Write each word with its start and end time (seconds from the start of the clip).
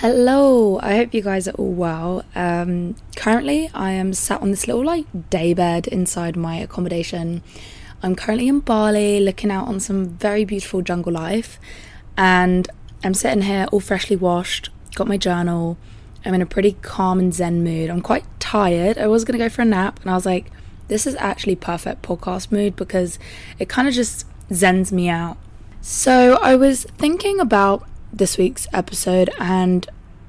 Hello, 0.00 0.78
I 0.80 0.94
hope 0.94 1.12
you 1.12 1.22
guys 1.22 1.48
are 1.48 1.54
all 1.54 1.72
well. 1.72 2.24
Um, 2.36 2.94
currently, 3.16 3.68
I 3.74 3.90
am 3.90 4.14
sat 4.14 4.40
on 4.40 4.52
this 4.52 4.68
little 4.68 4.84
like 4.84 5.06
day 5.28 5.54
bed 5.54 5.88
inside 5.88 6.36
my 6.36 6.54
accommodation. 6.54 7.42
I'm 8.00 8.14
currently 8.14 8.46
in 8.46 8.60
Bali 8.60 9.18
looking 9.18 9.50
out 9.50 9.66
on 9.66 9.80
some 9.80 10.10
very 10.10 10.44
beautiful 10.44 10.82
jungle 10.82 11.12
life, 11.12 11.58
and 12.16 12.70
I'm 13.02 13.12
sitting 13.12 13.42
here 13.42 13.66
all 13.72 13.80
freshly 13.80 14.14
washed, 14.14 14.70
got 14.94 15.08
my 15.08 15.16
journal. 15.16 15.76
I'm 16.24 16.32
in 16.32 16.42
a 16.42 16.46
pretty 16.46 16.76
calm 16.80 17.18
and 17.18 17.34
zen 17.34 17.64
mood. 17.64 17.90
I'm 17.90 18.00
quite 18.00 18.24
tired. 18.38 18.98
I 18.98 19.08
was 19.08 19.24
gonna 19.24 19.36
go 19.36 19.48
for 19.48 19.62
a 19.62 19.64
nap, 19.64 19.98
and 20.02 20.12
I 20.12 20.14
was 20.14 20.24
like, 20.24 20.52
this 20.86 21.08
is 21.08 21.16
actually 21.16 21.56
perfect 21.56 22.02
podcast 22.02 22.52
mood 22.52 22.76
because 22.76 23.18
it 23.58 23.68
kind 23.68 23.88
of 23.88 23.94
just 23.94 24.26
zens 24.50 24.92
me 24.92 25.08
out. 25.08 25.38
So 25.80 26.38
I 26.40 26.54
was 26.54 26.84
thinking 26.84 27.40
about 27.40 27.84
this 28.12 28.38
week's 28.38 28.66
episode 28.72 29.30
and 29.38 29.88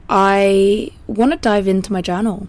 I 0.10 0.92
want 1.08 1.32
to 1.32 1.38
dive 1.38 1.68
into 1.68 1.94
my 1.94 2.02
journal. 2.02 2.48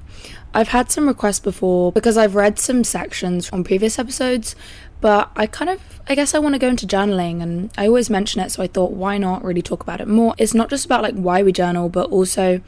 I've 0.54 0.68
had 0.68 0.90
some 0.90 1.06
requests 1.06 1.40
before 1.40 1.92
because 1.92 2.16
I've 2.16 2.34
read 2.34 2.58
some 2.58 2.82
sections 2.84 3.48
from 3.48 3.62
previous 3.62 3.98
episodes, 3.98 4.56
but 5.00 5.30
I 5.36 5.46
kind 5.46 5.70
of, 5.70 5.80
I 6.08 6.14
guess 6.14 6.34
I 6.34 6.38
want 6.38 6.54
to 6.54 6.58
go 6.58 6.68
into 6.68 6.86
journaling 6.86 7.42
and 7.42 7.70
I 7.78 7.86
always 7.86 8.10
mention 8.10 8.40
it, 8.40 8.50
so 8.50 8.62
I 8.62 8.66
thought, 8.66 8.92
why 8.92 9.18
not 9.18 9.44
really 9.44 9.62
talk 9.62 9.82
about 9.82 10.00
it 10.00 10.08
more? 10.08 10.34
It's 10.38 10.54
not 10.54 10.70
just 10.70 10.86
about 10.86 11.02
like 11.02 11.14
why 11.14 11.42
we 11.42 11.52
journal, 11.52 11.88
but 11.88 12.10
also 12.10 12.60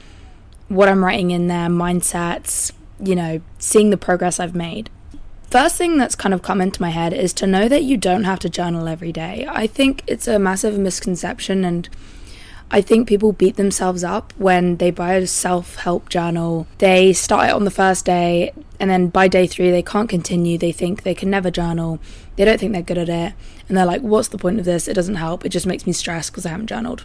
what 0.69 0.89
I'm 0.89 1.05
writing 1.05 1.31
in 1.31 1.49
there, 1.49 1.69
mindsets, 1.69 2.73
you 3.01 3.17
know, 3.17 3.41
seeing 3.59 3.91
the 3.91 3.97
progress 3.97 4.39
I've 4.39 4.55
made. 4.55 4.91
First 5.51 5.77
thing 5.77 5.99
that's 5.99 6.15
kind 6.15 6.33
of 6.33 6.41
come 6.41 6.61
into 6.61 6.81
my 6.81 6.91
head 6.91 7.13
is 7.13 7.33
to 7.35 7.47
know 7.47 7.69
that 7.69 7.83
you 7.83 7.97
don't 7.97 8.25
have 8.25 8.39
to 8.39 8.49
journal 8.49 8.89
every 8.89 9.13
day. 9.13 9.47
I 9.49 9.67
think 9.67 10.03
it's 10.07 10.29
a 10.29 10.39
massive 10.39 10.79
misconception 10.79 11.65
and 11.65 11.89
I 12.75 12.81
think 12.81 13.07
people 13.07 13.33
beat 13.33 13.57
themselves 13.57 14.03
up 14.03 14.33
when 14.39 14.79
they 14.79 14.91
buy 14.91 15.13
a 15.13 15.27
self 15.27 15.77
help 15.77 16.09
journal. 16.09 16.67
They 16.79 17.13
start 17.13 17.51
it 17.51 17.53
on 17.53 17.65
the 17.65 17.71
first 17.71 18.07
day, 18.07 18.55
and 18.81 18.91
then 18.91 19.09
by 19.09 19.29
day 19.29 19.47
three, 19.47 19.71
they 19.71 19.83
can't 19.83 20.09
continue. 20.09 20.57
They 20.57 20.73
think 20.73 21.03
they 21.03 21.15
can 21.15 21.29
never 21.29 21.51
journal. 21.51 22.01
They 22.37 22.47
don't 22.47 22.59
think 22.59 22.73
they're 22.73 22.81
good 22.81 22.97
at 22.97 23.11
it. 23.11 23.35
And 23.69 23.77
they're 23.77 23.85
like, 23.85 24.01
what's 24.01 24.29
the 24.29 24.39
point 24.39 24.59
of 24.59 24.65
this? 24.65 24.89
It 24.89 24.95
doesn't 24.95 25.17
help. 25.17 25.45
It 25.45 25.51
just 25.51 25.67
makes 25.67 25.87
me 25.87 25.93
stressed 25.93 26.33
because 26.33 26.47
I 26.47 26.49
haven't 26.49 26.69
journaled. 26.69 27.05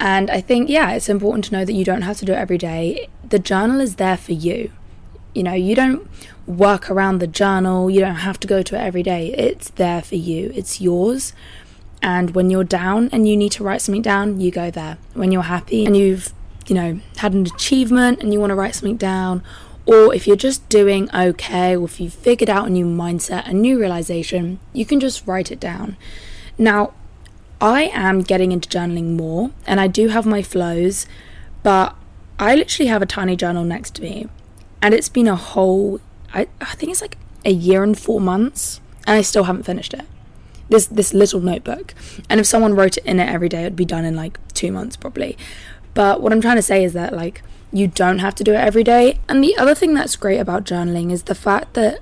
And 0.00 0.30
I 0.30 0.40
think, 0.40 0.68
yeah, 0.68 0.90
it's 0.92 1.08
important 1.08 1.44
to 1.46 1.52
know 1.52 1.64
that 1.64 1.72
you 1.72 1.84
don't 1.84 2.02
have 2.02 2.18
to 2.18 2.24
do 2.24 2.32
it 2.32 2.36
every 2.36 2.58
day. 2.58 3.08
The 3.28 3.38
journal 3.38 3.80
is 3.80 3.96
there 3.96 4.16
for 4.16 4.32
you. 4.32 4.72
You 5.32 5.44
know, 5.44 5.54
you 5.54 5.76
don't 5.76 6.08
work 6.46 6.90
around 6.90 7.18
the 7.18 7.26
journal, 7.26 7.90
you 7.90 8.00
don't 8.00 8.16
have 8.16 8.40
to 8.40 8.48
go 8.48 8.62
to 8.62 8.74
it 8.74 8.80
every 8.80 9.02
day. 9.02 9.32
It's 9.34 9.70
there 9.70 10.02
for 10.02 10.16
you, 10.16 10.50
it's 10.54 10.80
yours. 10.80 11.32
And 12.02 12.34
when 12.34 12.50
you're 12.50 12.64
down 12.64 13.08
and 13.12 13.28
you 13.28 13.36
need 13.36 13.52
to 13.52 13.64
write 13.64 13.82
something 13.82 14.02
down, 14.02 14.40
you 14.40 14.50
go 14.50 14.70
there. 14.70 14.98
When 15.14 15.32
you're 15.32 15.42
happy 15.42 15.84
and 15.84 15.96
you've, 15.96 16.32
you 16.66 16.74
know, 16.74 17.00
had 17.16 17.32
an 17.32 17.46
achievement 17.46 18.22
and 18.22 18.32
you 18.32 18.40
want 18.40 18.50
to 18.50 18.54
write 18.54 18.74
something 18.74 18.96
down, 18.96 19.42
or 19.86 20.14
if 20.14 20.26
you're 20.26 20.36
just 20.36 20.68
doing 20.68 21.08
okay, 21.14 21.74
or 21.76 21.84
if 21.86 22.00
you've 22.00 22.14
figured 22.14 22.50
out 22.50 22.66
a 22.66 22.70
new 22.70 22.84
mindset, 22.84 23.48
a 23.48 23.52
new 23.52 23.80
realization, 23.80 24.60
you 24.72 24.84
can 24.84 25.00
just 25.00 25.26
write 25.26 25.50
it 25.50 25.58
down. 25.58 25.96
Now, 26.56 26.92
I 27.60 27.84
am 27.92 28.20
getting 28.20 28.52
into 28.52 28.68
journaling 28.68 29.16
more 29.16 29.50
and 29.66 29.80
I 29.80 29.88
do 29.88 30.08
have 30.08 30.26
my 30.26 30.42
flows, 30.42 31.06
but 31.62 31.96
I 32.38 32.54
literally 32.54 32.88
have 32.88 33.02
a 33.02 33.06
tiny 33.06 33.34
journal 33.34 33.64
next 33.64 33.96
to 33.96 34.02
me 34.02 34.28
and 34.80 34.94
it's 34.94 35.08
been 35.08 35.26
a 35.26 35.34
whole, 35.36 36.00
I, 36.32 36.46
I 36.60 36.74
think 36.74 36.92
it's 36.92 37.00
like 37.00 37.16
a 37.44 37.50
year 37.50 37.82
and 37.82 37.98
four 37.98 38.20
months 38.20 38.80
and 39.06 39.16
I 39.16 39.22
still 39.22 39.44
haven't 39.44 39.64
finished 39.64 39.94
it 39.94 40.04
this 40.68 40.86
this 40.86 41.14
little 41.14 41.40
notebook. 41.40 41.94
And 42.28 42.40
if 42.40 42.46
someone 42.46 42.74
wrote 42.74 42.96
it 42.96 43.04
in 43.04 43.20
it 43.20 43.28
every 43.28 43.48
day, 43.48 43.62
it'd 43.62 43.76
be 43.76 43.84
done 43.84 44.04
in 44.04 44.16
like 44.16 44.38
two 44.54 44.72
months 44.72 44.96
probably. 44.96 45.36
But 45.94 46.20
what 46.20 46.32
I'm 46.32 46.40
trying 46.40 46.56
to 46.56 46.62
say 46.62 46.84
is 46.84 46.92
that 46.92 47.12
like 47.12 47.42
you 47.72 47.86
don't 47.86 48.20
have 48.20 48.34
to 48.36 48.44
do 48.44 48.52
it 48.52 48.58
every 48.58 48.84
day. 48.84 49.18
And 49.28 49.42
the 49.42 49.56
other 49.56 49.74
thing 49.74 49.94
that's 49.94 50.16
great 50.16 50.38
about 50.38 50.64
journaling 50.64 51.12
is 51.12 51.24
the 51.24 51.34
fact 51.34 51.74
that 51.74 52.00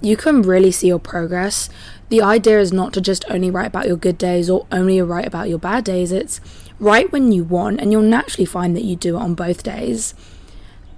you 0.00 0.16
can 0.16 0.42
really 0.42 0.70
see 0.70 0.88
your 0.88 0.98
progress. 0.98 1.68
The 2.10 2.22
idea 2.22 2.60
is 2.60 2.72
not 2.72 2.92
to 2.94 3.00
just 3.00 3.24
only 3.30 3.50
write 3.50 3.68
about 3.68 3.86
your 3.86 3.96
good 3.96 4.18
days 4.18 4.50
or 4.50 4.66
only 4.70 5.00
write 5.00 5.26
about 5.26 5.48
your 5.48 5.58
bad 5.58 5.84
days. 5.84 6.12
It's 6.12 6.40
write 6.78 7.12
when 7.12 7.32
you 7.32 7.44
want, 7.44 7.80
and 7.80 7.90
you'll 7.90 8.02
naturally 8.02 8.44
find 8.44 8.76
that 8.76 8.84
you 8.84 8.96
do 8.96 9.16
it 9.16 9.22
on 9.22 9.34
both 9.34 9.62
days. 9.62 10.14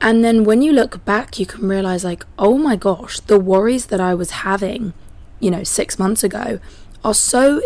And 0.01 0.25
then 0.25 0.45
when 0.45 0.61
you 0.61 0.73
look 0.73 1.05
back, 1.05 1.39
you 1.39 1.47
can 1.47 1.69
realize, 1.69 2.05
like, 2.05 2.25
oh 2.39 2.59
my 2.59 2.77
gosh, 2.77 3.21
the 3.21 3.39
worries 3.39 3.87
that 3.87 4.01
I 4.01 4.15
was 4.15 4.31
having, 4.43 4.93
you 5.41 5.51
know, 5.51 5.63
six 5.63 5.99
months 5.99 6.25
ago 6.25 6.59
are 7.07 7.15
so 7.15 7.63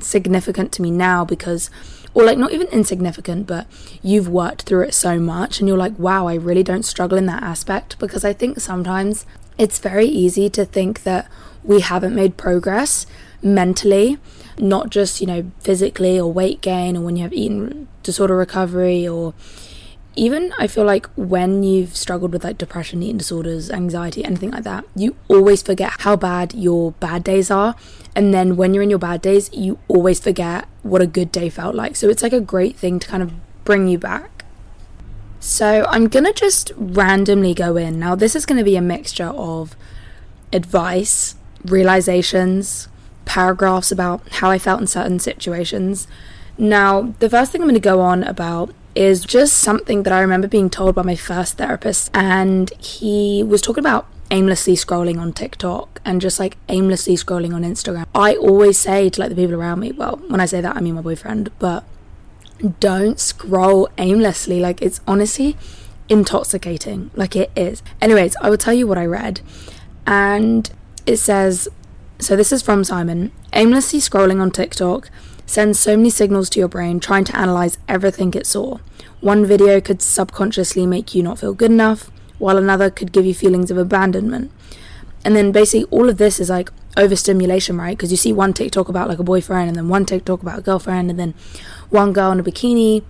significant 0.00 0.72
to 0.72 0.82
me 0.82 0.90
now 0.90 1.24
because 1.24 1.70
or 2.12 2.24
like 2.24 2.36
not 2.36 2.50
even 2.50 2.66
insignificant 2.68 3.46
but 3.46 3.68
you've 4.02 4.28
worked 4.28 4.62
through 4.62 4.82
it 4.82 4.92
so 4.92 5.16
much 5.20 5.60
and 5.60 5.68
you're 5.68 5.78
like 5.78 5.96
wow 5.96 6.26
I 6.26 6.34
really 6.34 6.64
don't 6.64 6.82
struggle 6.82 7.16
in 7.16 7.26
that 7.26 7.44
aspect 7.44 7.96
because 8.00 8.24
I 8.24 8.32
think 8.32 8.58
sometimes 8.58 9.26
it's 9.56 9.78
very 9.78 10.06
easy 10.06 10.50
to 10.50 10.64
think 10.64 11.04
that 11.04 11.30
we 11.62 11.80
haven't 11.80 12.16
made 12.16 12.36
progress 12.36 13.06
mentally 13.42 14.18
not 14.58 14.90
just 14.90 15.20
you 15.20 15.26
know 15.28 15.52
physically 15.60 16.18
or 16.18 16.32
weight 16.32 16.60
gain 16.60 16.96
or 16.96 17.02
when 17.02 17.14
you 17.14 17.22
have 17.22 17.32
eating 17.32 17.86
disorder 18.02 18.36
recovery 18.36 19.06
or 19.06 19.34
even 20.16 20.52
I 20.58 20.66
feel 20.66 20.84
like 20.84 21.06
when 21.16 21.62
you've 21.62 21.96
struggled 21.96 22.32
with 22.32 22.44
like 22.44 22.58
depression, 22.58 23.02
eating 23.02 23.18
disorders, 23.18 23.70
anxiety, 23.70 24.24
anything 24.24 24.50
like 24.50 24.64
that, 24.64 24.84
you 24.94 25.16
always 25.28 25.62
forget 25.62 25.92
how 26.00 26.16
bad 26.16 26.54
your 26.54 26.92
bad 26.92 27.24
days 27.24 27.50
are. 27.50 27.76
And 28.14 28.34
then 28.34 28.56
when 28.56 28.74
you're 28.74 28.82
in 28.82 28.90
your 28.90 28.98
bad 28.98 29.22
days, 29.22 29.50
you 29.52 29.78
always 29.88 30.18
forget 30.18 30.66
what 30.82 31.00
a 31.00 31.06
good 31.06 31.30
day 31.30 31.48
felt 31.48 31.74
like. 31.74 31.96
So 31.96 32.08
it's 32.08 32.22
like 32.22 32.32
a 32.32 32.40
great 32.40 32.76
thing 32.76 32.98
to 32.98 33.06
kind 33.06 33.22
of 33.22 33.32
bring 33.64 33.86
you 33.86 33.98
back. 33.98 34.44
So 35.38 35.86
I'm 35.88 36.08
gonna 36.08 36.32
just 36.32 36.72
randomly 36.76 37.54
go 37.54 37.76
in. 37.76 37.98
Now, 37.98 38.14
this 38.14 38.34
is 38.34 38.44
gonna 38.44 38.64
be 38.64 38.76
a 38.76 38.82
mixture 38.82 39.28
of 39.28 39.76
advice, 40.52 41.36
realizations, 41.64 42.88
paragraphs 43.24 43.92
about 43.92 44.28
how 44.28 44.50
I 44.50 44.58
felt 44.58 44.80
in 44.80 44.86
certain 44.88 45.20
situations. 45.20 46.08
Now, 46.58 47.14
the 47.20 47.30
first 47.30 47.52
thing 47.52 47.62
I'm 47.62 47.68
going 47.68 47.74
to 47.74 47.80
go 47.80 48.00
on 48.00 48.24
about 48.24 48.74
is 48.94 49.24
just 49.24 49.56
something 49.56 50.02
that 50.02 50.12
I 50.12 50.20
remember 50.20 50.48
being 50.48 50.70
told 50.70 50.94
by 50.94 51.02
my 51.02 51.16
first 51.16 51.58
therapist. 51.58 52.10
And 52.14 52.70
he 52.78 53.42
was 53.42 53.60
talking 53.60 53.82
about 53.82 54.06
aimlessly 54.30 54.74
scrolling 54.74 55.18
on 55.18 55.32
TikTok 55.32 56.00
and 56.04 56.20
just 56.20 56.38
like 56.38 56.56
aimlessly 56.68 57.16
scrolling 57.16 57.54
on 57.54 57.62
Instagram. 57.62 58.06
I 58.14 58.36
always 58.36 58.78
say 58.78 59.10
to 59.10 59.20
like 59.20 59.30
the 59.30 59.36
people 59.36 59.54
around 59.54 59.80
me, 59.80 59.92
well, 59.92 60.16
when 60.28 60.40
I 60.40 60.46
say 60.46 60.60
that, 60.60 60.76
I 60.76 60.80
mean 60.80 60.94
my 60.94 61.02
boyfriend, 61.02 61.50
but 61.58 61.84
don't 62.78 63.18
scroll 63.18 63.88
aimlessly. 63.98 64.60
Like 64.60 64.82
it's 64.82 65.00
honestly 65.06 65.56
intoxicating. 66.08 67.10
Like 67.14 67.34
it 67.36 67.50
is. 67.56 67.82
Anyways, 68.00 68.36
I 68.40 68.50
will 68.50 68.58
tell 68.58 68.74
you 68.74 68.86
what 68.86 68.98
I 68.98 69.06
read. 69.06 69.40
And 70.06 70.70
it 71.06 71.16
says, 71.16 71.68
so 72.18 72.36
this 72.36 72.52
is 72.52 72.62
from 72.62 72.84
Simon 72.84 73.32
aimlessly 73.52 73.98
scrolling 73.98 74.40
on 74.40 74.50
TikTok 74.50 75.10
sends 75.50 75.80
so 75.80 75.96
many 75.96 76.10
signals 76.10 76.48
to 76.48 76.60
your 76.60 76.68
brain 76.68 77.00
trying 77.00 77.24
to 77.24 77.36
analyze 77.36 77.76
everything 77.88 78.32
it 78.34 78.46
saw. 78.46 78.78
One 79.20 79.44
video 79.44 79.80
could 79.80 80.00
subconsciously 80.00 80.86
make 80.86 81.12
you 81.12 81.24
not 81.24 81.40
feel 81.40 81.54
good 81.54 81.72
enough, 81.72 82.08
while 82.38 82.56
another 82.56 82.88
could 82.88 83.10
give 83.10 83.26
you 83.26 83.34
feelings 83.34 83.68
of 83.68 83.76
abandonment. 83.76 84.52
And 85.24 85.34
then 85.34 85.50
basically 85.50 85.88
all 85.90 86.08
of 86.08 86.18
this 86.18 86.38
is 86.38 86.50
like 86.50 86.70
overstimulation, 86.96 87.76
right? 87.76 87.96
Because 87.96 88.12
you 88.12 88.16
see 88.16 88.32
one 88.32 88.52
TikTok 88.52 88.88
about 88.88 89.08
like 89.08 89.18
a 89.18 89.24
boyfriend, 89.24 89.68
and 89.68 89.76
then 89.76 89.88
one 89.88 90.06
TikTok 90.06 90.40
about 90.40 90.60
a 90.60 90.62
girlfriend, 90.62 91.10
and 91.10 91.18
then 91.18 91.34
one 91.90 92.12
girl 92.12 92.30
in 92.30 92.38
a 92.38 92.44
bikini, 92.44 93.02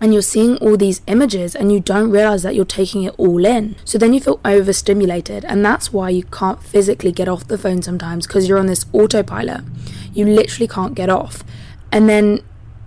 and 0.00 0.12
you're 0.12 0.22
seeing 0.22 0.56
all 0.56 0.76
these 0.76 1.02
images 1.06 1.54
and 1.54 1.70
you 1.70 1.80
don't 1.80 2.10
realize 2.10 2.42
that 2.42 2.54
you're 2.54 2.64
taking 2.64 3.02
it 3.02 3.14
all 3.18 3.44
in. 3.44 3.76
So 3.84 3.98
then 3.98 4.12
you 4.14 4.20
feel 4.20 4.40
overstimulated, 4.44 5.44
and 5.44 5.64
that's 5.64 5.92
why 5.92 6.08
you 6.08 6.24
can't 6.24 6.62
physically 6.62 7.12
get 7.12 7.28
off 7.28 7.48
the 7.48 7.58
phone 7.58 7.82
sometimes 7.82 8.26
because 8.26 8.48
you're 8.48 8.58
on 8.58 8.66
this 8.66 8.86
autopilot. 8.92 9.62
You 10.12 10.24
literally 10.24 10.68
can't 10.68 10.94
get 10.94 11.10
off. 11.10 11.44
And 11.92 12.08
then 12.08 12.40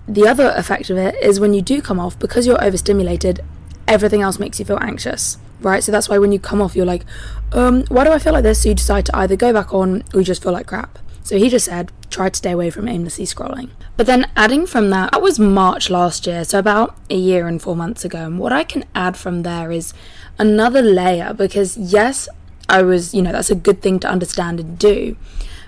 the 0.07 0.27
other 0.27 0.53
effect 0.55 0.89
of 0.89 0.97
it 0.97 1.15
is 1.21 1.39
when 1.39 1.53
you 1.53 1.61
do 1.61 1.81
come 1.81 1.99
off, 1.99 2.17
because 2.17 2.47
you're 2.47 2.63
overstimulated, 2.63 3.41
everything 3.87 4.21
else 4.21 4.39
makes 4.39 4.59
you 4.59 4.65
feel 4.65 4.79
anxious, 4.81 5.37
right? 5.61 5.83
So 5.83 5.91
that's 5.91 6.09
why 6.09 6.17
when 6.17 6.31
you 6.31 6.39
come 6.39 6.61
off, 6.61 6.75
you're 6.75 6.85
like, 6.85 7.05
um, 7.51 7.83
why 7.87 8.03
do 8.03 8.11
I 8.11 8.19
feel 8.19 8.33
like 8.33 8.43
this? 8.43 8.63
So 8.63 8.69
you 8.69 8.75
decide 8.75 9.05
to 9.05 9.15
either 9.15 9.35
go 9.35 9.53
back 9.53 9.73
on 9.73 10.03
or 10.13 10.19
you 10.19 10.23
just 10.23 10.41
feel 10.41 10.51
like 10.51 10.67
crap. 10.67 10.99
So 11.23 11.37
he 11.37 11.49
just 11.49 11.65
said, 11.65 11.91
try 12.13 12.29
to 12.29 12.35
stay 12.35 12.51
away 12.51 12.69
from 12.69 12.87
aimlessly 12.87 13.25
scrolling. 13.25 13.69
But 13.97 14.07
then 14.07 14.29
adding 14.35 14.65
from 14.65 14.89
that, 14.91 15.11
that 15.11 15.21
was 15.21 15.39
March 15.39 15.89
last 15.89 16.25
year, 16.27 16.43
so 16.45 16.59
about 16.59 16.95
a 17.09 17.15
year 17.15 17.47
and 17.47 17.61
four 17.61 17.75
months 17.75 18.05
ago. 18.05 18.25
And 18.25 18.39
what 18.39 18.53
I 18.53 18.63
can 18.63 18.85
add 18.95 19.17
from 19.17 19.43
there 19.43 19.71
is 19.71 19.93
another 20.37 20.81
layer 20.81 21.33
because, 21.33 21.77
yes, 21.77 22.29
I 22.69 22.81
was, 22.81 23.13
you 23.13 23.21
know, 23.21 23.31
that's 23.31 23.49
a 23.49 23.55
good 23.55 23.81
thing 23.81 23.99
to 23.99 24.07
understand 24.07 24.59
and 24.59 24.79
do. 24.79 25.17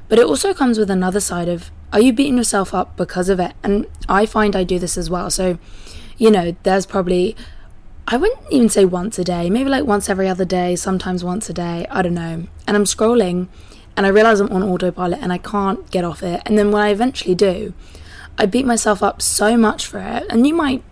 But 0.08 0.20
it 0.20 0.26
also 0.26 0.54
comes 0.54 0.78
with 0.78 0.90
another 0.90 1.20
side 1.20 1.50
of 1.50 1.72
are 1.92 2.02
you 2.02 2.14
beating 2.14 2.38
yourself 2.38 2.74
up 2.74 2.98
because 2.98 3.30
of 3.30 3.40
it? 3.40 3.54
And 3.64 3.88
I 4.10 4.26
find 4.26 4.56
I 4.56 4.64
do 4.64 4.80
this 4.80 4.98
as 4.98 5.10
well. 5.10 5.30
So, 5.30 5.58
you 6.18 6.30
know, 6.30 6.56
there's 6.64 6.86
probably, 6.86 7.36
I 8.08 8.18
wouldn't 8.18 8.40
even 8.52 8.70
say 8.70 8.86
once 8.86 9.18
a 9.18 9.24
day, 9.24 9.50
maybe 9.50 9.70
like 9.70 9.86
once 9.86 10.10
every 10.10 10.28
other 10.28 10.46
day, 10.46 10.76
sometimes 10.76 11.24
once 11.24 11.50
a 11.50 11.54
day, 11.54 11.88
I 11.90 12.02
don't 12.02 12.14
know. 12.14 12.48
And 12.68 12.78
I'm 12.78 12.84
scrolling 12.84 13.48
and 13.98 14.06
I 14.06 14.10
realize 14.10 14.40
I'm 14.40 14.52
on 14.52 14.64
autopilot 14.64 15.20
and 15.22 15.32
I 15.32 15.38
can't 15.38 15.90
get 15.92 16.04
off 16.04 16.22
it. 16.22 16.42
And 16.46 16.58
then 16.58 16.72
when 16.72 16.82
I 16.82 16.90
eventually 16.90 17.36
do, 17.36 17.74
I 18.38 18.46
beat 18.46 18.66
myself 18.66 19.02
up 19.02 19.22
so 19.22 19.56
much 19.58 19.86
for 19.86 20.00
it. 20.00 20.26
And 20.30 20.46
you 20.46 20.54
might 20.54 20.84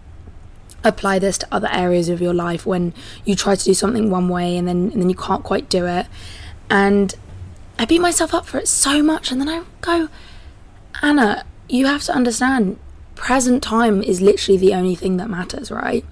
apply 0.83 1.19
this 1.19 1.37
to 1.39 1.47
other 1.51 1.69
areas 1.71 2.09
of 2.09 2.21
your 2.21 2.33
life 2.33 2.65
when 2.65 2.93
you 3.25 3.35
try 3.35 3.55
to 3.55 3.63
do 3.63 3.73
something 3.73 4.09
one 4.09 4.27
way 4.27 4.57
and 4.57 4.67
then 4.67 4.91
and 4.91 5.01
then 5.01 5.09
you 5.09 5.15
can't 5.15 5.43
quite 5.43 5.69
do 5.69 5.85
it. 5.85 6.07
And 6.69 7.13
I 7.77 7.85
beat 7.85 7.99
myself 7.99 8.33
up 8.33 8.45
for 8.45 8.57
it 8.57 8.67
so 8.67 9.03
much 9.03 9.31
and 9.31 9.41
then 9.41 9.49
I 9.49 9.63
go, 9.81 10.09
Anna, 11.01 11.45
you 11.67 11.85
have 11.87 12.03
to 12.03 12.13
understand 12.13 12.79
present 13.15 13.63
time 13.63 14.01
is 14.01 14.21
literally 14.21 14.57
the 14.57 14.73
only 14.73 14.95
thing 14.95 15.17
that 15.17 15.29
matters, 15.29 15.71
right? 15.71 16.05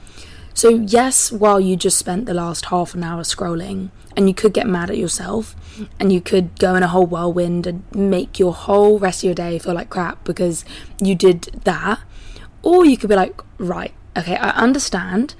So, 0.53 0.69
yes, 0.69 1.31
while 1.31 1.59
you 1.59 1.75
just 1.75 1.97
spent 1.97 2.25
the 2.25 2.33
last 2.33 2.65
half 2.65 2.93
an 2.93 3.03
hour 3.03 3.23
scrolling, 3.23 3.89
and 4.15 4.27
you 4.27 4.33
could 4.33 4.53
get 4.53 4.67
mad 4.67 4.89
at 4.89 4.97
yourself, 4.97 5.55
and 5.99 6.11
you 6.11 6.21
could 6.21 6.59
go 6.59 6.75
in 6.75 6.83
a 6.83 6.87
whole 6.87 7.05
whirlwind 7.05 7.65
and 7.65 7.83
make 7.95 8.39
your 8.39 8.53
whole 8.53 8.99
rest 8.99 9.19
of 9.19 9.25
your 9.25 9.35
day 9.35 9.57
feel 9.57 9.73
like 9.73 9.89
crap 9.89 10.23
because 10.23 10.65
you 11.01 11.15
did 11.15 11.43
that, 11.63 11.99
or 12.61 12.85
you 12.85 12.97
could 12.97 13.09
be 13.09 13.15
like, 13.15 13.41
right, 13.57 13.93
okay, 14.17 14.35
I 14.35 14.49
understand 14.51 15.35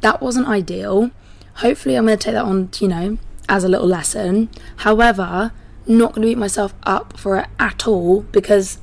that 0.00 0.20
wasn't 0.20 0.48
ideal. 0.48 1.10
Hopefully, 1.56 1.96
I'm 1.96 2.06
going 2.06 2.18
to 2.18 2.22
take 2.24 2.34
that 2.34 2.44
on, 2.44 2.70
you 2.78 2.88
know, 2.88 3.18
as 3.48 3.64
a 3.64 3.68
little 3.68 3.86
lesson. 3.86 4.50
However, 4.76 5.52
not 5.86 6.12
going 6.12 6.22
to 6.22 6.28
beat 6.28 6.38
myself 6.38 6.74
up 6.82 7.18
for 7.18 7.38
it 7.38 7.46
at 7.58 7.86
all 7.86 8.22
because 8.22 8.78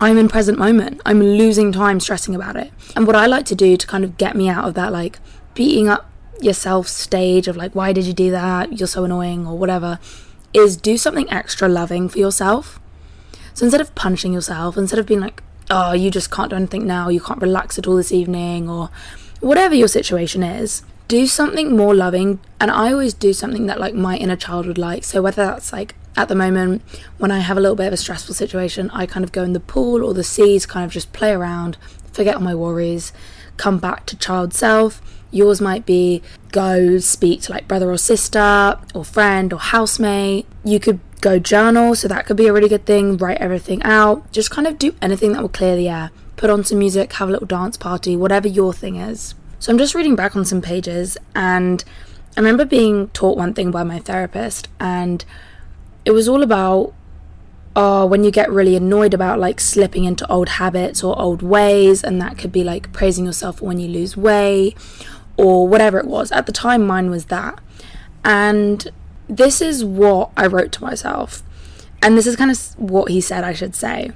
I'm 0.00 0.16
in 0.16 0.28
present 0.28 0.58
moment. 0.58 1.00
I'm 1.04 1.20
losing 1.20 1.72
time 1.72 2.00
stressing 2.00 2.34
about 2.34 2.56
it. 2.56 2.72
And 2.96 3.06
what 3.06 3.16
I 3.16 3.26
like 3.26 3.44
to 3.46 3.54
do 3.54 3.76
to 3.76 3.86
kind 3.86 4.02
of 4.02 4.16
get 4.16 4.34
me 4.34 4.48
out 4.48 4.64
of 4.64 4.74
that, 4.74 4.92
like, 4.92 5.18
beating 5.54 5.88
up 5.88 6.09
yourself 6.42 6.88
stage 6.88 7.48
of 7.48 7.56
like, 7.56 7.74
why 7.74 7.92
did 7.92 8.04
you 8.04 8.12
do 8.12 8.30
that? 8.30 8.78
You're 8.78 8.88
so 8.88 9.04
annoying 9.04 9.46
or 9.46 9.56
whatever, 9.58 9.98
is 10.52 10.76
do 10.76 10.96
something 10.96 11.30
extra 11.30 11.68
loving 11.68 12.08
for 12.08 12.18
yourself. 12.18 12.80
So 13.54 13.64
instead 13.64 13.80
of 13.80 13.94
punching 13.94 14.32
yourself, 14.32 14.76
instead 14.76 14.98
of 14.98 15.06
being 15.06 15.20
like, 15.20 15.42
oh, 15.70 15.92
you 15.92 16.10
just 16.10 16.30
can't 16.30 16.50
do 16.50 16.56
anything 16.56 16.86
now, 16.86 17.08
you 17.08 17.20
can't 17.20 17.40
relax 17.40 17.78
at 17.78 17.86
all 17.86 17.96
this 17.96 18.12
evening, 18.12 18.68
or 18.68 18.90
whatever 19.40 19.74
your 19.74 19.88
situation 19.88 20.42
is, 20.42 20.82
do 21.08 21.26
something 21.26 21.76
more 21.76 21.94
loving. 21.94 22.40
And 22.60 22.70
I 22.70 22.92
always 22.92 23.14
do 23.14 23.32
something 23.32 23.66
that 23.66 23.80
like 23.80 23.94
my 23.94 24.16
inner 24.16 24.36
child 24.36 24.66
would 24.66 24.78
like. 24.78 25.04
So 25.04 25.22
whether 25.22 25.44
that's 25.44 25.72
like 25.72 25.94
at 26.16 26.28
the 26.28 26.34
moment 26.34 26.82
when 27.18 27.30
I 27.30 27.38
have 27.38 27.56
a 27.56 27.60
little 27.60 27.76
bit 27.76 27.86
of 27.86 27.92
a 27.92 27.96
stressful 27.96 28.34
situation, 28.34 28.90
I 28.90 29.06
kind 29.06 29.24
of 29.24 29.32
go 29.32 29.42
in 29.42 29.52
the 29.52 29.60
pool 29.60 30.04
or 30.04 30.14
the 30.14 30.24
seas, 30.24 30.66
kind 30.66 30.84
of 30.84 30.92
just 30.92 31.12
play 31.12 31.32
around, 31.32 31.76
forget 32.12 32.34
all 32.36 32.42
my 32.42 32.54
worries, 32.54 33.12
come 33.56 33.78
back 33.78 34.06
to 34.06 34.16
child 34.16 34.54
self. 34.54 35.00
Yours 35.30 35.60
might 35.60 35.86
be 35.86 36.22
go 36.52 36.98
speak 36.98 37.42
to 37.42 37.52
like 37.52 37.68
brother 37.68 37.90
or 37.90 37.98
sister 37.98 38.78
or 38.94 39.04
friend 39.04 39.52
or 39.52 39.58
housemate. 39.58 40.46
You 40.64 40.80
could 40.80 41.00
go 41.20 41.38
journal, 41.38 41.94
so 41.94 42.08
that 42.08 42.26
could 42.26 42.36
be 42.36 42.46
a 42.46 42.52
really 42.52 42.68
good 42.68 42.86
thing. 42.86 43.16
Write 43.16 43.38
everything 43.38 43.82
out. 43.82 44.30
Just 44.32 44.50
kind 44.50 44.66
of 44.66 44.78
do 44.78 44.94
anything 45.00 45.32
that 45.32 45.42
will 45.42 45.48
clear 45.48 45.76
the 45.76 45.88
air. 45.88 46.10
Put 46.36 46.50
on 46.50 46.64
some 46.64 46.78
music, 46.78 47.12
have 47.14 47.28
a 47.28 47.32
little 47.32 47.46
dance 47.46 47.76
party, 47.76 48.16
whatever 48.16 48.48
your 48.48 48.72
thing 48.72 48.96
is. 48.96 49.34
So 49.58 49.70
I'm 49.70 49.78
just 49.78 49.94
reading 49.94 50.16
back 50.16 50.34
on 50.34 50.44
some 50.44 50.62
pages 50.62 51.18
and 51.34 51.84
I 52.36 52.40
remember 52.40 52.64
being 52.64 53.08
taught 53.08 53.36
one 53.36 53.52
thing 53.52 53.70
by 53.70 53.82
my 53.82 53.98
therapist 53.98 54.68
and 54.80 55.24
it 56.06 56.12
was 56.12 56.28
all 56.28 56.42
about 56.42 56.94
uh, 57.76 58.06
when 58.06 58.24
you 58.24 58.30
get 58.30 58.50
really 58.50 58.74
annoyed 58.74 59.14
about 59.14 59.38
like 59.38 59.60
slipping 59.60 60.04
into 60.04 60.26
old 60.30 60.48
habits 60.48 61.04
or 61.04 61.16
old 61.18 61.42
ways, 61.42 62.02
and 62.02 62.20
that 62.20 62.36
could 62.36 62.50
be 62.50 62.64
like 62.64 62.92
praising 62.92 63.24
yourself 63.24 63.62
when 63.62 63.78
you 63.78 63.88
lose 63.88 64.16
weight 64.16 64.76
or 65.40 65.66
whatever 65.66 65.98
it 65.98 66.06
was. 66.06 66.30
At 66.32 66.44
the 66.44 66.52
time, 66.52 66.86
mine 66.86 67.08
was 67.08 67.26
that. 67.26 67.58
And 68.22 68.86
this 69.26 69.62
is 69.62 69.82
what 69.82 70.30
I 70.36 70.46
wrote 70.46 70.70
to 70.72 70.84
myself. 70.84 71.42
And 72.02 72.16
this 72.16 72.26
is 72.26 72.36
kind 72.36 72.50
of 72.50 72.78
what 72.78 73.10
he 73.10 73.22
said 73.22 73.42
I 73.42 73.54
should 73.54 73.74
say. 73.74 74.10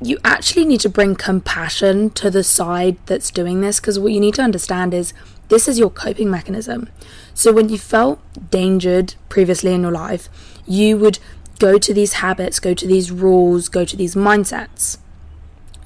You 0.00 0.16
actually 0.24 0.64
need 0.64 0.80
to 0.80 0.88
bring 0.88 1.14
compassion 1.16 2.08
to 2.10 2.30
the 2.30 2.42
side 2.42 2.96
that's 3.04 3.30
doing 3.30 3.60
this 3.60 3.78
because 3.78 3.98
what 3.98 4.12
you 4.12 4.20
need 4.20 4.34
to 4.34 4.42
understand 4.42 4.94
is 4.94 5.12
this 5.48 5.68
is 5.68 5.78
your 5.78 5.90
coping 5.90 6.30
mechanism. 6.30 6.88
So 7.34 7.52
when 7.52 7.68
you 7.68 7.76
felt 7.76 8.18
dangered 8.50 9.16
previously 9.28 9.74
in 9.74 9.82
your 9.82 9.92
life, 9.92 10.30
you 10.66 10.96
would 10.96 11.18
go 11.58 11.76
to 11.78 11.92
these 11.92 12.14
habits, 12.14 12.58
go 12.58 12.72
to 12.72 12.86
these 12.86 13.10
rules, 13.10 13.68
go 13.68 13.84
to 13.84 13.96
these 13.96 14.14
mindsets. 14.14 14.96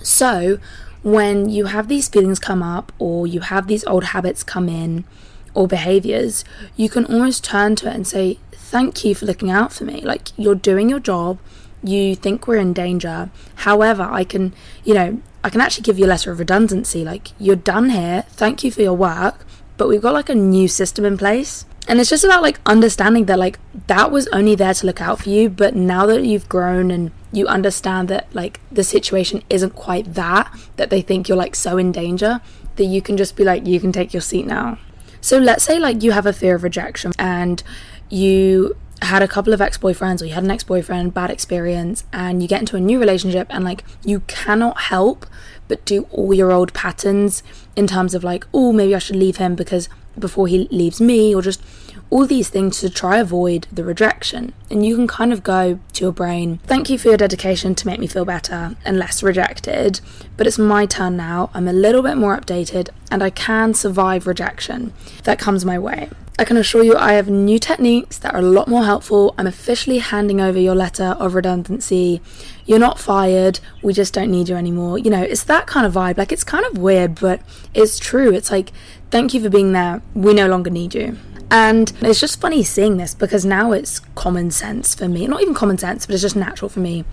So, 0.01 0.59
when 1.05 1.51
you 1.51 1.67
have 1.67 1.87
these 1.87 2.09
feelings 2.09 2.39
come 2.39 2.63
up, 2.63 2.91
or 2.99 3.27
you 3.27 3.41
have 3.41 3.67
these 3.67 3.85
old 3.85 4.05
habits 4.05 4.43
come 4.43 4.69
in, 4.69 5.05
or 5.53 5.69
behaviors, 5.69 6.45
you 6.77 6.89
can 6.89 7.05
almost 7.05 7.45
turn 7.45 7.77
to 7.77 7.89
it 7.89 7.95
and 7.95 8.07
say, 8.07 8.39
Thank 8.53 9.05
you 9.05 9.15
for 9.15 9.27
looking 9.27 9.51
out 9.51 9.73
for 9.73 9.85
me. 9.85 10.01
Like, 10.01 10.29
you're 10.37 10.57
doing 10.57 10.89
your 10.89 10.99
job, 10.99 11.39
you 11.83 12.17
think 12.17 12.49
we're 12.49 12.57
in 12.57 12.73
danger. 12.73 13.31
However, 13.57 14.03
I 14.03 14.25
can, 14.25 14.55
you 14.83 14.95
know, 14.95 15.21
I 15.45 15.51
can 15.51 15.61
actually 15.61 15.83
give 15.83 15.99
you 15.99 16.07
a 16.07 16.09
letter 16.09 16.33
of 16.33 16.39
redundancy. 16.39 17.05
Like, 17.05 17.29
you're 17.39 17.55
done 17.55 17.91
here, 17.91 18.25
thank 18.31 18.65
you 18.65 18.73
for 18.73 18.81
your 18.81 18.95
work, 18.95 19.47
but 19.77 19.89
we've 19.89 20.03
got 20.03 20.15
like 20.15 20.31
a 20.31 20.35
new 20.35 20.67
system 20.67 21.05
in 21.05 21.19
place 21.19 21.67
and 21.87 22.01
it's 22.01 22.11
just 22.11 22.25
about 22.25 22.43
like 22.43 22.61
understanding 22.67 23.27
that 23.27 23.39
like 23.39 23.59
that 23.87 24.11
was 24.11 24.27
only 24.29 24.55
there 24.55 24.75
to 24.75 24.87
look 24.87 25.01
out 25.01 25.21
for 25.21 25.29
you 25.29 25.49
but 25.49 25.75
now 25.75 26.07
that 26.07 26.25
you've 26.25 26.49
grown 26.49 26.91
and 26.91 27.11
you 27.33 27.47
understand 27.47 28.09
that 28.09 28.33
like 28.35 28.61
the 28.71 28.85
situation 28.85 29.43
isn't 29.51 29.75
quite 29.75 30.15
that 30.15 30.51
that 30.77 30.91
they 30.91 31.03
think 31.03 31.29
you're 31.29 31.37
like 31.37 31.55
so 31.55 31.77
in 31.77 31.93
danger 31.93 32.41
that 32.77 32.85
you 32.85 33.03
can 33.03 33.17
just 33.17 33.37
be 33.37 33.45
like 33.45 33.67
you 33.67 33.81
can 33.81 33.93
take 33.93 34.13
your 34.13 34.21
seat 34.21 34.47
now. 34.47 34.79
So 35.21 35.39
let's 35.39 35.65
say 35.65 35.79
like 35.79 36.03
you 36.03 36.13
have 36.13 36.27
a 36.27 36.33
fear 36.33 36.55
of 36.55 36.63
rejection 36.63 37.13
and 37.19 37.63
you 38.11 38.77
had 39.03 39.23
a 39.23 39.29
couple 39.29 39.53
of 39.53 39.61
ex-boyfriends 39.61 40.23
or 40.23 40.27
you 40.27 40.35
had 40.35 40.45
an 40.45 40.51
ex-boyfriend 40.51 41.13
bad 41.13 41.31
experience 41.31 42.05
and 42.13 42.43
you 42.43 42.49
get 42.49 42.61
into 42.61 42.77
a 42.77 42.81
new 42.81 42.99
relationship 42.99 43.47
and 43.51 43.65
like 43.65 43.85
you 44.05 44.21
cannot 44.21 44.83
help 44.83 45.27
but 45.67 45.85
do 45.85 46.03
all 46.11 46.33
your 46.33 46.53
old 46.53 46.73
patterns 46.73 47.43
in 47.75 47.87
terms 47.87 48.15
of 48.15 48.23
like 48.23 48.47
oh 48.55 48.73
maybe 48.73 48.95
I 48.95 48.99
should 48.99 49.17
leave 49.17 49.39
him 49.39 49.55
because 49.55 49.89
before 50.19 50.47
he 50.47 50.69
leaves 50.71 51.01
me, 51.01 51.35
or 51.35 51.43
just 51.43 51.63
all 52.11 52.27
these 52.27 52.49
things 52.49 52.81
to 52.81 52.91
try 52.91 53.19
avoid 53.19 53.67
the 53.73 53.83
rejection. 53.83 54.53
And 54.71 54.85
you 54.87 54.95
can 54.95 55.09
kind 55.09 55.33
of 55.33 55.43
go 55.43 55.81
to 55.95 56.05
your 56.05 56.13
brain, 56.13 56.59
thank 56.65 56.89
you 56.89 56.99
for 56.99 57.09
your 57.09 57.17
dedication 57.17 57.75
to 57.75 57.87
make 57.87 57.99
me 57.99 58.07
feel 58.07 58.25
better 58.25 58.77
and 58.85 58.99
less 58.99 59.23
rejected, 59.23 60.01
but 60.37 60.47
it's 60.47 60.59
my 60.59 60.87
turn 60.87 61.17
now. 61.17 61.51
I'm 61.55 61.67
a 61.67 61.73
little 61.73 62.03
bit 62.03 62.17
more 62.17 62.39
updated 62.39 62.91
and 63.11 63.23
I 63.23 63.31
can 63.31 63.75
survive 63.75 64.27
rejection 64.27 64.93
that 65.25 65.39
comes 65.39 65.65
my 65.65 65.79
way. 65.79 66.11
I 66.37 66.45
can 66.45 66.57
assure 66.57 66.83
you 66.83 66.97
I 66.97 67.13
have 67.13 67.29
new 67.29 67.61
techniques 67.61 68.19
that 68.19 68.35
are 68.35 68.41
a 68.41 68.43
lot 68.43 68.67
more 68.67 68.85
helpful. 68.85 69.37
I'm 69.39 69.47
officially 69.47 69.99
handing 69.99 70.41
over 70.41 70.59
your 70.59 70.75
letter 70.75 71.17
of 71.21 71.35
redundancy. 71.35 72.21
You're 72.67 72.81
not 72.81 72.99
fired. 72.99 73.61
We 73.83 73.93
just 73.93 74.13
don't 74.13 74.33
need 74.33 74.49
you 74.49 74.57
anymore. 74.57 74.99
You 74.99 75.11
know, 75.11 75.23
it's 75.23 75.45
that 75.45 75.69
kind 75.69 75.87
of 75.87 75.93
vibe. 75.93 76.19
Like, 76.19 76.33
it's 76.33 76.43
kind 76.43 76.67
of 76.67 76.77
weird, 76.77 77.21
but 77.21 77.41
it's 77.73 78.01
true. 78.01 78.33
It's 78.33 78.51
like, 78.51 78.73
thank 79.15 79.33
you 79.33 79.41
for 79.41 79.49
being 79.49 79.71
there. 79.71 80.03
We 80.13 80.35
no 80.35 80.49
longer 80.49 80.71
need 80.71 80.93
you. 80.93 81.17
And 81.49 81.93
it's 82.01 82.19
just 82.19 82.41
funny 82.41 82.65
seeing 82.65 82.97
this 82.97 83.15
because 83.15 83.45
now 83.45 83.71
it's 83.71 84.01
common 84.17 84.51
sense 84.51 84.93
for 84.93 85.07
me. 85.07 85.29
Not 85.29 85.41
even 85.41 85.55
common 85.55 85.79
sense, 85.79 86.05
but 86.05 86.15
it's 86.15 86.23
just 86.23 86.35
natural 86.35 86.69
for 86.69 86.81
me. 86.81 87.05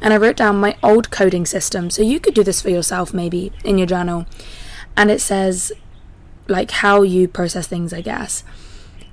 And 0.00 0.14
I 0.14 0.16
wrote 0.16 0.36
down 0.36 0.56
my 0.56 0.78
old 0.82 1.10
coding 1.10 1.44
system. 1.44 1.90
So 1.90 2.00
you 2.00 2.18
could 2.18 2.32
do 2.32 2.42
this 2.42 2.62
for 2.62 2.70
yourself 2.70 3.12
maybe 3.12 3.52
in 3.62 3.76
your 3.76 3.86
journal. 3.86 4.24
And 4.96 5.10
it 5.10 5.20
says, 5.20 5.70
like, 6.48 6.70
how 6.70 7.02
you 7.02 7.28
process 7.28 7.66
things, 7.66 7.92
I 7.92 8.00
guess 8.00 8.42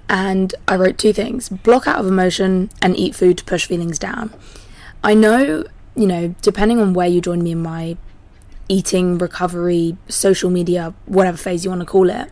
and 0.09 0.55
I 0.69 0.77
wrote 0.77 0.97
two 0.97 1.11
things 1.11 1.49
block 1.49 1.85
out 1.85 1.99
of 1.99 2.07
emotion 2.07 2.69
and 2.81 2.95
eat 2.95 3.13
food 3.13 3.39
to 3.39 3.43
push 3.43 3.65
feelings 3.65 3.99
down. 3.99 4.33
I 5.03 5.15
know, 5.15 5.65
you 5.97 6.07
know, 6.07 6.33
depending 6.41 6.79
on 6.79 6.93
where 6.93 7.07
you 7.07 7.19
join 7.19 7.43
me 7.43 7.51
in 7.51 7.61
my 7.61 7.97
eating, 8.69 9.17
recovery, 9.17 9.97
social 10.07 10.49
media, 10.49 10.93
whatever 11.07 11.35
phase 11.37 11.65
you 11.65 11.71
want 11.71 11.81
to 11.81 11.85
call 11.85 12.09
it, 12.09 12.31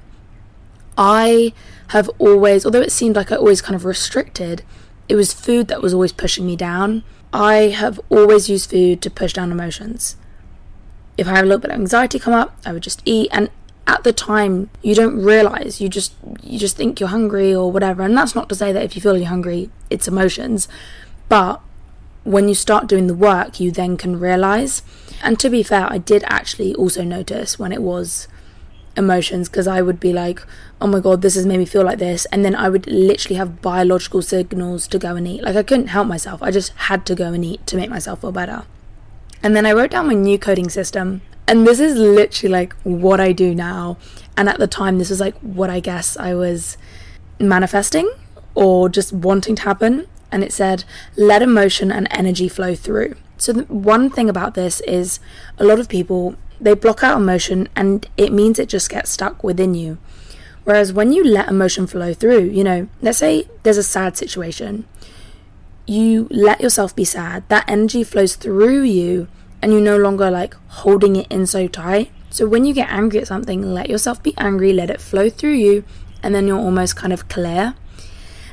I 0.98 1.54
have 1.90 2.10
always, 2.18 2.66
although 2.66 2.82
it 2.82 2.92
seemed 2.92 3.16
like 3.16 3.32
I 3.32 3.36
always 3.36 3.62
kind 3.62 3.76
of 3.76 3.86
restricted, 3.86 4.64
it 5.08 5.16
was 5.16 5.34
food 5.34 5.68
that 5.68 5.82
was 5.82 5.94
always 5.94 6.12
pushing 6.12 6.46
me 6.46 6.56
down. 6.56 7.04
I 7.32 7.70
have 7.76 8.00
always 8.10 8.50
used 8.50 8.70
food 8.70 9.02
to 9.02 9.10
push 9.10 9.34
down 9.34 9.52
emotions. 9.52 10.16
If 11.18 11.28
I 11.28 11.36
have 11.36 11.46
a 11.46 11.48
little 11.48 11.62
bit 11.62 11.72
of 11.72 11.80
anxiety 11.80 12.20
come 12.20 12.34
up, 12.34 12.58
I 12.66 12.74
would 12.74 12.84
just 12.84 13.02
eat. 13.06 13.30
And 13.32 13.50
at 13.88 14.04
the 14.04 14.14
time 14.14 14.70
you 14.82 14.96
don't 14.96 15.22
realize 15.22 15.80
you 15.80 15.88
just 15.88 16.14
you 16.42 16.58
just 16.58 16.76
think 16.76 17.00
you're 17.00 17.10
hungry 17.10 17.54
or 17.54 17.72
whatever 17.72 18.04
and 18.04 18.18
that's 18.18 18.36
not 18.36 18.50
to 18.50 18.56
say 18.56 18.72
that 18.72 18.84
if 18.84 18.96
you 18.96 19.02
feel 19.02 19.18
you're 19.18 19.28
hungry 19.28 19.70
it's 19.90 20.08
emotions 20.08 20.68
but 21.30 21.62
when 22.24 22.48
you 22.48 22.56
start 22.56 22.88
doing 22.88 23.08
the 23.08 23.14
work 23.14 23.60
you 23.60 23.72
then 23.72 23.96
can 23.96 24.20
realize 24.20 24.82
and 25.22 25.40
to 25.40 25.50
be 25.50 25.62
fair 25.62 25.92
i 25.92 25.98
did 25.98 26.24
actually 26.26 26.74
also 26.76 27.04
notice 27.04 27.60
when 27.60 27.72
it 27.72 27.82
was 27.82 28.28
emotions 28.98 29.50
because 29.50 29.68
i 29.68 29.82
would 29.82 30.00
be 30.00 30.14
like 30.14 30.42
oh 30.80 30.88
my 30.88 31.00
god 31.00 31.22
this 31.22 31.36
has 31.36 31.46
made 31.46 31.58
me 31.58 31.66
feel 31.66 31.84
like 31.84 32.00
this 32.00 32.26
and 32.26 32.46
then 32.46 32.56
i 32.56 32.70
would 32.70 32.88
literally 32.88 33.36
have 33.36 33.62
biological 33.62 34.22
signals 34.22 34.88
to 34.88 34.98
go 34.98 35.16
and 35.16 35.28
eat 35.28 35.44
like 35.44 35.56
i 35.56 35.64
couldn't 35.64 35.88
help 35.88 36.08
myself 36.08 36.42
i 36.42 36.50
just 36.50 36.72
had 36.90 37.06
to 37.06 37.16
go 37.16 37.34
and 37.34 37.44
eat 37.44 37.66
to 37.68 37.76
make 37.76 37.90
myself 37.90 38.22
feel 38.22 38.32
better 38.32 38.64
and 39.44 39.56
then 39.56 39.66
i 39.66 39.74
wrote 39.74 39.92
down 39.92 40.08
my 40.08 40.14
new 40.14 40.40
coding 40.40 40.70
system 40.70 41.22
and 41.48 41.68
this 41.68 41.80
is 41.80 41.96
literally 41.96 42.52
like 42.52 42.74
what 42.84 43.20
I 43.20 43.32
do 43.32 43.54
now. 43.54 43.98
And 44.36 44.50
at 44.50 44.58
the 44.58 44.68
time, 44.68 44.98
this 44.98 45.10
was 45.10 45.20
like 45.20 45.38
what 45.40 45.70
I 45.70 45.80
guess 45.80 46.18
I 46.18 46.34
was 46.34 46.78
manifesting 47.40 48.12
or 48.56 48.90
just 48.90 49.14
wanting 49.14 49.56
to 49.56 49.62
happen. 49.62 50.08
And 50.32 50.44
it 50.44 50.52
said, 50.52 50.84
let 51.16 51.42
emotion 51.42 51.92
and 51.92 52.08
energy 52.10 52.50
flow 52.50 52.74
through. 52.74 53.16
So, 53.38 53.54
one 53.54 54.10
thing 54.10 54.30
about 54.30 54.54
this 54.54 54.80
is 54.82 55.20
a 55.58 55.66
lot 55.66 55.80
of 55.80 55.90
people 55.90 56.36
they 56.60 56.74
block 56.74 57.04
out 57.04 57.18
emotion 57.18 57.70
and 57.76 58.08
it 58.18 58.32
means 58.32 58.60
it 58.60 58.70
just 58.70 58.90
gets 58.90 59.10
stuck 59.10 59.44
within 59.44 59.74
you. 59.74 59.98
Whereas 60.64 60.92
when 60.92 61.12
you 61.12 61.24
let 61.24 61.48
emotion 61.48 61.86
flow 61.86 62.14
through, 62.14 62.46
you 62.46 62.64
know, 62.64 62.88
let's 63.02 63.20
say 63.20 63.48
there's 63.64 63.78
a 63.78 63.84
sad 63.84 64.18
situation, 64.18 64.86
you 65.86 66.28
let 66.32 66.62
yourself 66.62 66.96
be 66.96 67.06
sad, 67.06 67.48
that 67.50 67.70
energy 67.70 68.04
flows 68.04 68.36
through 68.36 68.82
you 68.82 69.28
and 69.62 69.72
you're 69.72 69.82
no 69.82 69.98
longer 69.98 70.32
like 70.32 70.56
holding 70.68 71.16
it 71.16 71.28
in 71.32 71.46
so 71.46 71.68
tight. 71.68 72.12
So 72.30 72.48
when 72.48 72.66
you 72.66 72.74
get 72.74 72.90
angry 72.90 73.20
at 73.20 73.28
something, 73.28 73.74
let 73.74 73.90
yourself 73.90 74.22
be 74.22 74.34
angry, 74.38 74.74
let 74.74 74.90
it 74.90 75.00
flow 75.00 75.30
through 75.30 75.54
you, 75.54 75.84
and 76.22 76.34
then 76.34 76.48
you're 76.48 76.60
almost 76.60 76.96
kind 76.96 77.14
of 77.14 77.28
clear. 77.30 77.76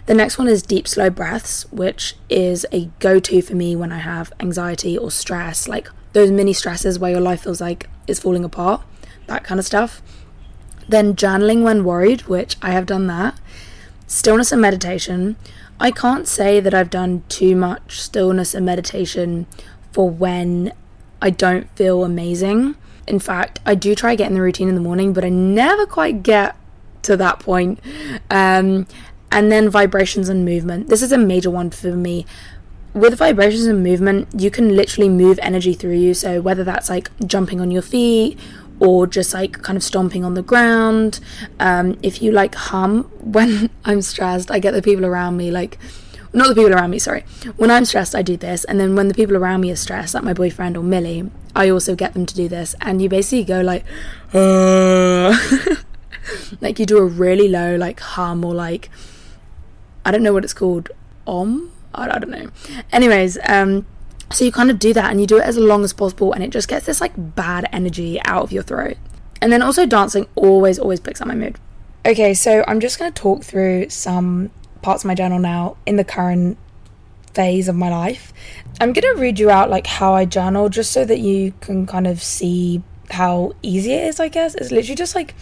The 0.06 0.14
next 0.14 0.36
one 0.36 0.48
is 0.48 0.62
deep, 0.62 0.86
slow 0.86 1.10
breaths, 1.10 1.70
which 1.72 2.16
is 2.28 2.66
a 2.72 2.90
go 2.98 3.20
to 3.20 3.40
for 3.40 3.54
me 3.54 3.74
when 3.74 3.92
I 3.92 3.98
have 3.98 4.32
anxiety 4.40 4.98
or 4.98 5.10
stress, 5.10 5.68
like 5.68 5.88
those 6.12 6.30
mini 6.30 6.52
stresses 6.52 6.98
where 6.98 7.12
your 7.12 7.20
life 7.20 7.42
feels 7.44 7.60
like 7.60 7.88
it's 8.06 8.20
falling 8.20 8.44
apart, 8.44 8.82
that 9.26 9.44
kind 9.44 9.58
of 9.58 9.66
stuff. 9.66 10.02
Then 10.88 11.14
journaling 11.14 11.62
when 11.62 11.84
worried, 11.84 12.22
which 12.22 12.56
I 12.60 12.70
have 12.70 12.86
done 12.86 13.06
that. 13.06 13.38
Stillness 14.06 14.52
and 14.52 14.60
meditation. 14.60 15.36
I 15.80 15.90
can't 15.90 16.28
say 16.28 16.60
that 16.60 16.74
I've 16.74 16.90
done 16.90 17.22
too 17.28 17.56
much 17.56 18.00
stillness 18.00 18.54
and 18.54 18.66
meditation 18.66 19.46
for 19.92 20.08
when 20.08 20.72
I 21.20 21.30
don't 21.30 21.68
feel 21.76 22.04
amazing. 22.04 22.76
In 23.06 23.18
fact, 23.18 23.60
I 23.64 23.74
do 23.74 23.94
try 23.94 24.14
getting 24.14 24.34
the 24.34 24.42
routine 24.42 24.68
in 24.68 24.74
the 24.74 24.80
morning, 24.80 25.12
but 25.12 25.24
I 25.24 25.28
never 25.28 25.86
quite 25.86 26.22
get 26.22 26.56
to 27.02 27.16
that 27.16 27.40
point. 27.40 27.80
Um, 28.30 28.86
and 29.30 29.50
then 29.50 29.70
vibrations 29.70 30.28
and 30.28 30.44
movement. 30.44 30.88
This 30.88 31.02
is 31.02 31.10
a 31.10 31.18
major 31.18 31.50
one 31.50 31.70
for 31.70 31.96
me. 31.96 32.26
With 32.94 33.16
vibrations 33.16 33.66
and 33.66 33.82
movement, 33.82 34.28
you 34.36 34.50
can 34.50 34.76
literally 34.76 35.08
move 35.08 35.38
energy 35.42 35.72
through 35.72 35.96
you. 35.96 36.14
So, 36.14 36.40
whether 36.40 36.62
that's 36.64 36.90
like 36.90 37.10
jumping 37.26 37.60
on 37.60 37.70
your 37.70 37.82
feet 37.82 38.38
or 38.80 39.06
just 39.06 39.32
like 39.32 39.62
kind 39.62 39.76
of 39.76 39.82
stomping 39.82 40.24
on 40.24 40.34
the 40.34 40.42
ground. 40.42 41.20
Um, 41.58 41.98
if 42.02 42.20
you 42.20 42.32
like 42.32 42.54
hum 42.54 43.04
when 43.20 43.70
I'm 43.84 44.02
stressed, 44.02 44.50
I 44.50 44.58
get 44.58 44.72
the 44.72 44.82
people 44.82 45.06
around 45.06 45.36
me 45.36 45.50
like, 45.50 45.78
not 46.34 46.48
the 46.48 46.54
people 46.54 46.74
around 46.74 46.90
me, 46.90 46.98
sorry. 46.98 47.24
When 47.56 47.70
I'm 47.70 47.84
stressed, 47.84 48.14
I 48.14 48.22
do 48.22 48.36
this. 48.36 48.64
And 48.64 48.80
then 48.80 48.96
when 48.96 49.08
the 49.08 49.14
people 49.14 49.36
around 49.36 49.60
me 49.60 49.70
are 49.70 49.76
stressed, 49.76 50.14
like 50.14 50.24
my 50.24 50.32
boyfriend 50.32 50.76
or 50.76 50.82
Millie, 50.82 51.30
I 51.54 51.68
also 51.68 51.94
get 51.94 52.14
them 52.14 52.24
to 52.26 52.34
do 52.34 52.48
this. 52.48 52.74
And 52.80 53.02
you 53.02 53.08
basically 53.08 53.44
go 53.44 53.60
like, 53.60 53.84
uh. 54.32 55.36
like 56.60 56.78
you 56.78 56.86
do 56.86 56.98
a 56.98 57.04
really 57.04 57.48
low 57.48 57.76
like 57.76 58.00
hum 58.00 58.44
or 58.44 58.54
like 58.54 58.90
I 60.04 60.10
don't 60.10 60.22
know 60.22 60.32
what 60.32 60.44
it's 60.44 60.54
called. 60.54 60.90
Om? 61.26 61.71
I, 61.94 62.04
I 62.04 62.18
don't 62.18 62.30
know. 62.30 62.50
Anyways, 62.92 63.38
um, 63.48 63.86
so 64.30 64.44
you 64.44 64.52
kind 64.52 64.70
of 64.70 64.78
do 64.78 64.92
that 64.94 65.10
and 65.10 65.20
you 65.20 65.26
do 65.26 65.38
it 65.38 65.44
as 65.44 65.58
long 65.58 65.84
as 65.84 65.92
possible, 65.92 66.32
and 66.32 66.42
it 66.42 66.50
just 66.50 66.68
gets 66.68 66.86
this 66.86 67.00
like 67.00 67.12
bad 67.16 67.68
energy 67.72 68.20
out 68.24 68.42
of 68.42 68.52
your 68.52 68.62
throat. 68.62 68.96
And 69.40 69.52
then 69.52 69.62
also 69.62 69.86
dancing 69.86 70.26
always, 70.36 70.78
always 70.78 71.00
picks 71.00 71.20
up 71.20 71.26
my 71.26 71.34
mood. 71.34 71.58
Okay, 72.06 72.34
so 72.34 72.64
I'm 72.66 72.80
just 72.80 72.98
going 72.98 73.12
to 73.12 73.22
talk 73.22 73.44
through 73.44 73.88
some 73.90 74.50
parts 74.82 75.04
of 75.04 75.08
my 75.08 75.14
journal 75.14 75.38
now 75.38 75.76
in 75.86 75.96
the 75.96 76.04
current 76.04 76.58
phase 77.34 77.68
of 77.68 77.76
my 77.76 77.88
life. 77.88 78.32
I'm 78.80 78.92
going 78.92 79.14
to 79.14 79.20
read 79.20 79.38
you 79.38 79.50
out 79.50 79.70
like 79.70 79.86
how 79.86 80.14
I 80.14 80.24
journal 80.24 80.68
just 80.68 80.92
so 80.92 81.04
that 81.04 81.20
you 81.20 81.52
can 81.60 81.86
kind 81.86 82.06
of 82.06 82.22
see 82.22 82.82
how 83.10 83.52
easy 83.62 83.92
it 83.92 84.04
is, 84.06 84.20
I 84.20 84.28
guess. 84.28 84.54
It's 84.54 84.70
literally 84.70 84.96
just 84.96 85.14
like 85.14 85.34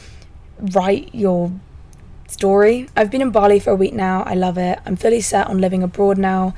write 0.59 1.15
your 1.15 1.53
story. 2.31 2.89
I've 2.97 3.11
been 3.11 3.23
in 3.23 3.31
Bali 3.31 3.59
for 3.59 3.71
a 3.71 3.77
week 3.77 3.95
now. 3.95 4.23
I 4.23 4.35
love 4.35 4.59
it. 4.59 4.79
I'm 4.87 4.97
fully 4.97 5.21
set 5.21 5.47
on 5.47 5.59
living 5.59 5.83
abroad 5.83 6.19
now. 6.19 6.55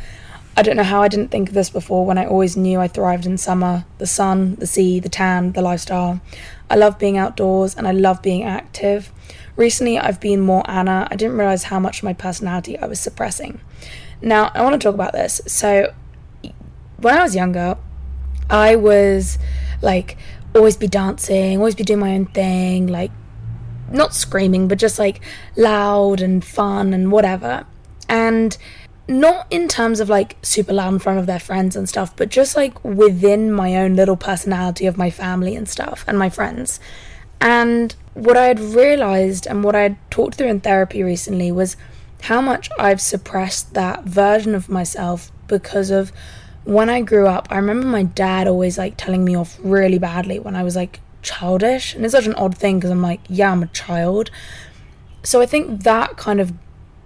I 0.55 0.63
don't 0.63 0.77
know 0.77 0.83
how 0.83 1.03
I 1.03 1.09
didn't 1.09 1.29
think 1.29 1.49
of 1.49 1.55
this 1.55 1.71
before 1.71 2.05
when 2.05 2.19
I 2.19 2.27
always 2.27 2.57
knew 2.57 2.79
I 2.79 2.87
thrived 2.87 3.25
in 3.25 3.39
summer 3.39 3.87
the 3.99 4.07
sun, 4.07 4.57
the 4.57 4.67
sea, 4.67 5.01
the 5.01 5.09
tan, 5.09 5.53
the 5.53 5.63
lifestyle. 5.63 6.21
I 6.69 6.77
love 6.77 6.99
being 6.99 7.17
outdoors 7.17 7.75
and 7.75 7.89
I 7.89 7.93
love 7.93 8.21
being 8.21 8.43
active. 8.43 9.11
Recently, 9.57 9.99
I've 9.99 10.21
been 10.21 10.41
more 10.41 10.63
Anna. 10.69 11.09
I 11.11 11.17
didn't 11.17 11.39
realize 11.39 11.65
how 11.65 11.81
much 11.81 11.99
of 11.99 12.05
my 12.05 12.13
personality 12.13 12.79
I 12.79 12.87
was 12.87 13.01
suppressing. 13.01 13.61
Now, 14.21 14.51
I 14.55 14.63
want 14.63 14.81
to 14.81 14.87
talk 14.87 14.95
about 14.95 15.13
this. 15.13 15.41
So, 15.47 15.93
when 16.99 17.17
I 17.17 17.23
was 17.23 17.35
younger, 17.35 17.77
I 18.51 18.77
was 18.77 19.39
like 19.81 20.17
always 20.55 20.77
be 20.77 20.87
dancing, 20.87 21.59
always 21.59 21.75
be 21.75 21.85
doing 21.85 22.01
my 22.01 22.15
own 22.15 22.27
thing, 22.27 22.87
like 22.87 23.11
not 23.93 24.15
screaming, 24.15 24.69
but 24.69 24.79
just 24.79 24.99
like 24.99 25.21
loud 25.57 26.21
and 26.21 26.45
fun 26.45 26.93
and 26.95 27.13
whatever. 27.13 27.67
And 28.09 28.57
not 29.09 29.47
in 29.51 29.69
terms 29.69 30.01
of 30.01 30.09
like 30.09 30.37
super 30.43 30.73
loud 30.73 30.93
in 30.93 30.99
front 30.99 31.19
of 31.19 31.27
their 31.27 31.41
friends 31.41 31.77
and 31.77 31.89
stuff, 31.89 32.15
but 32.17 32.29
just 32.29 32.57
like 32.57 32.83
within 32.85 33.53
my 33.53 33.77
own 33.77 33.97
little 33.97 34.17
personality 34.17 34.87
of 34.87 34.97
my 34.97 35.11
family 35.11 35.57
and 35.57 35.69
stuff 35.69 36.05
and 36.07 36.19
my 36.19 36.31
friends. 36.31 36.81
And 37.41 37.95
what 38.15 38.37
I 38.37 38.47
had 38.47 38.61
realized 38.61 39.47
and 39.47 39.65
what 39.65 39.75
I 39.75 39.83
had 39.83 40.11
talked 40.11 40.37
through 40.37 40.49
in 40.49 40.61
therapy 40.61 41.03
recently 41.03 41.51
was 41.51 41.77
how 42.23 42.41
much 42.41 42.71
I've 42.79 43.01
suppressed 43.01 43.75
that 43.75 44.05
version 44.05 44.55
of 44.55 44.69
myself 44.69 45.33
because 45.49 45.91
of 45.91 46.13
when 46.65 46.89
I 46.89 47.01
grew 47.03 47.27
up. 47.27 47.49
I 47.51 47.57
remember 47.57 47.87
my 47.87 48.05
dad 48.05 48.47
always 48.47 48.79
like 48.79 48.97
telling 48.97 49.25
me 49.25 49.37
off 49.37 49.59
really 49.63 49.99
badly 49.99 50.39
when 50.39 50.55
I 50.55 50.63
was 50.63 50.77
like 50.77 51.01
childish. 51.23 51.95
And 51.95 52.05
it's 52.05 52.13
such 52.13 52.27
an 52.27 52.35
odd 52.35 52.57
thing 52.57 52.79
because 52.79 52.91
I'm 52.91 53.03
like, 53.03 53.21
yeah, 53.29 53.53
I'm 53.53 53.63
a 53.63 53.69
child. 53.69 54.31
So 55.23 55.41
I 55.41 55.47
think 55.47 55.85
that 55.85 56.17
kind 56.17 56.41
of 56.41 56.53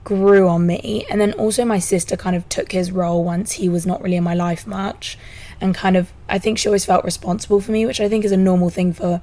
grew 0.04 0.48
on 0.48 0.66
me. 0.66 1.06
And 1.10 1.20
then 1.20 1.32
also 1.34 1.64
my 1.64 1.78
sister 1.78 2.16
kind 2.16 2.36
of 2.36 2.48
took 2.48 2.72
his 2.72 2.90
role 2.90 3.24
once 3.24 3.52
he 3.52 3.68
was 3.68 3.86
not 3.86 4.02
really 4.02 4.16
in 4.16 4.24
my 4.24 4.34
life 4.34 4.66
much. 4.66 5.18
And 5.60 5.74
kind 5.74 5.96
of, 5.96 6.12
I 6.28 6.38
think 6.38 6.58
she 6.58 6.68
always 6.68 6.84
felt 6.84 7.04
responsible 7.04 7.60
for 7.60 7.72
me, 7.72 7.86
which 7.86 8.00
I 8.00 8.08
think 8.08 8.24
is 8.24 8.32
a 8.32 8.36
normal 8.36 8.70
thing 8.70 8.92
for 8.92 9.20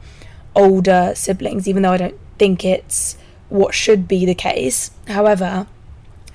older 0.55 1.13
siblings, 1.15 1.67
even 1.67 1.83
though 1.83 1.91
I 1.91 1.97
don't 1.97 2.19
think 2.38 2.65
it's 2.65 3.17
what 3.50 3.73
should 3.73 4.07
be 4.07 4.25
the 4.25 4.35
case. 4.35 4.91
However, 5.07 5.67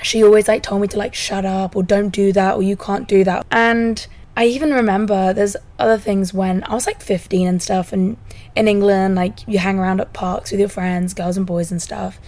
she 0.02 0.22
always 0.22 0.48
like 0.48 0.62
told 0.62 0.80
me 0.80 0.88
to 0.88 0.96
like 0.96 1.14
shut 1.14 1.44
up 1.44 1.76
or 1.76 1.82
don't 1.82 2.10
do 2.10 2.32
that 2.32 2.54
or 2.56 2.62
you 2.62 2.76
can't 2.76 3.08
do 3.08 3.24
that. 3.24 3.46
And 3.50 4.06
I 4.38 4.44
even 4.44 4.72
remember 4.72 5.32
there's 5.32 5.56
other 5.80 5.98
things 5.98 6.32
when 6.32 6.62
I 6.62 6.72
was 6.72 6.86
like 6.86 7.02
15 7.02 7.48
and 7.48 7.60
stuff, 7.60 7.92
and 7.92 8.16
in 8.54 8.68
England, 8.68 9.16
like 9.16 9.40
you 9.48 9.58
hang 9.58 9.80
around 9.80 10.00
at 10.00 10.12
parks 10.12 10.52
with 10.52 10.60
your 10.60 10.68
friends, 10.68 11.12
girls 11.12 11.36
and 11.36 11.44
boys 11.44 11.72
and 11.72 11.82
stuff. 11.82 12.20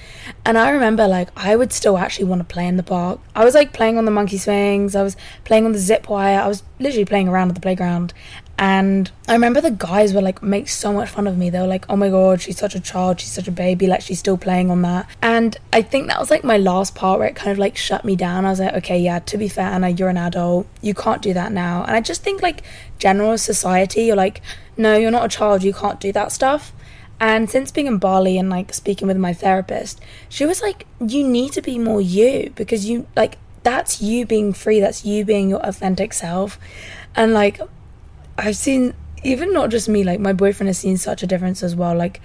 And 0.44 0.58
I 0.58 0.70
remember 0.70 1.06
like 1.06 1.28
I 1.36 1.54
would 1.54 1.72
still 1.72 1.96
actually 1.96 2.24
want 2.24 2.40
to 2.40 2.52
play 2.52 2.66
in 2.66 2.76
the 2.76 2.82
park. 2.82 3.20
I 3.36 3.44
was 3.44 3.54
like 3.54 3.72
playing 3.72 3.96
on 3.96 4.06
the 4.06 4.10
monkey 4.10 4.38
swings, 4.38 4.96
I 4.96 5.04
was 5.04 5.16
playing 5.44 5.66
on 5.66 5.70
the 5.70 5.78
zip 5.78 6.08
wire, 6.08 6.40
I 6.40 6.48
was 6.48 6.64
literally 6.80 7.04
playing 7.04 7.28
around 7.28 7.50
at 7.50 7.54
the 7.54 7.60
playground. 7.60 8.12
And 8.60 9.10
I 9.26 9.32
remember 9.32 9.62
the 9.62 9.70
guys 9.70 10.12
were 10.12 10.20
like, 10.20 10.42
make 10.42 10.68
so 10.68 10.92
much 10.92 11.08
fun 11.08 11.26
of 11.26 11.38
me. 11.38 11.48
They 11.48 11.58
were 11.58 11.66
like, 11.66 11.86
oh 11.88 11.96
my 11.96 12.10
god, 12.10 12.42
she's 12.42 12.58
such 12.58 12.74
a 12.74 12.80
child, 12.80 13.18
she's 13.18 13.32
such 13.32 13.48
a 13.48 13.50
baby, 13.50 13.86
like 13.86 14.02
she's 14.02 14.18
still 14.18 14.36
playing 14.36 14.70
on 14.70 14.82
that. 14.82 15.08
And 15.22 15.56
I 15.72 15.80
think 15.80 16.08
that 16.08 16.20
was 16.20 16.30
like 16.30 16.44
my 16.44 16.58
last 16.58 16.94
part 16.94 17.18
where 17.18 17.26
it 17.26 17.34
kind 17.34 17.50
of 17.50 17.56
like 17.58 17.78
shut 17.78 18.04
me 18.04 18.16
down. 18.16 18.44
I 18.44 18.50
was 18.50 18.60
like, 18.60 18.74
okay, 18.74 18.98
yeah, 19.00 19.20
to 19.20 19.38
be 19.38 19.48
fair, 19.48 19.64
Anna, 19.64 19.88
you're 19.88 20.10
an 20.10 20.18
adult, 20.18 20.66
you 20.82 20.92
can't 20.92 21.22
do 21.22 21.32
that 21.32 21.52
now. 21.52 21.84
And 21.84 21.96
I 21.96 22.02
just 22.02 22.22
think 22.22 22.42
like 22.42 22.62
general 22.98 23.38
society, 23.38 24.02
you're 24.04 24.14
like, 24.14 24.42
no, 24.76 24.94
you're 24.94 25.10
not 25.10 25.24
a 25.24 25.34
child, 25.34 25.62
you 25.62 25.72
can't 25.72 25.98
do 25.98 26.12
that 26.12 26.30
stuff. 26.30 26.74
And 27.18 27.48
since 27.48 27.70
being 27.70 27.86
in 27.86 27.96
Bali 27.96 28.36
and 28.36 28.50
like 28.50 28.74
speaking 28.74 29.08
with 29.08 29.16
my 29.16 29.32
therapist, 29.32 30.02
she 30.28 30.44
was 30.44 30.60
like, 30.60 30.86
you 31.00 31.26
need 31.26 31.52
to 31.54 31.62
be 31.62 31.78
more 31.78 32.02
you 32.02 32.52
because 32.56 32.84
you 32.84 33.06
like 33.16 33.38
that's 33.62 34.02
you 34.02 34.26
being 34.26 34.52
free, 34.52 34.80
that's 34.80 35.02
you 35.02 35.24
being 35.24 35.48
your 35.48 35.60
authentic 35.66 36.12
self. 36.12 36.58
And 37.16 37.32
like 37.32 37.58
I've 38.44 38.56
seen 38.56 38.94
even 39.22 39.52
not 39.52 39.70
just 39.70 39.88
me, 39.88 40.04
like 40.04 40.20
my 40.20 40.32
boyfriend 40.32 40.68
has 40.68 40.78
seen 40.78 40.96
such 40.96 41.22
a 41.22 41.26
difference 41.26 41.62
as 41.62 41.76
well. 41.76 41.94
Like 41.94 42.20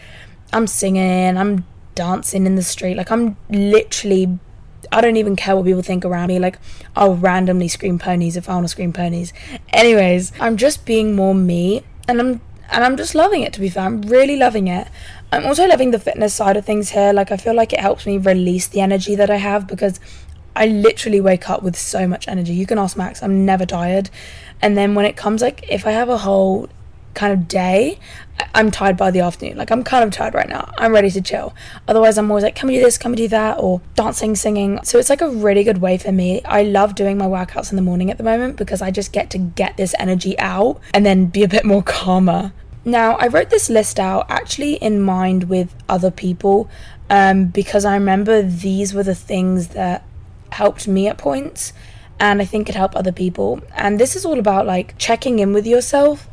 I'm 0.54 0.68
singing, 0.68 1.38
I'm 1.38 1.66
dancing 1.94 2.46
in 2.46 2.56
the 2.56 2.64
street, 2.64 2.96
like 2.96 3.12
I'm 3.12 3.38
literally 3.50 4.40
I 4.92 5.02
don't 5.02 5.18
even 5.18 5.36
care 5.36 5.56
what 5.56 5.66
people 5.66 5.82
think 5.82 6.06
around 6.06 6.28
me. 6.28 6.40
Like, 6.40 6.60
I'll 6.96 7.16
randomly 7.16 7.68
scream 7.68 8.00
ponies 8.00 8.38
if 8.38 8.50
I 8.50 8.54
want 8.54 8.66
to 8.66 8.70
scream 8.70 8.94
ponies. 8.94 9.34
Anyways, 9.70 10.32
I'm 10.40 10.58
just 10.58 10.86
being 10.86 11.16
more 11.16 11.36
me, 11.36 11.84
and 12.08 12.20
I'm 12.20 12.42
and 12.72 12.84
I'm 12.84 12.98
just 12.98 13.16
loving 13.16 13.42
it. 13.42 13.54
To 13.54 13.60
be 13.60 13.70
fair, 13.70 13.84
I'm 13.84 14.02
really 14.04 14.36
loving 14.36 14.68
it. 14.68 14.88
I'm 15.32 15.46
also 15.46 15.68
loving 15.68 15.92
the 15.92 16.00
fitness 16.00 16.34
side 16.34 16.58
of 16.58 16.66
things 16.66 16.90
here. 16.90 17.14
Like, 17.14 17.32
I 17.32 17.38
feel 17.38 17.56
like 17.56 17.74
it 17.74 17.80
helps 17.80 18.06
me 18.06 18.18
release 18.18 18.68
the 18.68 18.82
energy 18.82 19.16
that 19.16 19.30
I 19.30 19.38
have 19.38 19.68
because 19.68 20.00
I 20.56 20.68
literally 20.68 21.22
wake 21.22 21.50
up 21.50 21.64
with 21.64 21.76
so 21.76 22.08
much 22.08 22.28
energy. 22.28 22.54
You 22.54 22.66
can 22.66 22.78
ask 22.78 22.96
Max. 22.98 23.22
I'm 23.22 23.46
never 23.46 23.66
tired, 23.66 24.10
and 24.62 24.78
then 24.78 24.96
when 24.96 25.06
it 25.06 25.16
comes 25.18 25.42
like 25.42 25.70
if 25.70 25.86
I 25.86 25.92
have 25.92 26.10
a 26.10 26.18
whole 26.18 26.70
kind 27.16 27.34
of 27.34 27.48
day, 27.48 27.98
I'm 28.54 28.70
tired 28.70 28.98
by 28.98 29.10
the 29.10 29.22
afternoon. 29.22 29.58
Like 29.58 29.72
I'm 29.72 29.84
kind 29.84 30.04
of 30.04 30.12
tired 30.12 30.34
right 30.34 30.48
now. 30.48 30.72
I'm 30.78 30.92
ready 30.92 31.10
to 31.12 31.22
chill. 31.22 31.56
Otherwise, 31.88 32.18
I'm 32.18 32.30
always 32.30 32.44
like, 32.44 32.56
can 32.56 32.68
we 32.68 32.76
do 32.76 32.84
this? 32.84 32.98
Can 32.98 33.12
we 33.12 33.18
do 33.18 33.28
that? 33.30 33.58
Or 33.60 33.82
dancing, 33.96 34.36
singing. 34.36 34.80
So 34.84 35.00
it's 35.00 35.10
like 35.10 35.22
a 35.22 35.30
really 35.30 35.64
good 35.64 35.80
way 35.80 35.98
for 35.98 36.12
me. 36.12 36.42
I 36.44 36.64
love 36.64 36.94
doing 36.94 37.18
my 37.18 37.26
workouts 37.26 37.72
in 37.72 37.78
the 37.78 37.82
morning 37.82 38.12
at 38.12 38.18
the 38.18 38.24
moment 38.24 38.58
because 38.58 38.82
I 38.82 38.92
just 38.92 39.12
get 39.12 39.30
to 39.32 39.38
get 39.38 39.78
this 39.78 39.96
energy 39.98 40.38
out 40.38 40.80
and 40.94 41.06
then 41.06 41.28
be 41.28 41.44
a 41.44 41.48
bit 41.48 41.66
more 41.66 41.82
calmer. 41.96 42.54
Now, 42.84 43.16
I 43.16 43.28
wrote 43.28 43.50
this 43.50 43.70
list 43.70 44.00
out 44.00 44.28
actually 44.30 44.76
in 44.76 45.02
mind 45.02 45.46
with 45.46 45.74
other 45.90 46.12
people 46.12 46.70
um, 47.10 47.46
because 47.46 47.84
I 47.84 47.96
remember 47.96 48.44
these 48.44 48.94
were 48.94 49.02
the 49.02 49.16
things 49.16 49.70
that 49.70 50.04
helped 50.52 50.88
me 50.88 51.08
at 51.08 51.18
points 51.18 51.74
and 52.20 52.42
I 52.42 52.46
think 52.46 52.70
it 52.70 52.76
helped 52.76 52.96
other 52.96 53.12
people. 53.12 53.62
And 53.74 54.00
this 54.00 54.16
is 54.16 54.26
all 54.26 54.40
about 54.40 54.66
like 54.66 54.98
checking 54.98 55.40
in 55.40 55.54
with 55.54 55.68
yourself 55.68 56.28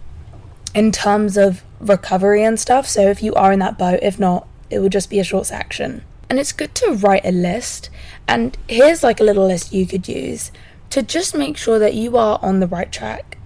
in 0.75 0.93
terms 0.93 1.37
of 1.37 1.63
recovery 1.81 2.45
and 2.45 2.59
stuff. 2.59 2.87
So 2.87 3.09
if 3.09 3.23
you 3.23 3.35
are 3.35 3.53
in 3.53 3.59
that 3.59 3.79
boat, 3.79 4.01
if 4.03 4.19
not, 4.19 4.47
it 4.71 4.79
will 4.79 4.89
just 4.89 5.11
be 5.11 5.19
a 5.19 5.25
short 5.25 5.47
section. 5.47 6.05
And 6.31 6.39
it's 6.39 6.53
good 6.53 6.75
to 6.77 6.93
write 6.93 7.27
a 7.27 7.33
list. 7.33 7.91
And 8.27 8.57
here's 8.69 9.03
like 9.03 9.21
a 9.21 9.25
little 9.25 9.47
list 9.47 9.73
you 9.73 9.87
could 9.87 10.09
use 10.09 10.51
to 10.91 11.03
just 11.03 11.35
make 11.35 11.57
sure 11.57 11.79
that 11.79 11.95
you 11.95 12.17
are 12.17 12.39
on 12.43 12.61
the 12.61 12.67
right 12.67 12.91
track. 12.91 13.37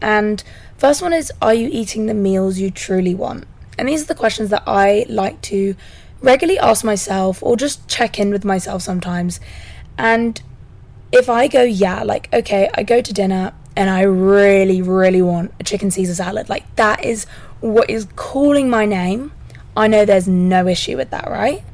And 0.00 0.42
first 0.76 1.00
one 1.00 1.12
is 1.12 1.32
Are 1.40 1.54
you 1.54 1.68
eating 1.72 2.06
the 2.06 2.14
meals 2.14 2.58
you 2.58 2.70
truly 2.70 3.14
want? 3.14 3.46
And 3.78 3.88
these 3.88 4.02
are 4.02 4.06
the 4.06 4.14
questions 4.14 4.50
that 4.50 4.64
I 4.66 5.06
like 5.08 5.40
to 5.42 5.74
regularly 6.20 6.58
ask 6.58 6.84
myself 6.84 7.42
or 7.42 7.56
just 7.56 7.86
check 7.88 8.18
in 8.18 8.30
with 8.30 8.44
myself 8.44 8.82
sometimes. 8.82 9.40
And 9.96 10.40
if 11.12 11.28
I 11.28 11.48
go, 11.48 11.62
yeah, 11.62 12.02
like, 12.02 12.32
okay, 12.32 12.68
I 12.74 12.82
go 12.82 13.00
to 13.00 13.12
dinner 13.12 13.52
and 13.76 13.90
I 13.90 14.02
really, 14.02 14.82
really 14.82 15.22
want 15.22 15.52
a 15.60 15.64
chicken 15.64 15.90
Caesar 15.90 16.14
salad, 16.14 16.48
like, 16.48 16.74
that 16.76 17.04
is 17.04 17.26
what 17.60 17.88
is 17.88 18.06
calling 18.16 18.68
my 18.68 18.84
name. 18.84 19.32
I 19.76 19.88
know 19.88 20.04
there's 20.04 20.28
no 20.28 20.66
issue 20.68 20.96
with 20.96 21.10
that, 21.10 21.28
right? 21.28 21.64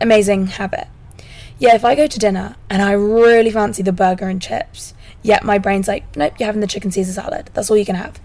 Amazing, 0.00 0.48
habit. 0.48 0.88
Yeah, 1.58 1.74
if 1.74 1.84
I 1.84 1.94
go 1.94 2.06
to 2.06 2.18
dinner 2.18 2.56
and 2.68 2.82
I 2.82 2.92
really 2.92 3.50
fancy 3.50 3.82
the 3.82 3.92
burger 3.92 4.28
and 4.28 4.42
chips, 4.42 4.92
yet 5.22 5.44
my 5.44 5.58
brain's 5.58 5.88
like, 5.88 6.16
nope, 6.16 6.34
you're 6.38 6.46
having 6.46 6.60
the 6.60 6.66
chicken 6.66 6.90
Caesar 6.90 7.12
salad. 7.12 7.50
That's 7.54 7.70
all 7.70 7.76
you 7.76 7.84
can 7.84 7.94
have. 7.94 8.20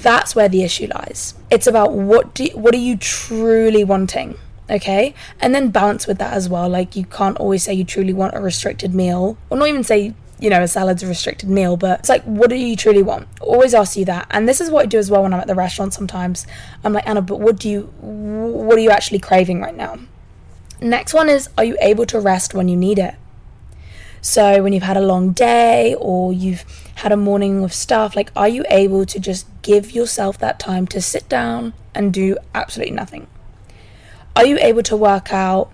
That's 0.00 0.34
where 0.34 0.48
the 0.48 0.64
issue 0.64 0.88
lies. 0.92 1.34
It's 1.50 1.66
about 1.66 1.92
what 1.92 2.34
do 2.34 2.44
you, 2.44 2.56
what 2.56 2.74
are 2.74 2.78
you 2.78 2.96
truly 2.96 3.84
wanting? 3.84 4.36
Okay? 4.72 5.14
And 5.40 5.54
then 5.54 5.70
balance 5.70 6.06
with 6.06 6.18
that 6.18 6.32
as 6.32 6.48
well. 6.48 6.68
Like, 6.68 6.96
you 6.96 7.04
can't 7.04 7.36
always 7.36 7.62
say 7.62 7.74
you 7.74 7.84
truly 7.84 8.12
want 8.12 8.34
a 8.34 8.40
restricted 8.40 8.94
meal, 8.94 9.36
or 9.50 9.58
not 9.58 9.68
even 9.68 9.84
say, 9.84 10.14
you 10.40 10.50
know, 10.50 10.62
a 10.62 10.66
salad's 10.66 11.04
a 11.04 11.06
restricted 11.06 11.48
meal, 11.48 11.76
but 11.76 12.00
it's 12.00 12.08
like, 12.08 12.24
what 12.24 12.50
do 12.50 12.56
you 12.56 12.74
truly 12.74 13.02
want? 13.02 13.28
Always 13.40 13.74
ask 13.74 13.96
you 13.96 14.04
that. 14.06 14.26
And 14.30 14.48
this 14.48 14.60
is 14.60 14.70
what 14.70 14.82
I 14.82 14.86
do 14.86 14.98
as 14.98 15.10
well 15.10 15.22
when 15.22 15.32
I'm 15.32 15.40
at 15.40 15.46
the 15.46 15.54
restaurant 15.54 15.94
sometimes. 15.94 16.46
I'm 16.82 16.92
like, 16.92 17.06
Anna, 17.06 17.22
but 17.22 17.38
what 17.38 17.58
do 17.58 17.68
you, 17.68 17.82
what 18.00 18.76
are 18.76 18.80
you 18.80 18.90
actually 18.90 19.20
craving 19.20 19.60
right 19.60 19.76
now? 19.76 20.00
Next 20.80 21.14
one 21.14 21.28
is, 21.28 21.48
are 21.56 21.64
you 21.64 21.76
able 21.80 22.06
to 22.06 22.18
rest 22.18 22.54
when 22.54 22.68
you 22.68 22.76
need 22.76 22.98
it? 22.98 23.14
So, 24.20 24.62
when 24.62 24.72
you've 24.72 24.84
had 24.84 24.96
a 24.96 25.00
long 25.00 25.32
day 25.32 25.96
or 25.98 26.32
you've 26.32 26.64
had 26.96 27.10
a 27.10 27.16
morning 27.16 27.64
of 27.64 27.72
stuff, 27.72 28.14
like, 28.14 28.30
are 28.36 28.48
you 28.48 28.64
able 28.70 29.04
to 29.06 29.18
just 29.18 29.46
give 29.62 29.92
yourself 29.92 30.38
that 30.38 30.60
time 30.60 30.86
to 30.88 31.00
sit 31.00 31.28
down 31.28 31.72
and 31.92 32.12
do 32.12 32.36
absolutely 32.54 32.94
nothing? 32.94 33.26
Are 34.34 34.46
you 34.46 34.58
able 34.60 34.82
to 34.84 34.96
work 34.96 35.32
out 35.32 35.70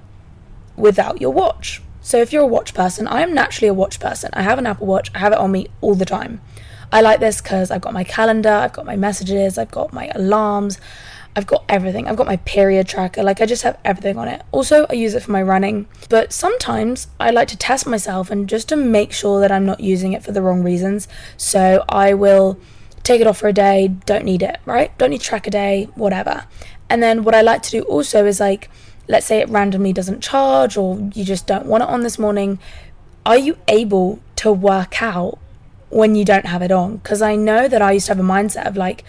without 0.77 1.21
your 1.21 1.33
watch? 1.33 1.81
So, 2.01 2.19
if 2.19 2.33
you're 2.33 2.43
a 2.43 2.47
watch 2.47 2.75
person, 2.75 3.07
I 3.07 3.21
am 3.21 3.35
naturally 3.35 3.69
a 3.69 3.75
watch 3.75 4.01
person. 4.01 4.31
I 4.33 4.43
have 4.43 4.59
an 4.59 4.67
Apple 4.67 4.87
Watch, 4.87 5.11
I 5.15 5.19
have 5.19 5.33
it 5.33 5.39
on 5.39 5.53
me 5.53 5.69
all 5.81 5.95
the 5.95 6.05
time. 6.05 6.41
I 6.91 7.03
like 7.03 7.21
this 7.21 7.41
because 7.41 7.71
I've 7.71 7.83
got 7.83 7.93
my 7.93 8.03
calendar, 8.03 8.51
I've 8.51 8.73
got 8.73 8.87
my 8.87 8.97
messages, 8.97 9.59
I've 9.59 9.71
got 9.71 9.93
my 9.93 10.11
alarms, 10.15 10.81
I've 11.37 11.47
got 11.47 11.65
everything. 11.69 12.09
I've 12.09 12.17
got 12.17 12.27
my 12.27 12.39
period 12.39 12.89
tracker, 12.89 13.23
like 13.23 13.41
I 13.41 13.47
just 13.47 13.63
have 13.63 13.79
everything 13.85 14.19
on 14.19 14.27
it. 14.27 14.43
Also, 14.51 14.87
I 14.91 14.95
use 14.95 15.15
it 15.15 15.23
for 15.23 15.31
my 15.31 15.43
running, 15.43 15.87
but 16.09 16.33
sometimes 16.33 17.07
I 17.21 17.31
like 17.31 17.47
to 17.49 17.57
test 17.57 17.87
myself 17.87 18.31
and 18.31 18.49
just 18.49 18.69
to 18.71 18.77
make 18.77 19.13
sure 19.13 19.39
that 19.41 19.53
I'm 19.53 19.65
not 19.65 19.79
using 19.79 20.15
it 20.15 20.25
for 20.25 20.33
the 20.33 20.43
wrong 20.43 20.65
reasons. 20.65 21.07
So, 21.37 21.85
I 21.89 22.15
will 22.15 22.59
take 23.05 23.21
it 23.21 23.27
off 23.27 23.39
for 23.39 23.49
a 23.49 23.53
day, 23.53 23.89
don't 24.07 24.25
need 24.25 24.43
it, 24.43 24.59
right? 24.65 24.97
Don't 24.99 25.11
need 25.11 25.21
track 25.21 25.47
a 25.47 25.51
day, 25.51 25.89
whatever. 25.95 26.45
And 26.91 27.03
then 27.03 27.25
what 27.25 27.35
I 27.35 27.43
like 27.43 27.63
to 27.63 27.71
do 27.71 27.83
also 27.83 28.25
is 28.27 28.41
like, 28.41 28.71
let's 29.09 29.27
say 29.27 29.41
it 29.41 29.49
randomly 29.49 29.93
doesn't 29.93 30.23
charge 30.23 30.77
or 30.77 30.99
you 31.15 31.25
just 31.25 31.47
don't 31.47 31.67
want 31.67 31.83
it 31.83 31.89
on 31.89 32.03
this 32.03 32.19
morning. 32.19 32.59
Are 33.25 33.39
you 33.39 33.57
able 33.67 34.21
to 34.37 34.53
work 34.53 35.03
out 35.03 35.39
when 35.91 36.15
you 36.15 36.25
don't 36.25 36.47
have 36.47 36.63
it 36.63 36.71
on? 36.71 36.97
Because 36.97 37.23
I 37.23 37.37
know 37.37 37.69
that 37.69 37.83
I 37.83 37.93
used 37.93 38.07
to 38.07 38.15
have 38.15 38.21
a 38.21 38.29
mindset 38.29 38.67
of 38.67 38.77
like, 38.77 39.05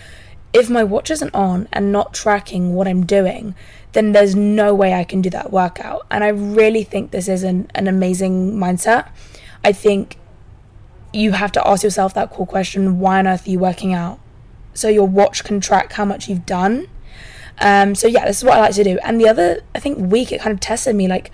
if 0.51 0.69
my 0.69 0.83
watch 0.83 1.11
isn't 1.11 1.33
on 1.35 1.67
and 1.71 1.91
not 1.91 2.13
tracking 2.13 2.73
what 2.73 2.87
I'm 2.87 3.05
doing, 3.05 3.55
then 3.91 4.13
there's 4.13 4.35
no 4.35 4.73
way 4.73 4.93
I 4.93 5.03
can 5.03 5.21
do 5.21 5.29
that 5.29 5.51
workout. 5.51 6.05
And 6.09 6.23
I 6.23 6.29
really 6.29 6.83
think 6.83 7.11
this 7.11 7.27
is 7.27 7.43
an, 7.43 7.69
an 7.75 7.87
amazing 7.87 8.53
mindset. 8.53 9.09
I 9.63 9.71
think 9.71 10.17
you 11.13 11.31
have 11.31 11.51
to 11.53 11.67
ask 11.67 11.83
yourself 11.83 12.13
that 12.13 12.31
core 12.31 12.47
question 12.47 12.99
why 12.99 13.19
on 13.19 13.27
earth 13.27 13.47
are 13.47 13.51
you 13.51 13.59
working 13.59 13.93
out? 13.93 14.19
So 14.73 14.87
your 14.89 15.07
watch 15.07 15.43
can 15.43 15.59
track 15.59 15.93
how 15.93 16.05
much 16.05 16.29
you've 16.29 16.45
done 16.45 16.87
um, 17.59 17.95
so 17.95 18.07
yeah, 18.07 18.25
this 18.25 18.37
is 18.37 18.43
what 18.43 18.57
I 18.57 18.61
like 18.61 18.75
to 18.75 18.83
do. 18.83 18.97
And 19.03 19.19
the 19.19 19.27
other, 19.27 19.61
I 19.75 19.79
think, 19.79 20.11
week 20.11 20.31
it 20.31 20.41
kind 20.41 20.53
of 20.53 20.59
tested 20.59 20.95
me. 20.95 21.07
Like, 21.07 21.31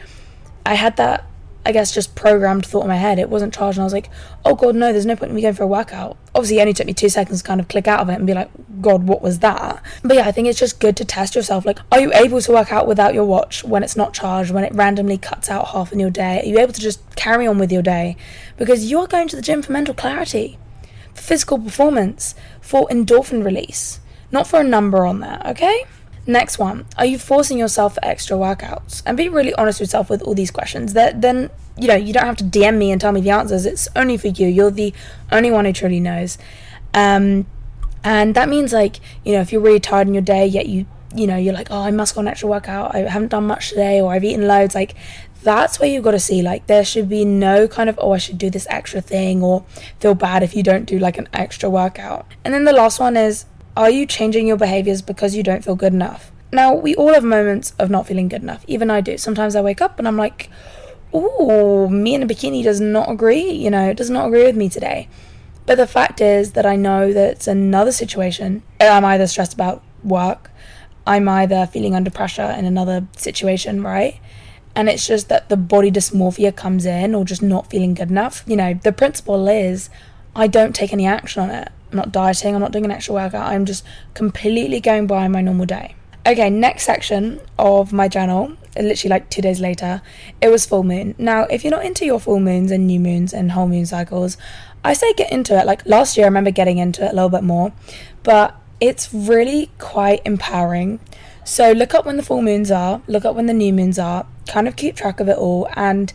I 0.66 0.74
had 0.74 0.98
that, 0.98 1.26
I 1.66 1.72
guess, 1.72 1.94
just 1.94 2.16
programmed 2.16 2.66
thought 2.66 2.82
in 2.82 2.88
my 2.88 2.96
head. 2.96 3.20
It 3.20 3.30
wasn't 3.30 3.54
charged, 3.54 3.78
and 3.78 3.84
I 3.84 3.86
was 3.86 3.94
like, 3.94 4.10
oh 4.44 4.56
god, 4.56 4.76
no, 4.76 4.92
there's 4.92 5.06
no 5.06 5.16
point 5.16 5.30
in 5.30 5.36
me 5.36 5.42
going 5.42 5.54
for 5.54 5.64
a 5.64 5.68
workout. 5.68 6.18
Obviously, 6.34 6.58
it 6.58 6.62
only 6.62 6.74
took 6.74 6.88
me 6.88 6.94
two 6.94 7.10
seconds 7.10 7.42
to 7.42 7.48
kind 7.48 7.60
of 7.60 7.68
click 7.68 7.88
out 7.88 8.02
of 8.02 8.10
it 8.10 8.16
and 8.16 8.28
be 8.28 8.34
like, 8.34 8.50
god, 8.82 9.04
what 9.08 9.22
was 9.22 9.40
that? 9.40 9.82
But 10.04 10.18
yeah, 10.18 10.28
I 10.28 10.32
think 10.32 10.48
it's 10.48 10.60
just 10.60 10.80
good 10.80 10.98
to 10.98 11.06
test 11.06 11.36
yourself. 11.36 11.66
Like, 11.66 11.80
are 11.92 12.00
you 12.00 12.14
able 12.14 12.42
to 12.42 12.52
work 12.52 12.72
out 12.72 12.88
without 12.88 13.14
your 13.14 13.26
watch 13.26 13.64
when 13.64 13.84
it's 13.84 13.96
not 13.96 14.14
charged, 14.14 14.52
when 14.52 14.64
it 14.64 14.74
randomly 14.74 15.18
cuts 15.18 15.50
out 15.50 15.70
half 15.70 15.92
in 15.92 16.00
your 16.00 16.10
day? 16.10 16.42
Are 16.42 16.46
you 16.46 16.60
able 16.60 16.74
to 16.74 16.82
just 16.82 17.16
carry 17.16 17.48
on 17.48 17.58
with 17.58 17.72
your 17.72 17.82
day? 17.82 18.18
Because 18.58 18.90
you're 18.90 19.08
going 19.08 19.28
to 19.30 19.36
the 19.36 19.42
gym 19.42 19.62
for 19.62 19.72
mental 19.72 19.94
clarity, 19.94 20.58
for 21.14 21.22
physical 21.22 21.58
performance, 21.58 22.36
for 22.62 22.88
endorphin 22.90 23.44
release, 23.44 24.00
not 24.32 24.46
for 24.46 24.60
a 24.60 24.64
number 24.64 25.06
on 25.06 25.20
there, 25.20 25.42
okay? 25.46 25.86
Next 26.28 26.58
one, 26.58 26.88
are 26.98 27.06
you 27.06 27.20
forcing 27.20 27.60
yourself 27.60 27.96
for 27.96 28.06
extra 28.06 28.36
workouts? 28.36 29.04
And 29.06 29.16
be 29.16 29.30
really 29.30 29.54
honest 29.54 29.80
with 29.80 29.90
yourself 29.90 30.10
with 30.10 30.24
all 30.24 30.34
these 30.34 30.50
questions. 30.50 30.94
That 30.94 31.22
then 31.22 31.52
you 31.78 31.88
know 31.88 31.96
you 31.96 32.14
don't 32.14 32.26
have 32.26 32.38
to 32.38 32.44
DM 32.44 32.78
me 32.78 32.92
and 32.92 33.00
tell 33.00 33.12
me 33.12 33.22
the 33.22 33.30
answers. 33.30 33.66
It's 33.66 33.88
only 33.96 34.18
for 34.18 34.30
you. 34.30 34.48
You're 34.48 34.72
the 34.72 34.94
only 35.32 35.52
one 35.52 35.66
who 35.66 35.74
truly 35.74 36.00
knows. 36.00 36.40
Um, 36.96 37.46
and 38.04 38.34
that 38.36 38.50
means 38.50 38.74
like 38.74 39.00
you 39.24 39.34
know 39.34 39.42
if 39.42 39.52
you're 39.52 39.62
really 39.62 39.80
tired 39.80 40.08
in 40.08 40.16
your 40.16 40.24
day, 40.24 40.48
yet 40.48 40.68
you 40.68 40.88
you 41.14 41.28
know 41.28 41.38
you're 41.38 41.54
like 41.54 41.68
oh 41.70 41.82
I 41.82 41.92
must 41.92 42.16
go 42.16 42.22
on 42.22 42.28
extra 42.28 42.50
workout. 42.50 42.96
I 42.96 43.00
haven't 43.00 43.30
done 43.30 43.46
much 43.46 43.70
today, 43.70 44.02
or 44.02 44.12
I've 44.12 44.24
eaten 44.24 44.48
loads. 44.48 44.74
Like 44.74 44.96
that's 45.44 45.80
where 45.80 45.88
you've 45.88 46.04
got 46.04 46.12
to 46.12 46.20
see 46.20 46.42
like 46.42 46.66
there 46.66 46.84
should 46.84 47.08
be 47.08 47.24
no 47.24 47.68
kind 47.68 47.88
of 47.88 48.00
oh 48.02 48.14
I 48.14 48.18
should 48.18 48.40
do 48.40 48.50
this 48.50 48.66
extra 48.72 49.00
thing 49.00 49.44
or 49.44 49.64
feel 50.00 50.16
bad 50.16 50.42
if 50.42 50.56
you 50.56 50.64
don't 50.64 50.86
do 50.86 50.98
like 50.98 51.20
an 51.20 51.30
extra 51.34 51.70
workout. 51.70 52.26
And 52.44 52.52
then 52.52 52.64
the 52.64 52.74
last 52.74 53.00
one 53.00 53.16
is 53.16 53.46
are 53.76 53.90
you 53.90 54.06
changing 54.06 54.48
your 54.48 54.58
behaviors 54.58 55.02
because 55.02 55.36
you 55.36 55.44
don't 55.44 55.64
feel 55.64 55.76
good 55.76 55.94
enough? 55.94 56.32
Now, 56.52 56.74
we 56.74 56.96
all 56.96 57.14
have 57.14 57.24
moments 57.24 57.74
of 57.78 57.90
not 57.90 58.08
feeling 58.08 58.30
good 58.30 58.42
enough. 58.42 58.64
Even 58.68 58.90
I 58.90 59.02
do. 59.02 59.18
Sometimes 59.18 59.56
I 59.56 59.62
wake 59.62 59.82
up 59.82 60.00
and 60.00 60.08
I'm 60.08 60.18
like, 60.18 60.50
ooh, 61.14 61.90
me 61.90 62.16
in 62.16 62.24
a 62.24 62.28
bikini 62.28 62.64
does 62.64 62.80
not 62.80 63.10
agree, 63.10 63.52
you 63.52 63.70
know, 63.70 63.90
it 63.90 63.98
does 63.98 64.10
not 64.10 64.28
agree 64.28 64.44
with 64.44 64.56
me 64.56 64.70
today. 64.70 65.08
But 65.66 65.76
the 65.76 65.88
fact 65.88 66.22
is 66.22 66.54
that 66.54 66.66
I 66.66 66.76
know 66.76 67.12
that 67.12 67.32
it's 67.32 67.48
another 67.48 67.92
situation. 67.92 68.64
I'm 68.80 69.06
either 69.06 69.28
stressed 69.28 69.54
about 69.54 69.84
work, 70.04 70.52
I'm 71.08 71.28
either 71.28 71.66
feeling 71.68 71.96
under 71.96 72.12
pressure 72.12 72.54
in 72.58 72.66
another 72.66 73.08
situation, 73.18 73.82
right? 73.84 74.20
And 74.76 74.90
it's 74.90 75.08
just 75.08 75.30
that 75.30 75.50
the 75.50 75.58
body 75.58 75.92
dysmorphia 75.92 76.56
comes 76.56 76.86
in 76.86 77.16
or 77.16 77.24
just 77.24 77.42
not 77.42 77.70
feeling 77.70 77.94
good 77.94 78.10
enough. 78.10 78.44
You 78.46 78.58
know, 78.58 78.74
the 78.74 78.92
principle 78.92 79.48
is 79.48 79.90
I 80.36 80.48
don't 80.48 80.76
take 80.76 80.92
any 80.92 81.06
action 81.06 81.44
on 81.44 81.50
it. 81.50 81.70
I'm 81.96 81.98
not 81.98 82.12
dieting, 82.12 82.54
I'm 82.54 82.60
not 82.60 82.74
doing 82.74 82.84
an 82.84 82.92
extra 82.92 83.14
workout, 83.14 83.48
I'm 83.48 83.64
just 83.64 83.86
completely 84.14 84.82
going 84.82 85.08
by 85.08 85.30
my 85.30 85.40
normal 85.40 85.66
day. 85.66 85.96
Okay, 86.28 86.50
next 86.50 86.84
section 86.84 87.40
of 87.58 87.94
my 87.94 88.10
journal, 88.10 88.58
literally 88.76 89.10
like 89.10 89.30
two 89.30 89.42
days 89.42 89.62
later, 89.62 90.02
it 90.42 90.50
was 90.50 90.66
full 90.66 90.84
moon. 90.84 91.16
Now, 91.18 91.44
if 91.44 91.64
you're 91.64 91.72
not 91.72 91.86
into 91.86 92.06
your 92.06 92.20
full 92.20 92.42
moons 92.42 92.70
and 92.70 92.86
new 92.86 93.00
moons 93.00 93.34
and 93.34 93.54
whole 93.54 93.70
moon 93.70 93.86
cycles, 93.86 94.36
I 94.84 94.92
say 94.92 95.14
get 95.14 95.32
into 95.32 95.58
it. 95.58 95.66
Like 95.66 95.86
last 95.86 96.18
year, 96.18 96.26
I 96.26 96.28
remember 96.28 96.52
getting 96.52 96.80
into 96.80 97.06
it 97.06 97.14
a 97.14 97.16
little 97.16 97.30
bit 97.30 97.44
more, 97.44 97.72
but 98.24 98.60
it's 98.82 99.14
really 99.14 99.72
quite 99.80 100.22
empowering. 100.26 101.00
So 101.46 101.72
look 101.72 101.94
up 101.94 102.06
when 102.06 102.18
the 102.18 102.24
full 102.24 102.42
moons 102.42 102.72
are, 102.72 103.02
look 103.08 103.24
up 103.24 103.38
when 103.38 103.46
the 103.46 103.54
new 103.54 103.72
moons 103.72 103.98
are, 103.98 104.26
kind 104.48 104.68
of 104.68 104.76
keep 104.76 104.98
track 104.98 105.22
of 105.22 105.30
it 105.30 105.38
all, 105.38 105.70
and 105.78 106.12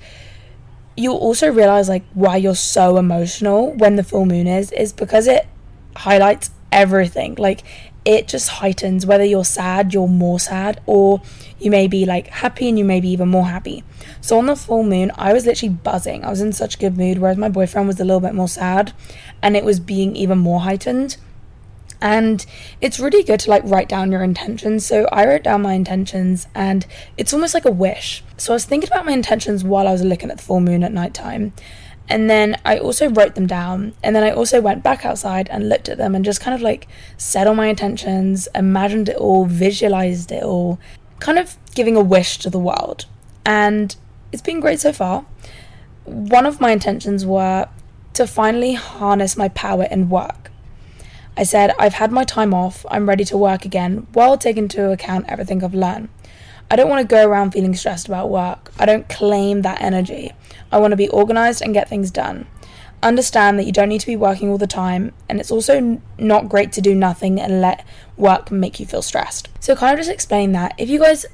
you'll 0.95 1.17
also 1.17 1.51
realize 1.51 1.89
like 1.89 2.05
why 2.13 2.37
you're 2.37 2.55
so 2.55 2.99
emotional 2.99 3.73
when 3.73 3.97
the 3.97 4.05
full 4.05 4.27
moon 4.27 4.47
is, 4.47 4.73
is 4.73 4.93
because 4.93 5.27
it 5.27 5.47
highlights 5.97 6.51
everything. 6.73 7.35
Like 7.37 7.63
it 8.05 8.29
just 8.29 8.49
heightens 8.49 9.05
whether 9.05 9.25
you're 9.25 9.45
sad, 9.45 9.93
you're 9.93 10.09
more 10.09 10.41
sad, 10.41 10.81
or 10.87 11.21
you 11.59 11.71
may 11.71 11.87
be 11.87 12.07
like 12.07 12.29
happy 12.29 12.69
and 12.69 12.79
you 12.79 12.85
may 12.85 13.01
be 13.01 13.11
even 13.11 13.29
more 13.29 13.47
happy. 13.47 13.85
So 14.21 14.39
on 14.39 14.47
the 14.47 14.57
full 14.57 14.83
moon, 14.83 15.13
I 15.17 15.33
was 15.33 15.47
literally 15.47 15.75
buzzing. 15.75 16.25
I 16.25 16.31
was 16.31 16.41
in 16.41 16.53
such 16.53 16.77
a 16.77 16.79
good 16.79 16.97
mood, 16.97 17.19
whereas 17.19 17.37
my 17.37 17.49
boyfriend 17.49 17.89
was 17.89 18.01
a 18.01 18.05
little 18.05 18.21
bit 18.21 18.35
more 18.35 18.49
sad 18.49 18.93
and 19.43 19.57
it 19.57 19.65
was 19.65 19.81
being 19.81 20.17
even 20.17 20.39
more 20.39 20.61
heightened. 20.61 21.17
And 22.03 22.47
it's 22.81 22.99
really 22.99 23.23
good 23.23 23.41
to 23.41 23.51
like 23.51 23.63
write 23.67 23.89
down 23.89 24.11
your 24.11 24.23
intentions. 24.23 24.87
So 24.87 25.07
I 25.13 25.27
wrote 25.27 25.43
down 25.43 25.61
my 25.61 25.75
intentions 25.75 26.47
and 26.55 26.87
it's 27.19 27.35
almost 27.35 27.53
like 27.53 27.67
a 27.67 27.71
wish. 27.71 28.25
So 28.39 28.53
I 28.53 28.57
was 28.57 28.65
thinking 28.65 28.89
about 28.91 29.05
my 29.05 29.13
intentions 29.13 29.65
while 29.65 29.87
I 29.87 29.93
was 29.93 30.03
looking 30.03 30.31
at 30.31 30.39
the 30.39 30.43
full 30.43 30.61
moon 30.61 30.83
at 30.83 30.93
night 30.93 31.13
time. 31.13 31.53
And 32.11 32.29
then 32.29 32.61
I 32.65 32.77
also 32.77 33.09
wrote 33.09 33.37
them 33.37 33.47
down. 33.47 33.95
And 34.03 34.17
then 34.17 34.25
I 34.25 34.33
also 34.33 34.61
went 34.61 34.83
back 34.83 35.07
outside 35.07 35.49
and 35.49 35.69
looked 35.69 35.89
at 35.89 35.97
them 35.97 36.17
and 36.17 36.25
just 36.25 36.41
kind 36.41 36.55
of 36.55 36.61
like 36.61 36.89
set 37.17 37.47
all 37.47 37.55
my 37.55 37.69
intentions, 37.69 38.49
imagined 38.53 39.09
it 39.09 39.17
all, 39.17 39.47
visualized 39.47 40.33
it 40.33 40.43
all, 40.43 40.81
kind 41.21 41.39
of 41.39 41.57
giving 41.75 41.97
a 41.97 42.01
wish 42.01 42.39
to 42.39 42.51
the 42.51 42.59
world. 42.59 43.07
And 43.47 43.95
it's 44.33 44.43
been 44.43 44.59
great 44.59 44.81
so 44.81 44.93
far. 44.93 45.25
One 46.05 46.47
of 46.47 46.61
my 46.61 46.73
intentions 46.73 47.25
were 47.25 47.69
to 48.15 48.27
finally 48.27 48.75
harness 48.75 49.37
my 49.37 49.49
power 49.49 49.85
in 49.85 50.09
work. 50.09 50.51
I 51.37 51.45
said, 51.45 51.73
I've 51.79 51.95
had 51.95 52.11
my 52.11 52.25
time 52.25 52.53
off, 52.53 52.85
I'm 52.91 53.09
ready 53.09 53.25
to 53.27 53.37
work 53.37 53.65
again, 53.65 54.09
while 54.13 54.37
taking 54.37 54.65
into 54.65 54.91
account 54.91 55.27
everything 55.29 55.63
I've 55.63 55.75
learned. 55.75 56.09
I 56.71 56.77
don't 56.77 56.89
want 56.89 57.01
to 57.01 57.15
go 57.15 57.27
around 57.27 57.51
feeling 57.51 57.75
stressed 57.75 58.07
about 58.07 58.31
work. 58.31 58.73
I 58.79 58.87
don't 58.87 59.09
claim 59.09 59.63
that 59.63 59.81
energy. 59.81 60.33
I 60.71 60.79
want 60.79 60.93
to 60.93 60.97
be 60.97 61.09
organized 61.09 61.63
and 61.63 61.75
get 61.75 61.89
things 61.89 62.11
done. 62.11 62.47
Understand 63.03 63.59
that 63.59 63.65
you 63.65 63.73
don't 63.73 63.89
need 63.89 64.03
to 64.03 64.07
be 64.07 64.17
working 64.17 64.51
all 64.51 64.59
the 64.59 64.67
time, 64.67 65.13
and 65.29 65.41
it's 65.41 65.51
also 65.51 66.01
not 66.19 66.49
great 66.49 66.71
to 66.73 66.81
do 66.81 66.95
nothing 66.95 67.41
and 67.41 67.61
let 67.61 67.85
work 68.17 68.51
make 68.51 68.79
you 68.79 68.87
feel 68.87 69.03
stressed. 69.03 69.49
So, 69.59 69.75
kind 69.75 69.95
of 69.95 69.99
just 69.99 70.11
explain 70.11 70.53
that. 70.53 70.75
If 70.79 70.89
you 70.89 71.01
guys 71.01 71.27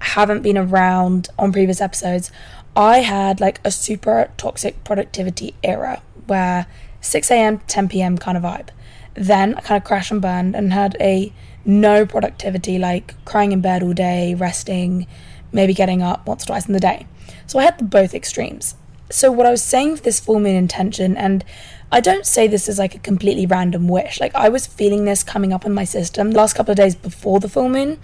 haven't 0.00 0.42
been 0.42 0.58
around 0.58 1.28
on 1.38 1.50
previous 1.50 1.80
episodes, 1.80 2.30
I 2.76 2.98
had 2.98 3.40
like 3.40 3.60
a 3.64 3.70
super 3.70 4.30
toxic 4.36 4.84
productivity 4.84 5.54
era 5.62 6.02
where 6.26 6.66
6 7.00 7.30
a.m., 7.30 7.60
10 7.66 7.88
p.m. 7.88 8.18
kind 8.18 8.36
of 8.36 8.44
vibe. 8.44 8.68
Then 9.14 9.54
I 9.54 9.60
kind 9.60 9.80
of 9.80 9.86
crashed 9.86 10.10
and 10.10 10.20
burned 10.20 10.54
and 10.54 10.72
had 10.72 10.96
a 11.00 11.32
no 11.64 12.06
productivity, 12.06 12.78
like 12.78 13.14
crying 13.24 13.52
in 13.52 13.60
bed 13.60 13.82
all 13.82 13.92
day, 13.92 14.34
resting, 14.34 15.06
maybe 15.52 15.74
getting 15.74 16.02
up 16.02 16.26
once 16.26 16.44
or 16.44 16.46
twice 16.48 16.66
in 16.66 16.72
the 16.72 16.80
day. 16.80 17.06
So 17.46 17.58
I 17.58 17.64
had 17.64 17.78
the 17.78 17.84
both 17.84 18.14
extremes. 18.14 18.76
So 19.10 19.30
what 19.30 19.46
I 19.46 19.50
was 19.50 19.62
saying 19.62 19.96
for 19.96 20.02
this 20.02 20.18
full 20.18 20.40
moon 20.40 20.56
intention, 20.56 21.16
and 21.16 21.44
I 21.92 22.00
don't 22.00 22.26
say 22.26 22.48
this 22.48 22.68
as 22.68 22.78
like 22.78 22.94
a 22.94 22.98
completely 22.98 23.46
random 23.46 23.86
wish. 23.86 24.18
Like 24.18 24.34
I 24.34 24.48
was 24.48 24.66
feeling 24.66 25.04
this 25.04 25.22
coming 25.22 25.52
up 25.52 25.64
in 25.64 25.72
my 25.72 25.84
system 25.84 26.30
the 26.30 26.38
last 26.38 26.54
couple 26.54 26.72
of 26.72 26.76
days 26.76 26.94
before 26.94 27.38
the 27.38 27.48
full 27.48 27.68
moon, 27.68 27.98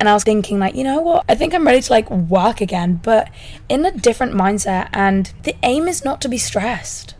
and 0.00 0.08
I 0.08 0.14
was 0.14 0.24
thinking 0.24 0.58
like, 0.58 0.74
you 0.74 0.82
know 0.82 1.00
what? 1.00 1.24
I 1.28 1.34
think 1.34 1.54
I'm 1.54 1.66
ready 1.66 1.82
to 1.82 1.92
like 1.92 2.10
work 2.10 2.60
again, 2.60 3.00
but 3.02 3.28
in 3.68 3.84
a 3.84 3.92
different 3.92 4.32
mindset. 4.32 4.88
And 4.92 5.32
the 5.42 5.54
aim 5.62 5.88
is 5.88 6.04
not 6.04 6.20
to 6.22 6.28
be 6.28 6.38
stressed. 6.38 7.14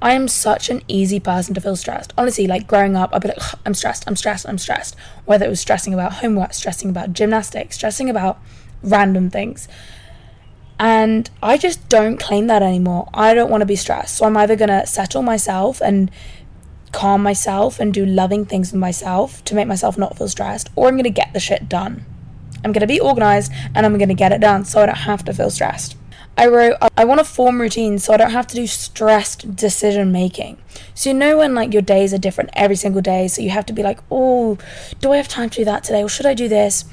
I 0.00 0.12
am 0.12 0.28
such 0.28 0.70
an 0.70 0.82
easy 0.86 1.18
person 1.18 1.54
to 1.54 1.60
feel 1.60 1.76
stressed. 1.76 2.12
Honestly, 2.16 2.46
like 2.46 2.66
growing 2.66 2.96
up, 2.96 3.10
I'd 3.12 3.22
be 3.22 3.28
like, 3.28 3.38
I'm 3.66 3.74
stressed, 3.74 4.04
I'm 4.06 4.16
stressed, 4.16 4.48
I'm 4.48 4.58
stressed. 4.58 4.96
Whether 5.24 5.46
it 5.46 5.50
was 5.50 5.60
stressing 5.60 5.92
about 5.92 6.14
homework, 6.14 6.52
stressing 6.52 6.90
about 6.90 7.12
gymnastics, 7.12 7.76
stressing 7.76 8.08
about 8.08 8.38
random 8.82 9.28
things. 9.28 9.66
And 10.78 11.28
I 11.42 11.58
just 11.58 11.88
don't 11.88 12.18
claim 12.18 12.46
that 12.46 12.62
anymore. 12.62 13.08
I 13.12 13.34
don't 13.34 13.50
want 13.50 13.62
to 13.62 13.66
be 13.66 13.74
stressed. 13.74 14.16
So 14.16 14.24
I'm 14.24 14.36
either 14.36 14.54
going 14.54 14.68
to 14.68 14.86
settle 14.86 15.22
myself 15.22 15.80
and 15.80 16.10
calm 16.92 17.22
myself 17.22 17.80
and 17.80 17.92
do 17.92 18.06
loving 18.06 18.44
things 18.44 18.72
with 18.72 18.80
myself 18.80 19.44
to 19.44 19.54
make 19.54 19.66
myself 19.66 19.98
not 19.98 20.16
feel 20.16 20.28
stressed, 20.28 20.70
or 20.76 20.86
I'm 20.88 20.94
going 20.94 21.04
to 21.04 21.10
get 21.10 21.32
the 21.32 21.40
shit 21.40 21.68
done. 21.68 22.04
I'm 22.64 22.72
going 22.72 22.80
to 22.80 22.86
be 22.86 23.00
organized 23.00 23.52
and 23.74 23.84
I'm 23.84 23.98
going 23.98 24.08
to 24.08 24.14
get 24.14 24.32
it 24.32 24.40
done 24.40 24.64
so 24.64 24.82
I 24.82 24.86
don't 24.86 24.94
have 24.96 25.24
to 25.24 25.34
feel 25.34 25.50
stressed. 25.50 25.97
I 26.38 26.46
wrote, 26.46 26.76
I 26.96 27.04
want 27.04 27.18
to 27.18 27.24
form 27.24 27.60
routines 27.60 28.04
so 28.04 28.14
I 28.14 28.16
don't 28.16 28.30
have 28.30 28.46
to 28.46 28.54
do 28.54 28.68
stressed 28.68 29.56
decision 29.56 30.12
making. 30.12 30.56
So, 30.94 31.10
you 31.10 31.14
know, 31.14 31.38
when 31.38 31.56
like 31.56 31.72
your 31.72 31.82
days 31.82 32.14
are 32.14 32.18
different 32.18 32.50
every 32.52 32.76
single 32.76 33.02
day, 33.02 33.26
so 33.26 33.42
you 33.42 33.50
have 33.50 33.66
to 33.66 33.72
be 33.72 33.82
like, 33.82 33.98
oh, 34.08 34.56
do 35.00 35.10
I 35.10 35.16
have 35.16 35.26
time 35.26 35.50
to 35.50 35.56
do 35.56 35.64
that 35.64 35.82
today 35.82 36.00
or 36.00 36.08
should 36.08 36.26
I 36.26 36.34
do 36.34 36.46
this? 36.46 36.84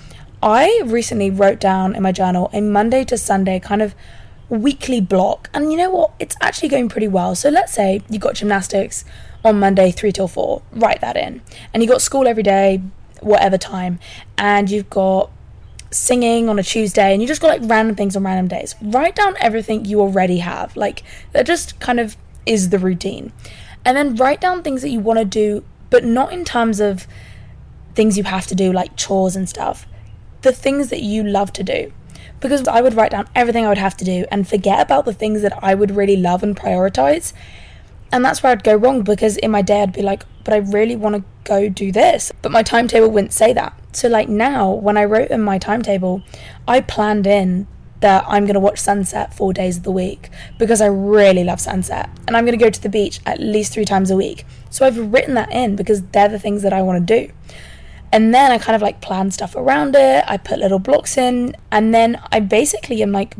I 0.41 0.81
recently 0.83 1.29
wrote 1.29 1.59
down 1.59 1.95
in 1.95 2.01
my 2.01 2.11
journal 2.11 2.49
a 2.53 2.61
Monday 2.61 3.03
to 3.05 3.19
Sunday 3.19 3.59
kind 3.59 3.83
of 3.83 3.93
weekly 4.49 4.99
block. 4.99 5.51
And 5.53 5.71
you 5.71 5.77
know 5.77 5.91
what? 5.91 6.13
It's 6.17 6.35
actually 6.41 6.69
going 6.69 6.89
pretty 6.89 7.07
well. 7.07 7.35
So, 7.35 7.49
let's 7.49 7.71
say 7.71 8.01
you 8.09 8.17
got 8.17 8.33
gymnastics 8.33 9.05
on 9.43 9.59
Monday, 9.59 9.91
3 9.91 10.11
till 10.11 10.27
4, 10.27 10.63
write 10.71 11.01
that 11.01 11.15
in. 11.15 11.43
And 11.71 11.83
you 11.83 11.87
got 11.87 12.01
school 12.01 12.27
every 12.27 12.41
day, 12.41 12.81
whatever 13.21 13.59
time, 13.59 13.99
and 14.39 14.71
you've 14.71 14.89
got 14.89 15.29
singing 15.95 16.49
on 16.49 16.59
a 16.59 16.63
Tuesday 16.63 17.13
and 17.13 17.21
you 17.21 17.27
just 17.27 17.41
got 17.41 17.59
like 17.59 17.69
random 17.69 17.95
things 17.95 18.15
on 18.15 18.23
random 18.23 18.47
days. 18.47 18.75
Write 18.81 19.15
down 19.15 19.35
everything 19.39 19.85
you 19.85 20.01
already 20.01 20.39
have. 20.39 20.75
Like 20.75 21.03
that 21.31 21.45
just 21.45 21.79
kind 21.79 21.99
of 21.99 22.17
is 22.45 22.69
the 22.69 22.79
routine. 22.79 23.31
And 23.83 23.95
then 23.95 24.15
write 24.15 24.41
down 24.41 24.63
things 24.63 24.81
that 24.81 24.89
you 24.89 24.99
want 24.99 25.19
to 25.19 25.25
do, 25.25 25.63
but 25.89 26.03
not 26.03 26.33
in 26.33 26.43
terms 26.43 26.79
of 26.79 27.07
things 27.93 28.17
you 28.17 28.23
have 28.23 28.47
to 28.47 28.55
do, 28.55 28.73
like 28.73 28.95
chores 28.95 29.35
and 29.35 29.47
stuff. 29.47 29.87
The 30.41 30.51
things 30.51 30.89
that 30.89 31.01
you 31.01 31.23
love 31.23 31.53
to 31.53 31.63
do. 31.63 31.93
Because 32.39 32.67
I 32.67 32.81
would 32.81 32.95
write 32.95 33.11
down 33.11 33.27
everything 33.35 33.65
I 33.65 33.69
would 33.69 33.77
have 33.77 33.97
to 33.97 34.05
do 34.05 34.25
and 34.29 34.47
forget 34.47 34.81
about 34.81 35.05
the 35.05 35.13
things 35.13 35.41
that 35.41 35.63
I 35.63 35.73
would 35.73 35.91
really 35.91 36.17
love 36.17 36.43
and 36.43 36.55
prioritize. 36.55 37.33
And 38.11 38.23
that's 38.23 38.43
where 38.43 38.51
I'd 38.51 38.63
go 38.63 38.75
wrong 38.75 39.01
because 39.01 39.37
in 39.37 39.51
my 39.51 39.61
day 39.61 39.81
I'd 39.81 39.93
be 39.93 40.01
like, 40.01 40.23
but 40.43 40.53
I 40.53 40.57
really 40.57 40.95
want 40.95 41.15
to 41.15 41.23
go 41.43 41.69
do 41.69 41.91
this. 41.91 42.31
But 42.41 42.51
my 42.51 42.63
timetable 42.63 43.09
wouldn't 43.09 43.33
say 43.33 43.53
that. 43.53 43.79
So, 43.95 44.09
like 44.09 44.29
now, 44.29 44.71
when 44.71 44.97
I 44.97 45.05
wrote 45.05 45.29
in 45.29 45.41
my 45.41 45.57
timetable, 45.57 46.21
I 46.67 46.81
planned 46.81 47.25
in 47.25 47.67
that 48.01 48.25
I'm 48.27 48.45
going 48.45 48.55
to 48.55 48.59
watch 48.59 48.79
sunset 48.79 49.33
four 49.33 49.53
days 49.53 49.77
of 49.77 49.83
the 49.83 49.91
week 49.91 50.29
because 50.59 50.81
I 50.81 50.87
really 50.87 51.43
love 51.43 51.59
sunset. 51.59 52.09
And 52.27 52.35
I'm 52.35 52.45
going 52.45 52.57
to 52.57 52.63
go 52.63 52.69
to 52.69 52.81
the 52.81 52.89
beach 52.89 53.19
at 53.25 53.39
least 53.39 53.73
three 53.73 53.85
times 53.85 54.11
a 54.11 54.15
week. 54.15 54.45
So 54.69 54.85
I've 54.85 55.13
written 55.13 55.33
that 55.35 55.51
in 55.51 55.75
because 55.75 56.03
they're 56.03 56.27
the 56.27 56.39
things 56.39 56.61
that 56.63 56.73
I 56.73 56.81
want 56.81 57.07
to 57.07 57.19
do. 57.19 57.33
And 58.11 58.33
then 58.33 58.51
I 58.51 58.57
kind 58.57 58.75
of 58.75 58.81
like 58.81 59.01
plan 59.01 59.31
stuff 59.31 59.55
around 59.55 59.95
it. 59.95 60.23
I 60.27 60.37
put 60.37 60.59
little 60.59 60.79
blocks 60.79 61.17
in. 61.17 61.55
And 61.71 61.93
then 61.93 62.21
I 62.31 62.41
basically 62.41 63.01
am 63.01 63.11
like 63.11 63.35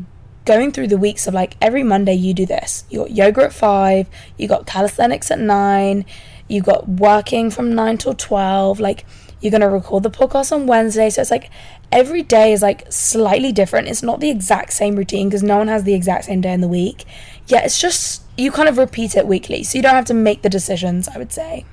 going 0.46 0.72
through 0.72 0.88
the 0.88 0.98
weeks 0.98 1.28
of 1.28 1.34
like 1.34 1.58
every 1.62 1.84
Monday 1.84 2.14
you 2.14 2.34
do 2.34 2.46
this. 2.46 2.86
You 2.90 3.00
got 3.00 3.12
yoga 3.12 3.44
at 3.44 3.54
five, 3.54 4.08
you 4.38 4.48
got 4.48 4.66
calisthenics 4.66 5.32
at 5.32 5.40
nine, 5.40 6.06
you 6.48 6.62
got 6.62 6.88
working 6.88 7.52
from 7.52 7.74
nine 7.74 7.98
till 7.98 8.14
12. 8.14 8.80
Like, 8.80 9.06
you're 9.42 9.52
going 9.52 9.62
to 9.62 9.70
record 9.70 10.04
the 10.04 10.10
podcast 10.10 10.52
on 10.52 10.68
Wednesday. 10.68 11.10
So 11.10 11.22
it's 11.22 11.32
like 11.32 11.50
every 11.92 12.24
day 12.24 12.54
is 12.54 12.62
like 12.62 12.92
slightly 12.92 13.52
different. 13.52 13.88
It's 13.88 14.04
not 14.04 14.20
the 14.20 14.30
exact 14.30 14.74
same 14.74 14.96
routine 14.96 15.30
because 15.30 15.44
no 15.44 15.58
one 15.58 15.68
has 15.68 15.84
the 15.84 15.94
exact 15.94 16.26
same 16.26 16.42
day 16.42 16.54
in 16.54 16.62
the 16.62 16.68
week. 16.68 17.06
Yeah, 17.48 17.64
it's 17.64 17.80
just 17.80 18.24
you 18.38 18.52
kind 18.52 18.68
of 18.68 18.78
repeat 18.78 19.16
it 19.16 19.28
weekly. 19.28 19.64
So 19.64 19.78
you 19.78 19.82
don't 19.82 19.96
have 19.96 20.06
to 20.06 20.14
make 20.14 20.42
the 20.42 20.50
decisions, 20.50 21.08
I 21.08 21.18
would 21.18 21.32
say. 21.32 21.66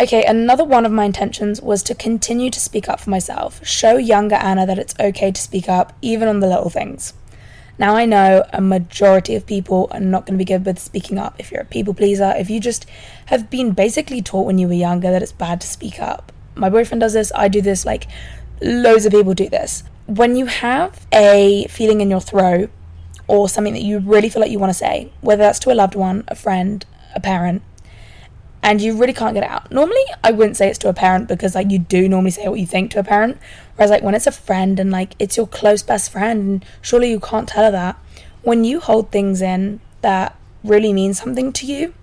Okay, 0.00 0.24
another 0.24 0.62
one 0.62 0.86
of 0.86 0.92
my 0.92 1.04
intentions 1.04 1.60
was 1.60 1.82
to 1.82 1.94
continue 1.94 2.50
to 2.50 2.60
speak 2.60 2.88
up 2.88 3.00
for 3.00 3.10
myself, 3.10 3.66
show 3.66 3.96
younger 3.96 4.36
Anna 4.36 4.64
that 4.64 4.78
it's 4.78 4.94
okay 5.00 5.32
to 5.32 5.40
speak 5.40 5.68
up, 5.68 5.92
even 6.00 6.28
on 6.28 6.38
the 6.38 6.46
little 6.46 6.70
things. 6.70 7.14
Now, 7.80 7.96
I 7.96 8.06
know 8.06 8.44
a 8.52 8.60
majority 8.60 9.34
of 9.34 9.44
people 9.44 9.88
are 9.90 10.00
not 10.00 10.24
going 10.24 10.38
to 10.38 10.44
be 10.44 10.44
good 10.44 10.64
with 10.64 10.78
speaking 10.78 11.18
up. 11.18 11.34
If 11.38 11.50
you're 11.50 11.62
a 11.62 11.64
people 11.64 11.94
pleaser, 11.94 12.32
if 12.36 12.48
you 12.48 12.60
just 12.60 12.86
have 13.26 13.50
been 13.50 13.72
basically 13.72 14.22
taught 14.22 14.46
when 14.46 14.58
you 14.58 14.68
were 14.68 14.74
younger 14.74 15.10
that 15.10 15.22
it's 15.22 15.32
bad 15.32 15.60
to 15.62 15.66
speak 15.66 16.00
up, 16.00 16.32
my 16.58 16.68
boyfriend 16.68 17.00
does 17.00 17.12
this, 17.12 17.32
I 17.34 17.48
do 17.48 17.62
this, 17.62 17.86
like 17.86 18.06
loads 18.60 19.06
of 19.06 19.12
people 19.12 19.34
do 19.34 19.48
this. 19.48 19.84
When 20.06 20.36
you 20.36 20.46
have 20.46 21.06
a 21.12 21.66
feeling 21.68 22.00
in 22.00 22.10
your 22.10 22.20
throat 22.20 22.70
or 23.26 23.48
something 23.48 23.74
that 23.74 23.82
you 23.82 23.98
really 23.98 24.28
feel 24.28 24.40
like 24.40 24.50
you 24.50 24.58
want 24.58 24.70
to 24.70 24.78
say, 24.78 25.12
whether 25.20 25.42
that's 25.42 25.58
to 25.60 25.72
a 25.72 25.74
loved 25.74 25.94
one, 25.94 26.24
a 26.28 26.34
friend, 26.34 26.84
a 27.14 27.20
parent, 27.20 27.62
and 28.62 28.80
you 28.80 28.96
really 28.96 29.12
can't 29.12 29.34
get 29.34 29.44
it 29.44 29.50
out. 29.50 29.70
Normally, 29.70 30.02
I 30.24 30.32
wouldn't 30.32 30.56
say 30.56 30.68
it's 30.68 30.78
to 30.78 30.88
a 30.88 30.94
parent 30.94 31.28
because 31.28 31.54
like 31.54 31.70
you 31.70 31.78
do 31.78 32.08
normally 32.08 32.32
say 32.32 32.48
what 32.48 32.58
you 32.58 32.66
think 32.66 32.90
to 32.92 32.98
a 32.98 33.04
parent. 33.04 33.38
Whereas 33.76 33.90
like 33.90 34.02
when 34.02 34.14
it's 34.14 34.26
a 34.26 34.32
friend 34.32 34.80
and 34.80 34.90
like 34.90 35.14
it's 35.18 35.36
your 35.36 35.46
close 35.46 35.82
best 35.82 36.10
friend, 36.10 36.40
and 36.40 36.64
surely 36.82 37.10
you 37.10 37.20
can't 37.20 37.48
tell 37.48 37.64
her 37.64 37.70
that. 37.70 37.96
When 38.42 38.64
you 38.64 38.80
hold 38.80 39.10
things 39.10 39.42
in 39.42 39.80
that 40.00 40.36
really 40.64 40.92
mean 40.92 41.14
something 41.14 41.52
to 41.52 41.66
you, 41.66 41.94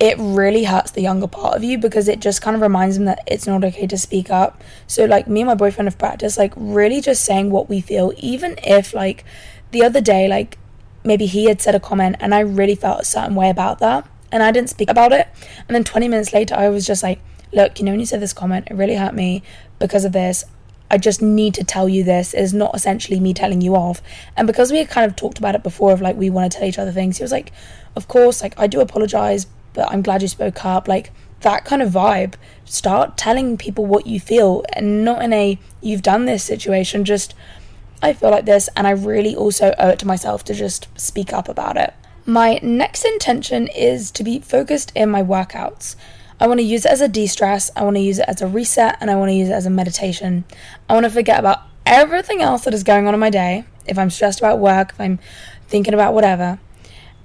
it 0.00 0.16
really 0.18 0.64
hurts 0.64 0.92
the 0.92 1.02
younger 1.02 1.26
part 1.26 1.56
of 1.56 1.64
you 1.64 1.76
because 1.76 2.06
it 2.06 2.20
just 2.20 2.40
kind 2.40 2.54
of 2.54 2.62
reminds 2.62 2.96
them 2.96 3.04
that 3.06 3.20
it's 3.26 3.46
not 3.46 3.64
okay 3.64 3.86
to 3.86 3.98
speak 3.98 4.30
up. 4.30 4.62
So 4.86 5.04
like 5.04 5.26
me 5.26 5.40
and 5.40 5.48
my 5.48 5.54
boyfriend 5.54 5.88
have 5.88 5.98
practiced 5.98 6.38
like 6.38 6.52
really 6.56 7.00
just 7.00 7.24
saying 7.24 7.50
what 7.50 7.68
we 7.68 7.80
feel, 7.80 8.12
even 8.18 8.56
if 8.62 8.94
like 8.94 9.24
the 9.72 9.82
other 9.82 10.00
day 10.00 10.28
like 10.28 10.56
maybe 11.04 11.26
he 11.26 11.46
had 11.46 11.60
said 11.60 11.74
a 11.74 11.80
comment 11.80 12.16
and 12.20 12.34
I 12.34 12.40
really 12.40 12.76
felt 12.76 13.00
a 13.00 13.04
certain 13.04 13.34
way 13.34 13.50
about 13.50 13.80
that 13.80 14.08
and 14.30 14.42
I 14.42 14.52
didn't 14.52 14.70
speak 14.70 14.90
about 14.90 15.12
it. 15.12 15.26
And 15.66 15.74
then 15.74 15.84
20 15.84 16.08
minutes 16.08 16.32
later, 16.32 16.54
I 16.54 16.68
was 16.68 16.86
just 16.86 17.02
like, 17.02 17.18
look, 17.52 17.78
you 17.78 17.84
know, 17.84 17.92
when 17.92 18.00
you 18.00 18.06
said 18.06 18.20
this 18.20 18.32
comment, 18.32 18.68
it 18.70 18.74
really 18.74 18.94
hurt 18.94 19.14
me 19.14 19.42
because 19.78 20.04
of 20.04 20.12
this. 20.12 20.44
I 20.90 20.96
just 20.96 21.20
need 21.20 21.54
to 21.54 21.64
tell 21.64 21.88
you 21.88 22.02
this 22.02 22.32
is 22.32 22.54
not 22.54 22.74
essentially 22.74 23.20
me 23.20 23.34
telling 23.34 23.60
you 23.60 23.74
off. 23.74 24.00
And 24.36 24.46
because 24.46 24.70
we 24.70 24.78
had 24.78 24.88
kind 24.88 25.10
of 25.10 25.16
talked 25.16 25.38
about 25.38 25.54
it 25.54 25.62
before 25.62 25.92
of 25.92 26.00
like 26.00 26.16
we 26.16 26.30
want 26.30 26.50
to 26.50 26.58
tell 26.58 26.66
each 26.66 26.78
other 26.78 26.92
things, 26.92 27.18
he 27.18 27.24
was 27.24 27.32
like, 27.32 27.52
Of 27.94 28.08
course, 28.08 28.42
like 28.42 28.58
I 28.58 28.66
do 28.68 28.80
apologize, 28.80 29.46
but 29.72 29.90
I'm 29.90 30.02
glad 30.02 30.22
you 30.22 30.28
spoke 30.28 30.64
up. 30.64 30.88
Like 30.88 31.10
that 31.40 31.64
kind 31.64 31.82
of 31.82 31.90
vibe. 31.90 32.34
Start 32.64 33.16
telling 33.16 33.56
people 33.56 33.86
what 33.86 34.06
you 34.06 34.20
feel 34.20 34.64
and 34.72 35.04
not 35.04 35.22
in 35.22 35.32
a 35.32 35.58
you've 35.80 36.02
done 36.02 36.24
this 36.24 36.44
situation, 36.44 37.04
just 37.04 37.34
I 38.02 38.12
feel 38.12 38.30
like 38.30 38.44
this 38.44 38.68
and 38.76 38.86
I 38.86 38.90
really 38.90 39.34
also 39.34 39.74
owe 39.78 39.88
it 39.88 39.98
to 40.00 40.06
myself 40.06 40.44
to 40.44 40.54
just 40.54 40.88
speak 40.98 41.32
up 41.32 41.48
about 41.48 41.76
it. 41.76 41.94
My 42.26 42.60
next 42.62 43.04
intention 43.04 43.68
is 43.68 44.10
to 44.12 44.22
be 44.22 44.40
focused 44.40 44.92
in 44.94 45.10
my 45.10 45.22
workouts. 45.22 45.96
I 46.40 46.46
want 46.46 46.60
to 46.60 46.64
use 46.64 46.84
it 46.84 46.92
as 46.92 47.00
a 47.00 47.08
de 47.08 47.26
stress, 47.26 47.70
I 47.74 47.82
want 47.82 47.96
to 47.96 48.02
use 48.02 48.18
it 48.18 48.26
as 48.28 48.42
a 48.42 48.46
reset, 48.46 48.96
and 49.00 49.10
I 49.10 49.16
want 49.16 49.30
to 49.30 49.34
use 49.34 49.48
it 49.48 49.52
as 49.52 49.66
a 49.66 49.70
meditation. 49.70 50.44
I 50.88 50.94
want 50.94 51.04
to 51.04 51.10
forget 51.10 51.40
about 51.40 51.62
everything 51.84 52.42
else 52.42 52.64
that 52.64 52.74
is 52.74 52.84
going 52.84 53.08
on 53.08 53.14
in 53.14 53.18
my 53.18 53.30
day. 53.30 53.64
If 53.86 53.98
I'm 53.98 54.10
stressed 54.10 54.38
about 54.38 54.58
work, 54.60 54.90
if 54.90 55.00
I'm 55.00 55.18
thinking 55.66 55.94
about 55.94 56.14
whatever, 56.14 56.60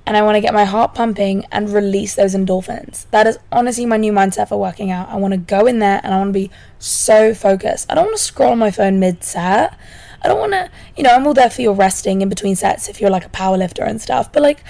and 0.06 0.18
I 0.18 0.22
want 0.22 0.36
to 0.36 0.42
get 0.42 0.54
my 0.54 0.66
heart 0.66 0.94
pumping 0.94 1.46
and 1.52 1.70
release 1.70 2.16
those 2.16 2.36
endorphins. 2.36 3.06
That 3.12 3.28
is 3.28 3.40
honestly 3.52 3.86
my 3.86 3.98
new 3.98 4.12
mindset 4.12 4.50
for 4.50 4.60
working 4.60 4.92
out. 4.92 5.10
I 5.10 5.16
want 5.16 5.34
to 5.34 5.38
go 5.38 5.66
in 5.66 5.80
there 5.80 6.02
and 6.04 6.14
I 6.14 6.18
want 6.18 6.30
to 6.30 6.40
be 6.40 6.52
so 6.80 7.34
focused. 7.34 7.90
I 7.90 7.96
don't 7.96 8.06
want 8.06 8.18
to 8.18 8.24
scroll 8.24 8.52
on 8.52 8.60
my 8.60 8.72
phone 8.72 9.00
mid 9.00 9.24
set. 9.24 9.78
I 10.22 10.28
don't 10.28 10.40
want 10.40 10.54
to, 10.54 10.70
you 10.96 11.04
know, 11.04 11.12
I'm 11.12 11.26
all 11.28 11.34
there 11.34 11.50
for 11.50 11.62
your 11.62 11.74
resting 11.74 12.22
in 12.22 12.30
between 12.30 12.56
sets 12.56 12.88
if 12.88 13.02
you're 13.02 13.10
like 13.10 13.26
a 13.26 13.30
power 13.30 13.58
lifter 13.58 13.84
and 13.84 14.02
stuff. 14.02 14.32
But 14.32 14.44
like, 14.44 14.64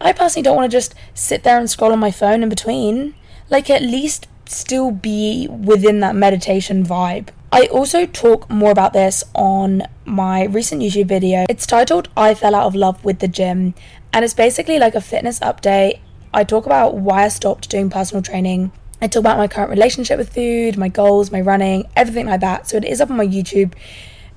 I 0.00 0.12
personally 0.12 0.44
don't 0.44 0.56
want 0.56 0.70
to 0.70 0.76
just 0.76 0.94
sit 1.14 1.42
there 1.42 1.58
and 1.58 1.68
scroll 1.68 1.92
on 1.92 1.98
my 1.98 2.10
phone 2.10 2.42
in 2.42 2.48
between. 2.48 3.14
like 3.50 3.70
at 3.70 3.82
least 3.82 4.26
still 4.46 4.90
be 4.90 5.46
within 5.48 6.00
that 6.00 6.14
meditation 6.14 6.84
vibe. 6.84 7.28
I 7.50 7.66
also 7.66 8.04
talk 8.04 8.48
more 8.50 8.70
about 8.70 8.92
this 8.92 9.24
on 9.34 9.82
my 10.04 10.44
recent 10.44 10.82
YouTube 10.82 11.06
video. 11.06 11.46
It's 11.48 11.66
titled 11.66 12.08
I 12.16 12.34
Fell 12.34 12.54
Out 12.54 12.66
of 12.66 12.74
Love 12.74 13.02
with 13.04 13.20
the 13.20 13.28
Gym, 13.28 13.74
and 14.12 14.24
it's 14.24 14.34
basically 14.34 14.78
like 14.78 14.94
a 14.94 15.00
fitness 15.00 15.40
update. 15.40 16.00
I 16.32 16.44
talk 16.44 16.66
about 16.66 16.96
why 16.96 17.24
I 17.24 17.28
stopped 17.28 17.70
doing 17.70 17.90
personal 17.90 18.22
training. 18.22 18.72
I 19.00 19.06
talk 19.06 19.20
about 19.20 19.38
my 19.38 19.48
current 19.48 19.70
relationship 19.70 20.18
with 20.18 20.32
food, 20.32 20.76
my 20.76 20.88
goals, 20.88 21.30
my 21.30 21.40
running, 21.40 21.88
everything 21.96 22.26
like 22.26 22.40
that. 22.40 22.68
So 22.68 22.76
it 22.76 22.84
is 22.84 23.00
up 23.00 23.10
on 23.10 23.16
my 23.16 23.26
YouTube, 23.26 23.74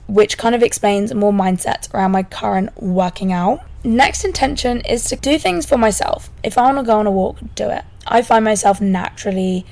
which 0.08 0.38
kind 0.38 0.54
of 0.54 0.62
explains 0.62 1.14
more 1.14 1.34
mindset 1.34 1.92
around 1.94 2.12
my 2.12 2.24
current 2.24 2.70
working 2.82 3.34
out. 3.34 3.62
Next 3.84 4.24
intention 4.24 4.82
is 4.82 5.06
to 5.06 5.16
do 5.16 5.40
things 5.40 5.66
for 5.66 5.78
myself. 5.78 6.30
If 6.44 6.58
I 6.58 6.64
want 6.64 6.78
to 6.78 6.84
go 6.84 7.00
on 7.00 7.08
a 7.08 7.12
walk, 7.12 7.40
do 7.56 7.70
it. 7.70 7.84
I 8.06 8.22
find 8.22 8.46
myself 8.46 8.80
naturally 8.80 9.66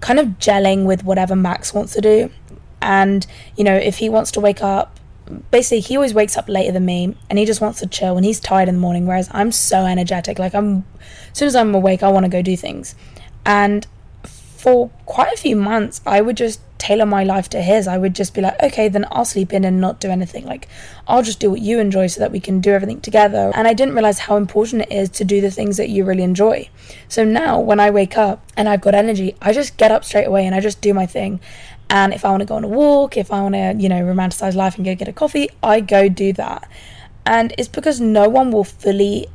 kind 0.00 0.20
of 0.20 0.26
gelling 0.38 0.84
with 0.84 1.04
whatever 1.04 1.34
Max 1.34 1.74
wants 1.74 1.94
to 1.94 2.00
do. 2.00 2.30
And, 2.80 3.26
you 3.56 3.64
know, 3.64 3.76
if 3.76 3.98
he 3.98 4.08
wants 4.08 4.30
to 4.32 4.40
wake 4.40 4.62
up, 4.62 4.98
basically, 5.50 5.80
he 5.80 5.96
always 5.96 6.14
wakes 6.14 6.36
up 6.36 6.48
later 6.48 6.72
than 6.72 6.84
me 6.84 7.16
and 7.28 7.38
he 7.38 7.44
just 7.44 7.60
wants 7.60 7.80
to 7.80 7.86
chill 7.86 8.16
and 8.16 8.24
he's 8.24 8.40
tired 8.40 8.68
in 8.68 8.76
the 8.76 8.80
morning, 8.80 9.06
whereas 9.06 9.28
I'm 9.32 9.52
so 9.52 9.84
energetic. 9.84 10.38
Like, 10.38 10.54
I'm, 10.54 10.84
as 11.32 11.38
soon 11.38 11.48
as 11.48 11.56
I'm 11.56 11.74
awake, 11.74 12.02
I 12.02 12.08
want 12.08 12.24
to 12.24 12.30
go 12.30 12.42
do 12.42 12.56
things. 12.56 12.94
And 13.44 13.86
for 14.24 14.90
quite 15.06 15.32
a 15.32 15.36
few 15.36 15.56
months, 15.56 16.00
I 16.06 16.20
would 16.20 16.36
just 16.36 16.60
tailor 16.78 17.06
my 17.06 17.22
life 17.22 17.48
to 17.48 17.62
his. 17.62 17.86
I 17.86 17.96
would 17.96 18.14
just 18.14 18.34
be 18.34 18.40
like, 18.40 18.60
okay, 18.60 18.88
then 18.88 19.06
I'll 19.12 19.24
sleep 19.24 19.52
in 19.52 19.64
and 19.64 19.80
not 19.80 20.00
do 20.00 20.08
anything. 20.10 20.44
Like, 20.44 20.68
I'll 21.06 21.22
just 21.22 21.38
do 21.38 21.50
what 21.50 21.60
you 21.60 21.78
enjoy 21.78 22.08
so 22.08 22.20
that 22.20 22.32
we 22.32 22.40
can 22.40 22.60
do 22.60 22.70
everything 22.70 23.00
together. 23.00 23.52
And 23.54 23.68
I 23.68 23.72
didn't 23.74 23.94
realize 23.94 24.20
how 24.20 24.36
important 24.36 24.82
it 24.82 24.92
is 24.92 25.08
to 25.10 25.24
do 25.24 25.40
the 25.40 25.50
things 25.50 25.76
that 25.76 25.88
you 25.88 26.04
really 26.04 26.24
enjoy. 26.24 26.68
So 27.08 27.24
now, 27.24 27.60
when 27.60 27.78
I 27.78 27.90
wake 27.90 28.18
up 28.18 28.44
and 28.56 28.68
I've 28.68 28.80
got 28.80 28.94
energy, 28.94 29.36
I 29.40 29.52
just 29.52 29.76
get 29.76 29.92
up 29.92 30.04
straight 30.04 30.26
away 30.26 30.44
and 30.44 30.54
I 30.54 30.60
just 30.60 30.80
do 30.80 30.92
my 30.92 31.06
thing. 31.06 31.40
And 31.92 32.14
if 32.14 32.24
I 32.24 32.30
want 32.30 32.40
to 32.40 32.46
go 32.46 32.54
on 32.54 32.64
a 32.64 32.68
walk, 32.68 33.18
if 33.18 33.30
I 33.30 33.42
want 33.42 33.54
to, 33.54 33.74
you 33.78 33.86
know, 33.86 34.00
romanticize 34.02 34.54
life 34.54 34.76
and 34.76 34.84
go 34.84 34.94
get 34.94 35.08
a 35.08 35.12
coffee, 35.12 35.50
I 35.62 35.80
go 35.80 36.08
do 36.08 36.32
that. 36.32 36.66
And 37.26 37.52
it's 37.58 37.68
because 37.68 38.00
no 38.00 38.30
one 38.30 38.50
will 38.50 38.64
fully 38.64 39.26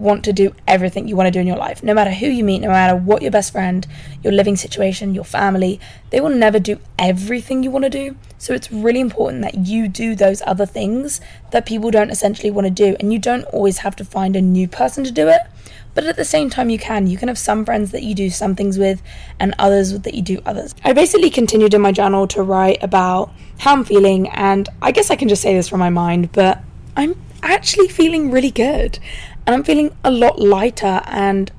want 0.00 0.24
to 0.24 0.32
do 0.32 0.52
everything 0.66 1.06
you 1.06 1.14
want 1.14 1.28
to 1.28 1.30
do 1.30 1.38
in 1.38 1.46
your 1.46 1.56
life. 1.56 1.84
No 1.84 1.94
matter 1.94 2.10
who 2.10 2.26
you 2.26 2.42
meet, 2.42 2.62
no 2.62 2.68
matter 2.68 2.96
what 2.96 3.22
your 3.22 3.30
best 3.30 3.52
friend, 3.52 3.86
your 4.24 4.32
living 4.32 4.56
situation, 4.56 5.14
your 5.14 5.22
family, 5.22 5.78
they 6.10 6.20
will 6.20 6.30
never 6.30 6.58
do 6.58 6.80
everything 6.98 7.62
you 7.62 7.70
want 7.70 7.84
to 7.84 7.90
do. 7.90 8.16
So 8.38 8.54
it's 8.54 8.72
really 8.72 8.98
important 8.98 9.42
that 9.42 9.68
you 9.68 9.86
do 9.86 10.16
those 10.16 10.42
other 10.44 10.66
things 10.66 11.20
that 11.52 11.64
people 11.64 11.92
don't 11.92 12.10
essentially 12.10 12.50
want 12.50 12.66
to 12.66 12.72
do. 12.72 12.96
And 12.98 13.12
you 13.12 13.20
don't 13.20 13.44
always 13.44 13.78
have 13.78 13.94
to 13.96 14.04
find 14.04 14.34
a 14.34 14.42
new 14.42 14.66
person 14.66 15.04
to 15.04 15.12
do 15.12 15.28
it. 15.28 15.42
But 15.94 16.04
at 16.04 16.16
the 16.16 16.24
same 16.24 16.50
time, 16.50 16.70
you 16.70 16.78
can. 16.78 17.06
You 17.06 17.18
can 17.18 17.28
have 17.28 17.38
some 17.38 17.64
friends 17.64 17.90
that 17.90 18.02
you 18.02 18.14
do 18.14 18.30
some 18.30 18.54
things 18.54 18.78
with 18.78 19.02
and 19.38 19.54
others 19.58 19.98
that 20.00 20.14
you 20.14 20.22
do 20.22 20.40
others. 20.46 20.74
I 20.84 20.92
basically 20.92 21.30
continued 21.30 21.74
in 21.74 21.80
my 21.80 21.92
journal 21.92 22.26
to 22.28 22.42
write 22.42 22.82
about 22.82 23.32
how 23.58 23.72
I'm 23.72 23.84
feeling, 23.84 24.28
and 24.28 24.68
I 24.80 24.92
guess 24.92 25.10
I 25.10 25.16
can 25.16 25.28
just 25.28 25.42
say 25.42 25.54
this 25.54 25.68
from 25.68 25.80
my 25.80 25.90
mind, 25.90 26.32
but 26.32 26.62
I'm 26.96 27.20
actually 27.42 27.88
feeling 27.88 28.30
really 28.30 28.50
good 28.50 28.98
and 29.46 29.54
I'm 29.54 29.64
feeling 29.64 29.94
a 30.04 30.10
lot 30.10 30.38
lighter. 30.38 31.00
And 31.06 31.50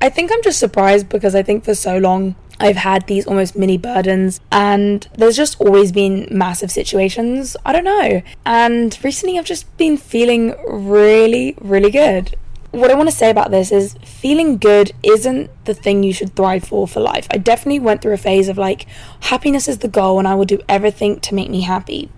I 0.00 0.10
think 0.10 0.30
I'm 0.32 0.42
just 0.42 0.58
surprised 0.58 1.08
because 1.08 1.34
I 1.34 1.42
think 1.42 1.64
for 1.64 1.74
so 1.74 1.96
long 1.98 2.34
I've 2.60 2.76
had 2.76 3.06
these 3.06 3.26
almost 3.26 3.56
mini 3.56 3.76
burdens, 3.76 4.40
and 4.52 5.08
there's 5.16 5.36
just 5.36 5.60
always 5.60 5.90
been 5.90 6.28
massive 6.30 6.70
situations. 6.70 7.56
I 7.64 7.72
don't 7.72 7.84
know. 7.84 8.22
And 8.44 8.96
recently 9.02 9.38
I've 9.38 9.46
just 9.46 9.76
been 9.76 9.96
feeling 9.96 10.54
really, 10.68 11.56
really 11.60 11.90
good. 11.90 12.36
What 12.72 12.90
I 12.90 12.94
want 12.94 13.10
to 13.10 13.14
say 13.14 13.28
about 13.28 13.50
this 13.50 13.70
is 13.70 13.96
feeling 14.02 14.56
good 14.56 14.92
isn't 15.02 15.50
the 15.66 15.74
thing 15.74 16.02
you 16.02 16.12
should 16.14 16.34
thrive 16.34 16.64
for 16.64 16.88
for 16.88 17.00
life. 17.00 17.26
I 17.30 17.36
definitely 17.36 17.80
went 17.80 18.00
through 18.00 18.14
a 18.14 18.16
phase 18.16 18.48
of 18.48 18.56
like, 18.56 18.86
happiness 19.20 19.68
is 19.68 19.78
the 19.78 19.88
goal, 19.88 20.18
and 20.18 20.26
I 20.26 20.34
will 20.34 20.46
do 20.46 20.58
everything 20.70 21.20
to 21.20 21.34
make 21.34 21.50
me 21.50 21.60
happy. 21.60 22.08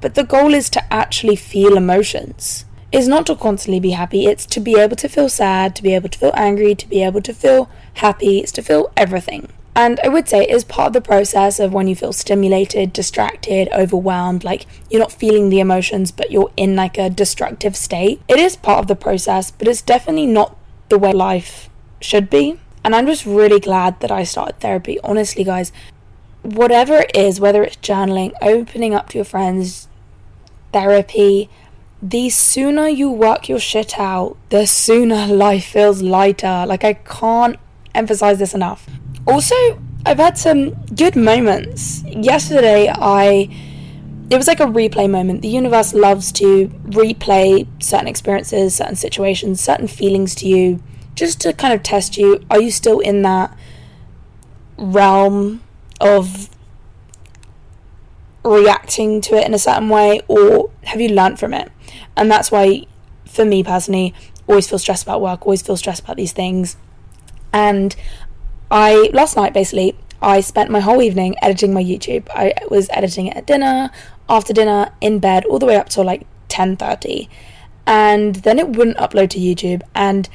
But 0.00 0.14
the 0.14 0.22
goal 0.22 0.54
is 0.54 0.70
to 0.70 0.92
actually 0.92 1.34
feel 1.34 1.76
emotions 1.76 2.64
is 2.92 3.08
not 3.08 3.26
to 3.26 3.34
constantly 3.34 3.80
be 3.80 3.90
happy, 3.90 4.26
it's 4.26 4.46
to 4.46 4.60
be 4.60 4.78
able 4.78 4.94
to 4.94 5.08
feel 5.08 5.28
sad, 5.28 5.74
to 5.74 5.82
be 5.82 5.96
able 5.96 6.08
to 6.08 6.18
feel 6.18 6.30
angry, 6.34 6.76
to 6.76 6.88
be 6.88 7.02
able 7.02 7.20
to 7.20 7.34
feel 7.34 7.68
happy, 7.94 8.38
it's 8.38 8.52
to 8.52 8.62
feel 8.62 8.92
everything. 8.96 9.48
And 9.76 9.98
I 10.04 10.08
would 10.08 10.28
say 10.28 10.44
it 10.44 10.50
is 10.50 10.62
part 10.62 10.88
of 10.88 10.92
the 10.92 11.00
process 11.00 11.58
of 11.58 11.72
when 11.72 11.88
you 11.88 11.96
feel 11.96 12.12
stimulated, 12.12 12.92
distracted, 12.92 13.68
overwhelmed, 13.72 14.44
like 14.44 14.66
you're 14.88 15.00
not 15.00 15.10
feeling 15.10 15.48
the 15.48 15.58
emotions, 15.58 16.12
but 16.12 16.30
you're 16.30 16.52
in 16.56 16.76
like 16.76 16.96
a 16.96 17.10
destructive 17.10 17.74
state. 17.74 18.22
It 18.28 18.38
is 18.38 18.54
part 18.54 18.78
of 18.78 18.86
the 18.86 18.94
process, 18.94 19.50
but 19.50 19.66
it's 19.66 19.82
definitely 19.82 20.26
not 20.26 20.56
the 20.90 20.98
way 20.98 21.12
life 21.12 21.68
should 22.00 22.30
be. 22.30 22.60
And 22.84 22.94
I'm 22.94 23.06
just 23.06 23.26
really 23.26 23.58
glad 23.58 23.98
that 24.00 24.12
I 24.12 24.22
started 24.22 24.60
therapy. 24.60 25.00
Honestly, 25.02 25.42
guys, 25.42 25.72
whatever 26.42 26.98
it 26.98 27.16
is, 27.16 27.40
whether 27.40 27.64
it's 27.64 27.76
journaling, 27.76 28.32
opening 28.42 28.94
up 28.94 29.08
to 29.08 29.18
your 29.18 29.24
friends, 29.24 29.88
therapy, 30.72 31.48
the 32.00 32.28
sooner 32.28 32.86
you 32.86 33.10
work 33.10 33.48
your 33.48 33.58
shit 33.58 33.98
out, 33.98 34.36
the 34.50 34.66
sooner 34.66 35.26
life 35.44 35.64
feels 35.64 36.02
lighter. 36.02 36.64
Like, 36.66 36.84
I 36.84 36.92
can't 36.92 37.56
emphasize 37.94 38.38
this 38.38 38.54
enough. 38.54 38.86
Also, 39.26 39.54
I've 40.06 40.18
had 40.18 40.36
some 40.36 40.70
good 40.94 41.16
moments. 41.16 42.02
Yesterday, 42.04 42.90
I. 42.92 43.48
It 44.30 44.36
was 44.38 44.46
like 44.46 44.60
a 44.60 44.66
replay 44.66 45.08
moment. 45.08 45.42
The 45.42 45.48
universe 45.48 45.92
loves 45.92 46.32
to 46.32 46.68
replay 46.86 47.66
certain 47.82 48.08
experiences, 48.08 48.74
certain 48.74 48.96
situations, 48.96 49.60
certain 49.60 49.86
feelings 49.86 50.34
to 50.36 50.48
you, 50.48 50.82
just 51.14 51.40
to 51.42 51.52
kind 51.52 51.74
of 51.74 51.82
test 51.82 52.16
you. 52.16 52.42
Are 52.50 52.60
you 52.60 52.70
still 52.70 53.00
in 53.00 53.22
that 53.22 53.56
realm 54.78 55.62
of 56.00 56.48
reacting 58.44 59.20
to 59.22 59.36
it 59.36 59.46
in 59.46 59.54
a 59.54 59.58
certain 59.58 59.88
way, 59.90 60.20
or 60.26 60.70
have 60.84 61.00
you 61.00 61.08
learned 61.08 61.38
from 61.38 61.52
it? 61.54 61.70
And 62.16 62.30
that's 62.30 62.50
why, 62.50 62.86
for 63.26 63.44
me 63.44 63.62
personally, 63.62 64.14
always 64.46 64.68
feel 64.68 64.78
stressed 64.78 65.02
about 65.02 65.20
work, 65.20 65.46
always 65.46 65.62
feel 65.62 65.76
stressed 65.76 66.02
about 66.02 66.16
these 66.16 66.32
things. 66.32 66.76
And 67.52 67.94
I, 68.70 69.10
last 69.12 69.36
night 69.36 69.52
basically, 69.52 69.96
I 70.22 70.40
spent 70.40 70.70
my 70.70 70.80
whole 70.80 71.02
evening 71.02 71.36
editing 71.42 71.74
my 71.74 71.82
YouTube. 71.82 72.28
I 72.30 72.54
was 72.70 72.88
editing 72.90 73.26
it 73.26 73.36
at 73.36 73.46
dinner, 73.46 73.90
after 74.28 74.52
dinner, 74.52 74.92
in 75.00 75.18
bed, 75.18 75.44
all 75.44 75.58
the 75.58 75.66
way 75.66 75.76
up 75.76 75.88
till 75.88 76.04
like 76.04 76.26
10.30. 76.48 77.28
And 77.86 78.36
then 78.36 78.58
it 78.58 78.70
wouldn't 78.70 78.96
upload 78.96 79.30
to 79.30 79.38
YouTube. 79.38 79.82
And 79.94 80.28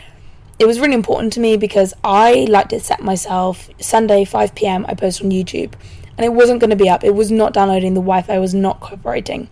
it 0.60 0.68
was 0.68 0.80
really 0.80 0.94
important 0.94 1.34
to 1.34 1.40
me 1.40 1.58
because 1.58 1.94
I 2.04 2.46
like 2.50 2.70
to 2.70 2.80
set 2.80 3.02
myself 3.02 3.70
Sunday 3.80 4.26
5 4.26 4.54
p.m. 4.56 4.86
I 4.88 4.94
post 4.94 5.24
on 5.24 5.32
YouTube 5.32 5.74
and 6.18 6.26
it 6.26 6.34
wasn't 6.34 6.60
going 6.60 6.70
to 6.70 6.76
be 6.76 6.90
up. 6.90 7.04
It 7.06 7.16
was 7.16 7.32
not 7.32 7.54
downloading. 7.54 7.94
The 7.94 8.02
Wi-Fi 8.02 8.38
was 8.40 8.54
not 8.54 8.82
cooperating. 8.82 9.50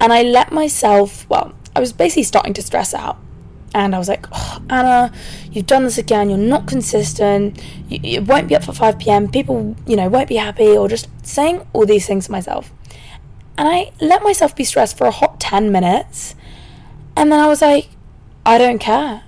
And 0.00 0.14
I 0.14 0.22
let 0.22 0.50
myself, 0.50 1.28
well, 1.28 1.54
I 1.76 1.80
was 1.80 1.92
basically 1.92 2.22
starting 2.22 2.54
to 2.54 2.62
stress 2.62 2.94
out. 2.94 3.18
And 3.74 3.94
I 3.94 3.98
was 3.98 4.08
like, 4.08 4.26
oh, 4.32 4.62
Anna, 4.68 5.12
you've 5.52 5.66
done 5.66 5.84
this 5.84 5.98
again. 5.98 6.28
You're 6.28 6.38
not 6.38 6.66
consistent. 6.66 7.62
You, 7.88 8.00
you 8.02 8.22
won't 8.22 8.48
be 8.48 8.56
up 8.56 8.64
for 8.64 8.72
5 8.72 8.98
p.m. 8.98 9.30
People, 9.30 9.76
you 9.86 9.96
know, 9.96 10.08
won't 10.08 10.28
be 10.28 10.36
happy, 10.36 10.76
or 10.76 10.88
just 10.88 11.08
saying 11.24 11.66
all 11.72 11.86
these 11.86 12.06
things 12.06 12.26
to 12.26 12.32
myself. 12.32 12.72
And 13.56 13.68
I 13.68 13.92
let 14.00 14.22
myself 14.22 14.56
be 14.56 14.64
stressed 14.64 14.98
for 14.98 15.06
a 15.06 15.10
hot 15.10 15.38
10 15.38 15.70
minutes. 15.70 16.34
And 17.16 17.30
then 17.30 17.38
I 17.38 17.46
was 17.46 17.62
like, 17.62 17.90
I 18.44 18.58
don't 18.58 18.78
care. 18.78 19.24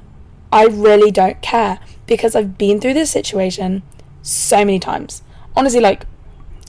I 0.50 0.66
really 0.66 1.10
don't 1.10 1.40
care 1.42 1.78
because 2.06 2.34
I've 2.34 2.58
been 2.58 2.80
through 2.80 2.94
this 2.94 3.10
situation 3.10 3.82
so 4.22 4.58
many 4.58 4.78
times. 4.78 5.22
Honestly, 5.54 5.80
like 5.80 6.06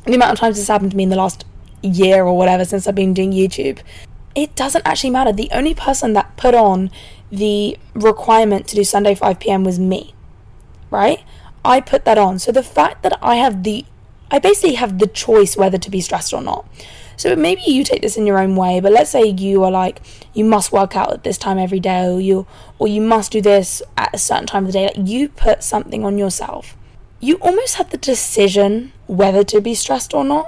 the 0.05 0.15
amount 0.15 0.33
of 0.33 0.39
times 0.39 0.57
this 0.57 0.67
happened 0.67 0.91
to 0.91 0.97
me 0.97 1.03
in 1.03 1.09
the 1.09 1.15
last 1.15 1.45
year 1.81 2.23
or 2.23 2.37
whatever 2.37 2.65
since 2.65 2.87
I've 2.87 2.95
been 2.95 3.13
doing 3.13 3.31
YouTube, 3.31 3.79
it 4.35 4.55
doesn't 4.55 4.85
actually 4.85 5.11
matter. 5.11 5.31
The 5.31 5.49
only 5.51 5.73
person 5.73 6.13
that 6.13 6.35
put 6.37 6.55
on 6.55 6.91
the 7.31 7.77
requirement 7.93 8.67
to 8.67 8.75
do 8.75 8.83
Sunday 8.83 9.15
5 9.15 9.39
p.m. 9.39 9.63
was 9.63 9.79
me, 9.79 10.13
right? 10.89 11.23
I 11.65 11.81
put 11.81 12.05
that 12.05 12.17
on. 12.17 12.39
So 12.39 12.51
the 12.51 12.63
fact 12.63 13.03
that 13.03 13.17
I 13.21 13.35
have 13.35 13.63
the, 13.63 13.85
I 14.29 14.39
basically 14.39 14.75
have 14.75 14.99
the 14.99 15.07
choice 15.07 15.55
whether 15.55 15.77
to 15.77 15.89
be 15.89 16.01
stressed 16.01 16.33
or 16.33 16.41
not. 16.41 16.67
So 17.15 17.35
maybe 17.35 17.61
you 17.65 17.83
take 17.83 18.01
this 18.01 18.17
in 18.17 18.25
your 18.25 18.39
own 18.39 18.55
way, 18.55 18.79
but 18.79 18.91
let's 18.91 19.11
say 19.11 19.25
you 19.25 19.63
are 19.63 19.71
like, 19.71 20.01
you 20.33 20.43
must 20.43 20.71
work 20.71 20.95
out 20.95 21.13
at 21.13 21.23
this 21.23 21.37
time 21.37 21.57
every 21.57 21.79
day, 21.79 22.07
or 22.07 22.19
you, 22.19 22.47
or 22.79 22.87
you 22.87 23.01
must 23.01 23.31
do 23.31 23.41
this 23.41 23.81
at 23.97 24.13
a 24.13 24.17
certain 24.17 24.47
time 24.47 24.65
of 24.65 24.73
the 24.73 24.79
day. 24.79 24.85
Like 24.85 25.07
you 25.07 25.29
put 25.29 25.63
something 25.63 26.03
on 26.03 26.17
yourself. 26.17 26.75
You 27.19 27.35
almost 27.35 27.75
have 27.75 27.91
the 27.91 27.97
decision 27.97 28.91
whether 29.07 29.43
to 29.45 29.61
be 29.61 29.75
stressed 29.75 30.13
or 30.13 30.23
not. 30.23 30.47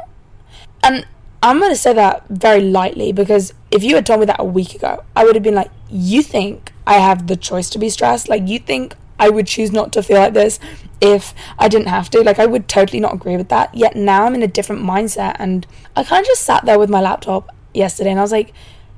And 0.84 1.06
I'm 1.42 1.60
going 1.60 1.72
to 1.72 1.78
say 1.78 1.94
that 1.94 2.26
very 2.30 2.62
lightly 2.62 3.12
because 3.12 3.54
if 3.76 3.84
you 3.84 3.96
had 3.96 4.06
told 4.06 4.22
me 4.22 4.26
that 4.28 4.40
a 4.40 4.46
week 4.46 4.74
ago, 4.74 5.04
I 5.16 5.26
would 5.26 5.36
have 5.36 5.44
been 5.44 5.54
like, 5.56 5.70
You 5.90 6.24
think 6.24 6.72
I 6.88 6.96
have 6.96 7.28
the 7.28 7.36
choice 7.36 7.70
to 7.72 7.80
be 7.80 7.90
stressed? 7.90 8.30
Like, 8.30 8.48
you 8.48 8.58
think 8.58 8.96
I 9.20 9.30
would 9.30 9.48
choose 9.48 9.72
not 9.72 9.92
to 9.94 10.02
feel 10.02 10.18
like 10.18 10.34
this 10.34 10.60
if 11.02 11.34
I 11.60 11.68
didn't 11.68 11.88
have 11.88 12.10
to? 12.12 12.22
Like, 12.22 12.40
I 12.40 12.46
would 12.46 12.70
totally 12.70 13.02
not 13.02 13.14
agree 13.14 13.36
with 13.36 13.50
that. 13.50 13.76
Yet 13.76 13.98
now 13.98 14.26
I'm 14.26 14.34
in 14.34 14.44
a 14.44 14.48
different 14.48 14.82
mindset. 14.82 15.36
And 15.40 15.68
I 15.96 16.04
kind 16.06 16.22
of 16.22 16.28
just 16.28 16.44
sat 16.44 16.66
there 16.66 16.80
with 16.80 16.90
my 16.90 17.02
laptop 17.02 17.54
yesterday 17.74 18.12
and 18.12 18.20
I 18.20 18.24
was 18.24 18.32
like, 18.32 18.54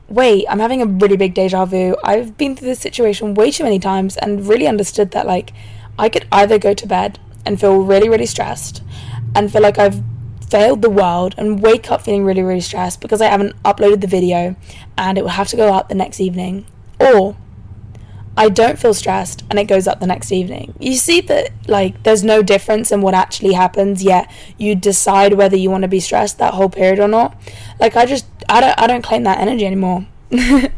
Wait, 0.10 0.46
I'm 0.48 0.60
having 0.60 0.82
a 0.82 0.86
really 0.86 1.18
big 1.18 1.34
deja 1.34 1.66
vu. 1.66 1.96
I've 2.02 2.38
been 2.38 2.56
through 2.56 2.70
this 2.70 2.80
situation 2.80 3.34
way 3.34 3.52
too 3.52 3.64
many 3.64 3.80
times 3.80 4.16
and 4.16 4.48
really 4.48 4.68
understood 4.68 5.12
that, 5.12 5.26
like, 5.26 5.52
I 6.00 6.08
could 6.08 6.28
either 6.32 6.58
go 6.60 6.74
to 6.76 6.88
bed 6.88 7.20
and 7.46 7.60
feel 7.60 7.82
really, 7.82 8.08
really 8.08 8.26
stressed 8.26 8.84
and 9.36 9.52
feel 9.52 9.62
like 9.62 9.78
I've 9.78 10.02
failed 10.50 10.82
the 10.82 10.90
world 10.90 11.36
and 11.38 11.62
wake 11.62 11.92
up 11.92 12.02
feeling 12.02 12.24
really, 12.24 12.42
really 12.42 12.62
stressed 12.62 13.02
because 13.02 13.22
I 13.22 13.28
haven't 13.28 13.62
uploaded 13.64 14.02
the 14.02 14.08
video 14.08 14.56
and 14.98 15.18
it 15.18 15.22
will 15.22 15.32
have 15.32 15.50
to 15.50 15.58
go 15.58 15.74
up 15.74 15.90
the 15.90 15.96
next 15.96 16.20
evening. 16.20 16.66
Or 17.00 17.36
I 18.36 18.50
don't 18.50 18.78
feel 18.78 18.94
stressed 18.94 19.44
and 19.50 19.58
it 19.58 19.66
goes 19.66 19.88
up 19.88 20.00
the 20.00 20.08
next 20.08 20.32
evening. 20.32 20.76
You 20.80 20.96
see 20.96 21.22
that 21.22 21.50
like 21.68 22.04
there's 22.04 22.24
no 22.24 22.44
difference 22.44 22.92
in 22.92 23.02
what 23.02 23.16
actually 23.16 23.54
happens, 23.54 24.04
yet 24.04 24.32
you 24.58 24.76
decide 24.76 25.34
whether 25.34 25.58
you 25.58 25.72
want 25.72 25.82
to 25.82 25.88
be 25.88 26.00
stressed 26.00 26.38
that 26.38 26.54
whole 26.54 26.70
period 26.70 27.00
or 27.00 27.08
not. 27.08 27.36
Like 27.80 27.96
I 27.96 28.06
just 28.06 28.28
I 28.48 28.62
don't 28.62 28.80
I 28.80 28.86
don't 28.88 29.02
claim 29.02 29.24
that 29.24 29.40
energy 29.40 29.66
anymore. 29.66 30.06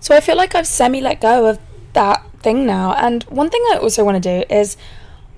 so 0.00 0.14
I 0.14 0.20
feel 0.20 0.36
like 0.36 0.54
I've 0.54 0.66
semi 0.66 1.00
let 1.00 1.20
go 1.20 1.46
of 1.46 1.58
that 1.94 2.24
thing 2.38 2.64
now. 2.66 2.94
And 2.94 3.24
one 3.24 3.50
thing 3.50 3.62
I 3.72 3.78
also 3.78 4.04
want 4.04 4.22
to 4.22 4.40
do 4.40 4.54
is 4.54 4.76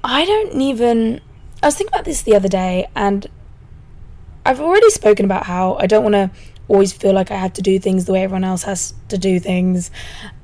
I 0.05 0.27
don't 0.27 0.61
even 0.61 1.23
I 1.63 1.67
was 1.67 1.75
thinking 1.75 1.95
about 1.95 2.05
this 2.05 2.23
the 2.23 2.35
other 2.37 2.49
day, 2.49 2.89
and 2.95 3.27
I've 4.45 4.61
already 4.61 4.91
spoken 4.91 5.25
about 5.25 5.47
how 5.47 5.75
I 5.75 5.87
don't 5.87 6.03
want 6.03 6.15
to 6.15 6.31
always 6.69 6.93
feel 6.93 7.13
like 7.13 7.31
I 7.31 7.37
have 7.37 7.53
to 7.55 7.63
do 7.63 7.79
things 7.79 8.05
the 8.05 8.13
way 8.13 8.23
everyone 8.23 8.45
else 8.45 8.65
has 8.65 8.95
to 9.09 9.19
do 9.19 9.41
things. 9.41 9.91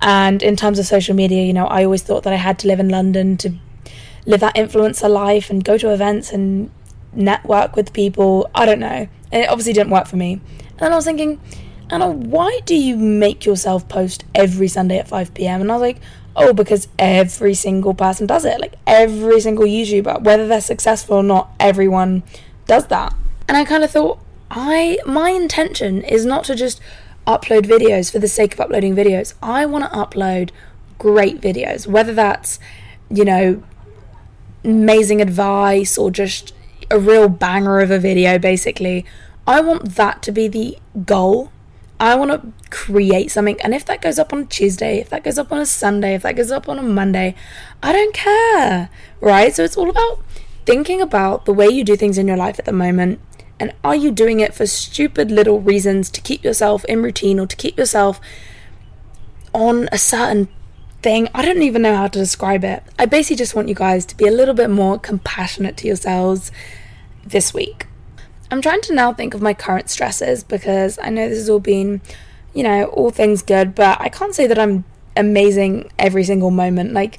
And 0.01 0.42
in 0.42 0.57
terms 0.57 0.79
of 0.79 0.87
social 0.87 1.14
media, 1.14 1.42
you 1.42 1.53
know, 1.53 1.66
I 1.66 1.85
always 1.85 2.03
thought 2.03 2.22
that 2.25 2.33
I 2.33 2.37
had 2.37 2.59
to 2.61 2.68
live 2.68 2.81
in 2.81 2.88
London 2.88 3.37
to 3.38 3.55
live 4.27 4.40
that 4.40 4.55
influencer 4.55 5.11
life 5.11 5.51
and 5.51 5.64
go 5.64 5.77
to 5.79 5.92
events 5.92 6.33
and 6.33 6.70
network 7.12 7.77
with 7.77 7.92
people. 7.92 8.48
I 8.55 8.66
don't 8.66 8.81
know. 8.81 9.09
And 9.33 9.42
it 9.42 9.48
obviously 9.48 9.72
didn't 9.72 9.90
work 9.90 10.07
for 10.07 10.16
me. 10.16 10.35
And 10.35 10.79
then 10.79 10.92
I 10.92 10.96
was 10.96 11.05
thinking, 11.05 11.40
Anna, 11.90 12.11
why 12.11 12.61
do 12.64 12.75
you 12.75 12.96
make 12.96 13.44
yourself 13.44 13.88
post 13.88 14.25
every 14.35 14.68
Sunday 14.68 14.98
at 14.98 15.09
5 15.09 15.35
pm? 15.35 15.61
And 15.61 15.70
I 15.70 15.75
was 15.75 15.83
like, 15.83 15.98
oh, 16.37 16.53
because 16.53 16.88
every 16.99 17.55
single 17.55 17.95
person 17.95 18.27
does 18.27 18.45
it. 18.45 18.61
Like 18.61 18.75
every 18.87 19.40
single 19.40 19.64
YouTuber, 19.64 20.23
whether 20.23 20.47
they're 20.47 20.61
successful 20.61 21.16
or 21.16 21.23
not, 21.23 21.51
everyone 21.61 22.23
does 22.66 22.87
that. 22.88 23.14
And 23.49 23.57
I 23.57 23.64
kind 23.64 23.85
of 23.85 23.90
thought, 23.90 24.18
I 24.51 24.99
my 25.07 25.31
intention 25.31 26.03
is 26.03 26.25
not 26.27 26.45
to 26.45 26.55
just 26.55 26.81
upload 27.27 27.62
videos 27.62 28.11
for 28.11 28.18
the 28.18 28.29
sake 28.29 28.55
of 28.55 28.61
uploading 28.61 28.95
videos. 28.95 29.35
I 29.42 29.66
want 29.66 29.85
to 29.85 29.90
upload 29.90 30.51
great 30.99 31.40
videos, 31.40 31.87
whether 31.87 32.14
that's, 32.14 32.59
you 33.11 33.25
know, 33.25 33.62
amazing 34.64 35.21
advice 35.21 35.99
or 35.99 36.11
just 36.11 36.55
a 36.90 36.99
real 36.99 37.29
banger 37.29 37.81
of 37.81 37.90
a 37.90 37.99
video, 37.99 38.38
basically. 38.38 39.05
I 39.47 39.61
want 39.61 39.97
that 39.97 40.23
to 40.23 40.33
be 40.33 40.49
the 40.49 40.79
goal 41.05 41.51
I 42.03 42.17
want 42.17 42.33
to 42.33 42.69
create 42.71 43.31
something. 43.31 43.61
And 43.61 43.73
if 43.73 43.85
that 43.85 44.03
goes 44.03 44.19
up 44.19 44.33
on 44.33 44.41
a 44.41 44.45
Tuesday, 44.45 44.99
if 44.99 45.09
that 45.11 45.23
goes 45.23 45.38
up 45.38 45.53
on 45.53 45.61
a 45.61 45.65
Sunday, 45.65 46.17
if 46.17 46.23
that 46.23 46.35
goes 46.35 46.51
up 46.51 46.69
on 46.69 46.77
a 46.77 46.83
Monday, 46.83 47.37
I 47.81 47.93
don't 47.93 48.12
care. 48.12 48.91
Right? 49.21 49.55
So 49.55 49.62
it's 49.62 49.77
all 49.77 49.88
about 49.88 50.21
thinking 50.67 51.01
about 51.01 51.45
the 51.45 51.53
way 51.53 51.69
you 51.69 51.85
do 51.85 51.95
things 51.95 52.19
in 52.19 52.27
your 52.27 52.37
life 52.37 52.59
at 52.59 52.65
the 52.65 52.73
moment. 52.73 53.21
And 53.61 53.73
are 53.85 53.95
you 53.95 54.11
doing 54.11 54.41
it 54.41 54.53
for 54.53 54.67
stupid 54.67 55.31
little 55.31 55.61
reasons 55.61 56.11
to 56.11 56.21
keep 56.21 56.43
yourself 56.43 56.85
in 56.87 57.05
routine 57.05 57.38
or 57.38 57.47
to 57.47 57.55
keep 57.55 57.79
yourself 57.79 58.21
on 59.55 59.88
a 59.93 59.99
certain 59.99 60.49
thing? 61.03 61.29
I 61.33 61.45
don't 61.45 61.62
even 61.62 61.83
know 61.83 61.95
how 61.95 62.09
to 62.09 62.19
describe 62.19 62.65
it. 62.65 62.83
I 62.99 63.07
basically 63.07 63.37
just 63.37 63.55
want 63.55 63.69
you 63.69 63.77
guys 63.77 64.05
to 64.07 64.17
be 64.17 64.27
a 64.27 64.33
little 64.33 64.55
bit 64.55 64.71
more 64.71 64.99
compassionate 64.99 65.77
to 65.77 65.87
yourselves 65.87 66.51
this 67.25 67.55
week. 67.55 67.87
I'm 68.53 68.61
trying 68.61 68.83
to 68.83 68.95
now 68.95 69.15
think 69.15 69.33
of 69.33 69.41
my 69.41 69.55
current 69.55 69.88
stresses 69.88 70.45
because 70.45 70.99
I 71.01 71.09
know 71.09 71.27
this 71.27 71.38
has 71.38 71.49
all 71.49 71.59
been, 71.59 72.03
you 72.53 72.62
know, 72.62 72.85
all 72.85 73.11
things 73.11 73.41
good, 73.41 73.75
but 73.75 73.99
I 73.99 74.11
can't 74.11 74.35
say 74.35 74.47
that 74.47 74.59
I'm 74.59 74.85
amazing 75.17 75.91
every 75.99 76.23
single 76.23 76.51
moment. 76.51 76.93
Like, 76.93 77.19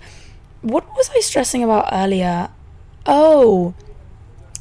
what 0.61 0.85
was 0.95 1.09
I 1.15 1.21
stressing 1.21 1.63
about 1.63 1.89
earlier? 1.91 2.49
Oh, 3.07 3.73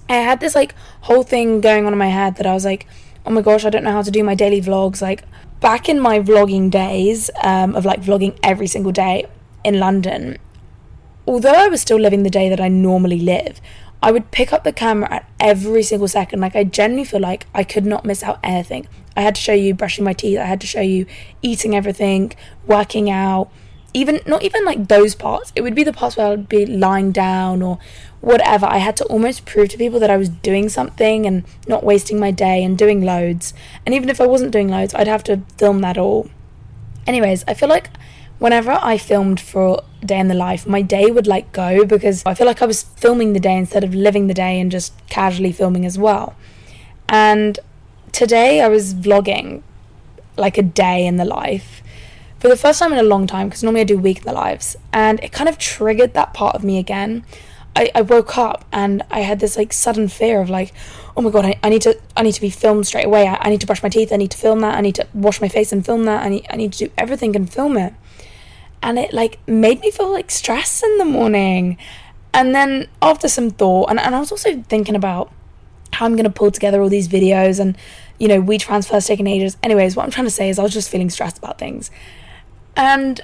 I 0.09 0.15
had 0.15 0.41
this 0.41 0.55
like 0.55 0.75
whole 1.03 1.23
thing 1.23 1.61
going 1.61 1.85
on 1.85 1.93
in 1.93 1.99
my 1.99 2.09
head 2.09 2.37
that 2.37 2.47
I 2.47 2.55
was 2.55 2.65
like, 2.65 2.87
oh 3.27 3.31
my 3.31 3.43
gosh, 3.43 3.67
I 3.67 3.71
don't 3.71 3.85
know 3.85 3.93
how 3.93 4.01
to 4.01 4.11
do 4.11 4.25
my 4.25 4.35
daily 4.35 4.63
vlogs. 4.63 5.03
Like, 5.03 5.25
back 5.61 5.91
in 5.91 6.01
my 6.01 6.21
vlogging 6.21 6.71
days 6.71 7.31
um, 7.43 7.77
of 7.77 7.85
like 7.85 8.01
vlogging 8.01 8.39
every 8.43 8.67
single 8.67 8.93
day 8.93 9.27
in 9.63 9.79
London, 9.79 10.39
although 11.27 11.53
I 11.53 11.69
was 11.69 11.83
still 11.83 12.01
living 12.01 12.23
the 12.23 12.31
day 12.31 12.49
that 12.49 12.63
I 12.63 12.69
normally 12.69 13.21
live, 13.21 13.61
I 14.03 14.11
would 14.11 14.33
pick 14.33 14.53
up 14.53 14.65
the 14.65 14.73
camera 14.73 15.09
at 15.13 15.31
every 15.39 15.83
single 15.83 16.09
second. 16.09 16.41
Like, 16.41 16.57
I 16.57 16.65
genuinely 16.65 17.05
feel 17.05 17.21
like 17.21 17.47
I 17.55 17.63
could 17.63 17.87
not 17.87 18.05
miss 18.05 18.23
out 18.23 18.41
anything. 18.43 18.89
I 19.17 19.21
had 19.21 19.37
to 19.37 19.41
show 19.41 19.53
you 19.53 19.75
brushing 19.75 20.05
my 20.05 20.13
teeth, 20.13 20.39
I 20.39 20.45
had 20.45 20.61
to 20.63 20.67
show 20.67 20.81
you 20.81 21.07
eating 21.43 21.77
everything, 21.77 22.33
working 22.67 23.11
out, 23.11 23.51
even 23.95 24.21
not 24.27 24.43
even 24.43 24.65
like 24.65 24.89
those 24.89 25.15
parts. 25.15 25.53
It 25.55 25.61
would 25.61 25.75
be 25.75 25.85
the 25.85 25.93
parts 25.93 26.17
where 26.17 26.27
I 26.27 26.31
would 26.31 26.49
be 26.49 26.65
lying 26.67 27.13
down 27.13 27.63
or 27.63 27.79
whatever. 28.21 28.67
I 28.67 28.79
had 28.79 28.97
to 28.99 29.05
almost 29.05 29.45
prove 29.45 29.69
to 29.71 29.79
people 29.79 30.01
that 30.01 30.11
I 30.11 30.17
was 30.17 30.31
doing 30.31 30.69
something 30.69 31.27
and 31.27 31.45
not 31.69 31.85
wasting 31.85 32.19
my 32.19 32.31
day 32.31 32.65
and 32.65 32.77
doing 32.77 33.03
loads. 33.03 33.53
And 33.85 33.95
even 33.95 34.09
if 34.09 34.21
I 34.21 34.27
wasn't 34.27 34.53
doing 34.53 34.69
loads, 34.69 34.95
I'd 34.95 35.09
have 35.09 35.25
to 35.25 35.43
film 35.59 35.81
that 35.81 35.99
all. 35.99 36.31
Anyways, 37.07 37.45
I 37.47 37.55
feel 37.55 37.69
like 37.69 37.91
whenever 38.39 38.73
I 38.73 38.97
filmed 38.97 39.41
for 39.41 39.83
Day 40.05 40.19
in 40.19 40.29
the 40.29 40.35
Life, 40.35 40.67
my 40.67 40.83
day 40.83 41.11
would 41.11 41.27
like 41.27 41.53
go 41.53 41.85
because 41.85 42.23
I 42.27 42.35
feel 42.35 42.47
like 42.47 42.63
I 42.63 42.67
was 42.67 42.83
filming 42.83 43.33
the 43.33 43.41
day 43.41 43.57
instead 43.57 43.85
of 43.85 43.95
living 43.95 44.27
the 44.27 44.35
day 44.35 44.61
and 44.61 44.71
just 44.71 44.93
casually 45.09 45.53
filming 45.53 45.87
as 45.87 45.99
well. 45.99 46.35
And 47.09 47.59
today 48.11 48.61
I 48.61 48.69
was 48.69 48.95
vlogging 48.95 49.63
like 50.37 50.59
a 50.59 50.63
day 50.63 51.07
in 51.07 51.17
the 51.17 51.25
life 51.25 51.83
for 52.39 52.49
the 52.49 52.57
first 52.57 52.79
time 52.81 52.93
in 52.93 52.99
a 52.99 53.05
long 53.05 53.27
time 53.27 53.49
because 53.49 53.63
normally 53.63 53.83
I 53.83 53.85
do 53.85 53.99
week 53.99 54.19
in 54.19 54.25
the 54.25 54.33
lives 54.33 54.77
and 54.93 55.23
it 55.23 55.31
kind 55.31 55.49
of 55.49 55.59
triggered 55.59 56.15
that 56.15 56.35
part 56.35 56.57
of 56.57 56.65
me 56.65 56.79
again. 56.79 57.25
I, 57.77 57.91
I 57.95 58.03
woke 58.03 58.37
up 58.37 58.65
and 58.73 59.03
I 59.11 59.21
had 59.21 59.41
this 59.41 59.57
like 59.57 59.73
sudden 59.73 60.09
fear 60.09 60.41
of 60.41 60.51
like, 60.51 60.73
oh 61.17 61.23
my 61.23 61.31
god, 61.31 61.45
I, 61.45 61.59
I 61.63 61.69
need 61.69 61.83
to 61.83 61.99
I 62.17 62.23
need 62.23 62.33
to 62.33 62.41
be 62.41 62.51
filmed 62.51 62.87
straight 62.87 63.07
away. 63.07 63.29
I, 63.29 63.39
I 63.41 63.51
need 63.51 63.61
to 63.61 63.67
brush 63.67 63.83
my 63.83 63.89
teeth, 63.89 64.13
I 64.13 64.17
need 64.17 64.33
to 64.33 64.39
film 64.39 64.61
that, 64.61 64.75
I 64.75 64.81
need 64.81 64.97
to 64.97 65.07
wash 65.15 65.41
my 65.41 65.49
face 65.49 65.73
and 65.73 65.85
film 65.87 66.05
that, 66.05 66.25
I 66.25 66.29
need 66.29 66.47
I 66.51 66.57
need 66.57 66.73
to 66.75 66.87
do 66.87 66.93
everything 66.99 67.37
and 67.37 67.51
film 67.51 67.77
it 67.77 67.95
and 68.83 68.99
it 68.99 69.13
like 69.13 69.39
made 69.47 69.81
me 69.81 69.91
feel 69.91 70.11
like 70.11 70.31
stress 70.31 70.83
in 70.83 70.99
the 70.99 71.05
morning. 71.05 71.79
And 72.35 72.55
then 72.55 72.89
after 73.01 73.29
some 73.29 73.51
thought, 73.51 73.91
and, 73.91 74.01
and 74.01 74.15
I 74.15 74.19
was 74.19 74.33
also 74.33 74.63
thinking 74.63 74.97
about 74.97 75.33
how 75.93 76.07
I'm 76.07 76.13
going 76.13 76.25
to 76.25 76.31
pull 76.31 76.51
together 76.51 76.81
all 76.81 76.89
these 76.89 77.09
videos 77.09 77.61
and, 77.61 77.77
you 78.19 78.27
know, 78.27 78.43
WeTransfer's 78.43 79.07
taking 79.07 79.27
ages. 79.27 79.57
Anyways, 79.63 79.95
what 79.95 80.05
I'm 80.05 80.11
trying 80.11 80.27
to 80.27 80.31
say 80.31 80.49
is 80.49 80.59
I 80.59 80.63
was 80.63 80.73
just 80.73 80.91
feeling 80.91 81.11
stressed 81.11 81.39
about 81.39 81.59
things. 81.59 81.91
And 82.77 83.21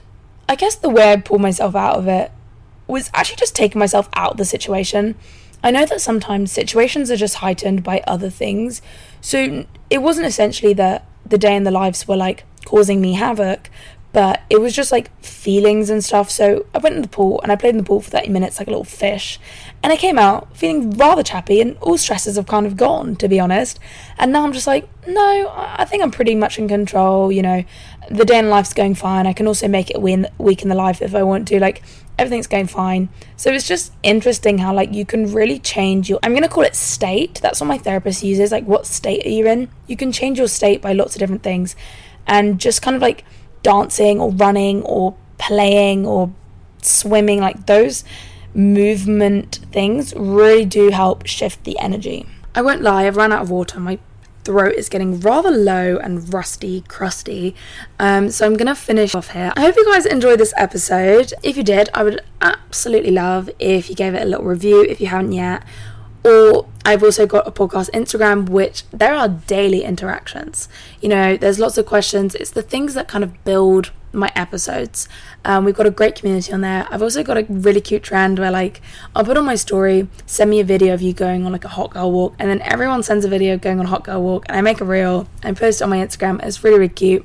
I 0.49 0.55
guess 0.55 0.75
the 0.75 0.91
way 0.91 1.13
I 1.13 1.17
pulled 1.17 1.41
myself 1.41 1.75
out 1.75 1.97
of 1.97 2.07
it 2.07 2.31
was 2.87 3.11
actually 3.15 3.37
just 3.37 3.57
taking 3.57 3.79
myself 3.79 4.09
out 4.13 4.33
of 4.33 4.37
the 4.37 4.45
situation. 4.45 5.15
I 5.63 5.71
know 5.71 5.87
that 5.87 6.01
sometimes 6.01 6.53
situations 6.53 7.11
are 7.11 7.17
just 7.17 7.37
heightened 7.37 7.83
by 7.83 8.03
other 8.07 8.31
things. 8.31 8.81
So 9.21 9.67
it 9.91 9.99
wasn't 9.99 10.27
essentially 10.27 10.75
that 10.75 11.07
the 11.27 11.39
day 11.39 11.57
and 11.57 11.67
the 11.67 11.71
lives 11.71 12.07
were 12.07 12.17
like 12.17 12.45
causing 12.65 13.01
me 13.01 13.15
havoc, 13.15 13.71
but 14.13 14.43
it 14.49 14.61
was 14.61 14.75
just 14.75 14.91
like 14.91 15.11
feelings 15.23 15.91
and 15.91 16.03
stuff. 16.03 16.31
So 16.31 16.67
I 16.75 16.79
went 16.79 16.97
in 16.97 17.03
the 17.03 17.09
pool 17.09 17.41
and 17.43 17.53
I 17.53 17.57
played 17.57 17.71
in 17.71 17.77
the 17.77 17.85
pool 17.85 18.01
for 18.01 18.11
30 18.11 18.31
minutes 18.31 18.59
like 18.59 18.67
a 18.67 18.71
little 18.71 18.85
fish. 18.85 19.39
And 19.83 19.93
I 19.93 19.97
came 19.97 20.19
out 20.19 20.57
feeling 20.57 20.93
rather 20.93 21.23
chappy 21.23 21.61
and 21.61 21.77
all 21.79 21.99
stresses 21.99 22.37
have 22.37 22.47
kind 22.47 22.67
of 22.67 22.77
gone, 22.77 23.17
to 23.17 23.29
be 23.29 23.39
honest. 23.39 23.79
And 24.19 24.33
now 24.33 24.45
I'm 24.45 24.53
just 24.53 24.67
like, 24.67 24.89
no, 25.07 25.53
I 25.55 25.85
think 25.85 26.03
I'm 26.03 26.11
pretty 26.11 26.35
much 26.35 26.59
in 26.59 26.69
control. 26.69 27.31
You 27.31 27.43
know, 27.43 27.65
the 28.11 28.25
day 28.25 28.39
in 28.39 28.49
life's 28.49 28.73
going 28.73 28.95
fine. 28.95 29.27
I 29.27 29.35
can 29.35 29.47
also 29.47 29.69
make 29.69 29.91
it 29.91 29.97
a 29.97 30.01
week 30.39 30.63
in 30.63 30.69
the 30.69 30.75
life 30.75 31.03
if 31.03 31.15
I 31.15 31.23
want 31.23 31.47
to. 31.49 31.61
Like, 31.61 31.83
everything's 32.19 32.47
going 32.47 32.67
fine. 32.67 33.11
So 33.37 33.51
it's 33.51 33.69
just 33.69 33.93
interesting 34.03 34.59
how, 34.59 34.75
like, 34.75 34.93
you 34.93 35.05
can 35.05 35.33
really 35.33 35.59
change 35.59 36.09
your, 36.09 36.19
I'm 36.23 36.33
going 36.33 36.43
to 36.43 36.49
call 36.49 36.65
it 36.65 36.75
state. 36.75 37.41
That's 37.43 37.61
what 37.61 37.67
my 37.67 37.79
therapist 37.79 38.25
uses. 38.25 38.51
Like, 38.51 38.65
what 38.65 38.87
state 38.87 39.25
are 39.27 39.31
you 39.31 39.47
in? 39.47 39.69
You 39.87 39.97
can 39.97 40.13
change 40.13 40.39
your 40.39 40.49
state 40.49 40.83
by 40.83 40.95
lots 40.95 41.15
of 41.15 41.21
different 41.21 41.43
things. 41.43 41.77
And 42.27 42.59
just 42.59 42.83
kind 42.83 42.97
of 42.97 43.03
like, 43.03 43.25
dancing 43.63 44.21
or 44.21 44.31
running 44.31 44.83
or 44.83 45.17
playing 45.39 46.07
or 46.07 46.33
swimming, 46.83 47.41
like 47.41 47.67
those 47.67 48.05
movement 48.55 49.61
things 49.73 50.15
really 50.15 50.65
do 50.65 50.91
help 50.91 51.27
shift 51.27 51.65
the 51.65 51.79
energy. 51.79 52.27
I 52.55 52.63
won't 52.63 52.83
lie, 52.83 53.07
I've 53.07 53.17
run 53.17 53.33
out 53.33 53.43
of 53.43 53.51
water. 53.51 53.79
My 53.79 53.99
throat 54.45 54.75
is 54.77 54.89
getting 54.89 55.21
rather 55.21 55.51
low 55.51 55.99
and 55.99 56.33
rusty, 56.33 56.83
crusty. 56.89 57.55
Um, 57.99 58.31
so 58.31 58.47
I'm 58.47 58.57
gonna 58.57 58.75
finish 58.75 59.15
off 59.15 59.31
here. 59.31 59.53
I 59.57 59.61
hope 59.61 59.77
you 59.77 59.85
guys 59.85 60.07
enjoyed 60.07 60.41
this 60.41 60.55
episode. 60.57 61.35
If 61.43 61.57
you 61.57 61.63
did, 61.63 61.91
I 61.93 62.03
would 62.03 62.21
absolutely 62.41 63.11
love 63.11 63.51
if 63.59 63.91
you 63.91 63.95
gave 63.95 64.15
it 64.15 64.23
a 64.23 64.25
little 64.25 64.47
review 64.47 64.83
if 64.83 65.01
you 65.01 65.09
haven't 65.09 65.33
yet. 65.33 65.63
Or 66.25 66.67
I've 66.85 67.03
also 67.03 67.27
got 67.27 67.47
a 67.47 67.51
podcast 67.51 67.91
Instagram, 67.91 68.49
which 68.49 68.85
there 68.91 69.15
are 69.15 69.29
daily 69.29 69.83
interactions. 69.83 70.69
You 71.01 71.09
know, 71.09 71.37
there's 71.37 71.59
lots 71.59 71.79
of 71.79 71.87
questions. 71.87 72.35
It's 72.35 72.51
the 72.51 72.63
things 72.63 72.95
that 72.95 73.09
kind 73.09 73.23
of 73.23 73.45
build 73.45 73.93
my 74.13 74.33
episodes. 74.35 75.09
Um, 75.45 75.65
we've 75.65 75.75
got 75.75 75.87
a 75.87 75.91
great 75.91 76.17
community 76.17 76.53
on 76.53 76.63
there. 76.63 76.87
I've 76.91 77.03
also 77.03 77.23
got 77.23 77.37
a 77.37 77.45
really 77.49 77.81
cute 77.81 78.03
trend 78.03 78.39
where, 78.39 78.51
like, 78.51 78.81
I'll 79.15 79.25
put 79.25 79.37
on 79.37 79.45
my 79.45 79.55
story, 79.55 80.09
send 80.27 80.51
me 80.51 80.61
a 80.61 80.65
video 80.65 80.95
of 80.95 81.03
you 81.03 81.13
going 81.13 81.45
on 81.45 81.53
like 81.53 81.65
a 81.65 81.69
hot 81.69 81.91
girl 81.91 82.11
walk, 82.11 82.35
and 82.39 82.51
then 82.51 82.61
everyone 82.63 83.03
sends 83.03 83.25
a 83.25 83.29
video 83.29 83.59
going 83.59 83.79
on 83.79 83.87
a 83.87 83.89
hot 83.89 84.05
girl 84.05 84.23
walk, 84.23 84.47
and 84.49 84.57
I 84.57 84.61
make 84.61 84.81
a 84.81 84.85
reel 84.85 85.29
and 85.43 85.57
post 85.57 85.81
it 85.81 85.85
on 85.85 85.91
my 85.91 85.99
Instagram. 85.99 86.43
It's 86.43 86.65
really, 86.65 86.79
really 86.79 86.89
cute. 86.89 87.25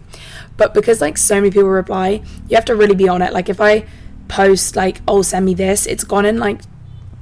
But 0.57 0.73
because 0.73 1.01
like 1.01 1.17
so 1.17 1.35
many 1.35 1.51
people 1.51 1.69
reply, 1.69 2.21
you 2.49 2.55
have 2.55 2.65
to 2.65 2.75
really 2.75 2.95
be 2.95 3.07
on 3.07 3.21
it. 3.21 3.33
Like, 3.33 3.49
if 3.49 3.61
I 3.61 3.85
post 4.29 4.75
like 4.75 5.01
oh 5.07 5.21
send 5.21 5.45
me 5.45 5.53
this 5.53 5.85
it's 5.85 6.03
gone 6.03 6.25
in 6.25 6.39
like 6.39 6.59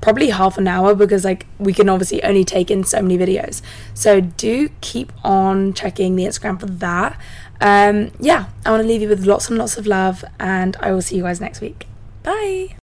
probably 0.01 0.29
half 0.29 0.57
an 0.57 0.67
hour 0.67 0.95
because 0.95 1.23
like 1.23 1.45
we 1.59 1.73
can 1.73 1.87
obviously 1.87 2.23
only 2.23 2.43
take 2.43 2.69
in 2.69 2.83
so 2.83 3.01
many 3.01 3.17
videos. 3.17 3.61
So 3.93 4.19
do 4.21 4.69
keep 4.81 5.13
on 5.23 5.73
checking 5.73 6.15
the 6.15 6.25
instagram 6.25 6.59
for 6.59 6.65
that. 6.65 7.19
Um 7.61 8.11
yeah 8.19 8.47
i 8.65 8.71
want 8.71 8.81
to 8.81 8.87
leave 8.87 9.03
you 9.03 9.09
with 9.09 9.25
lots 9.25 9.49
and 9.49 9.57
lots 9.57 9.77
of 9.77 9.85
love 9.85 10.25
and 10.39 10.75
i 10.79 10.91
will 10.91 11.01
see 11.01 11.17
you 11.17 11.23
guys 11.23 11.39
next 11.39 11.61
week. 11.61 11.85
Bye 12.23 12.75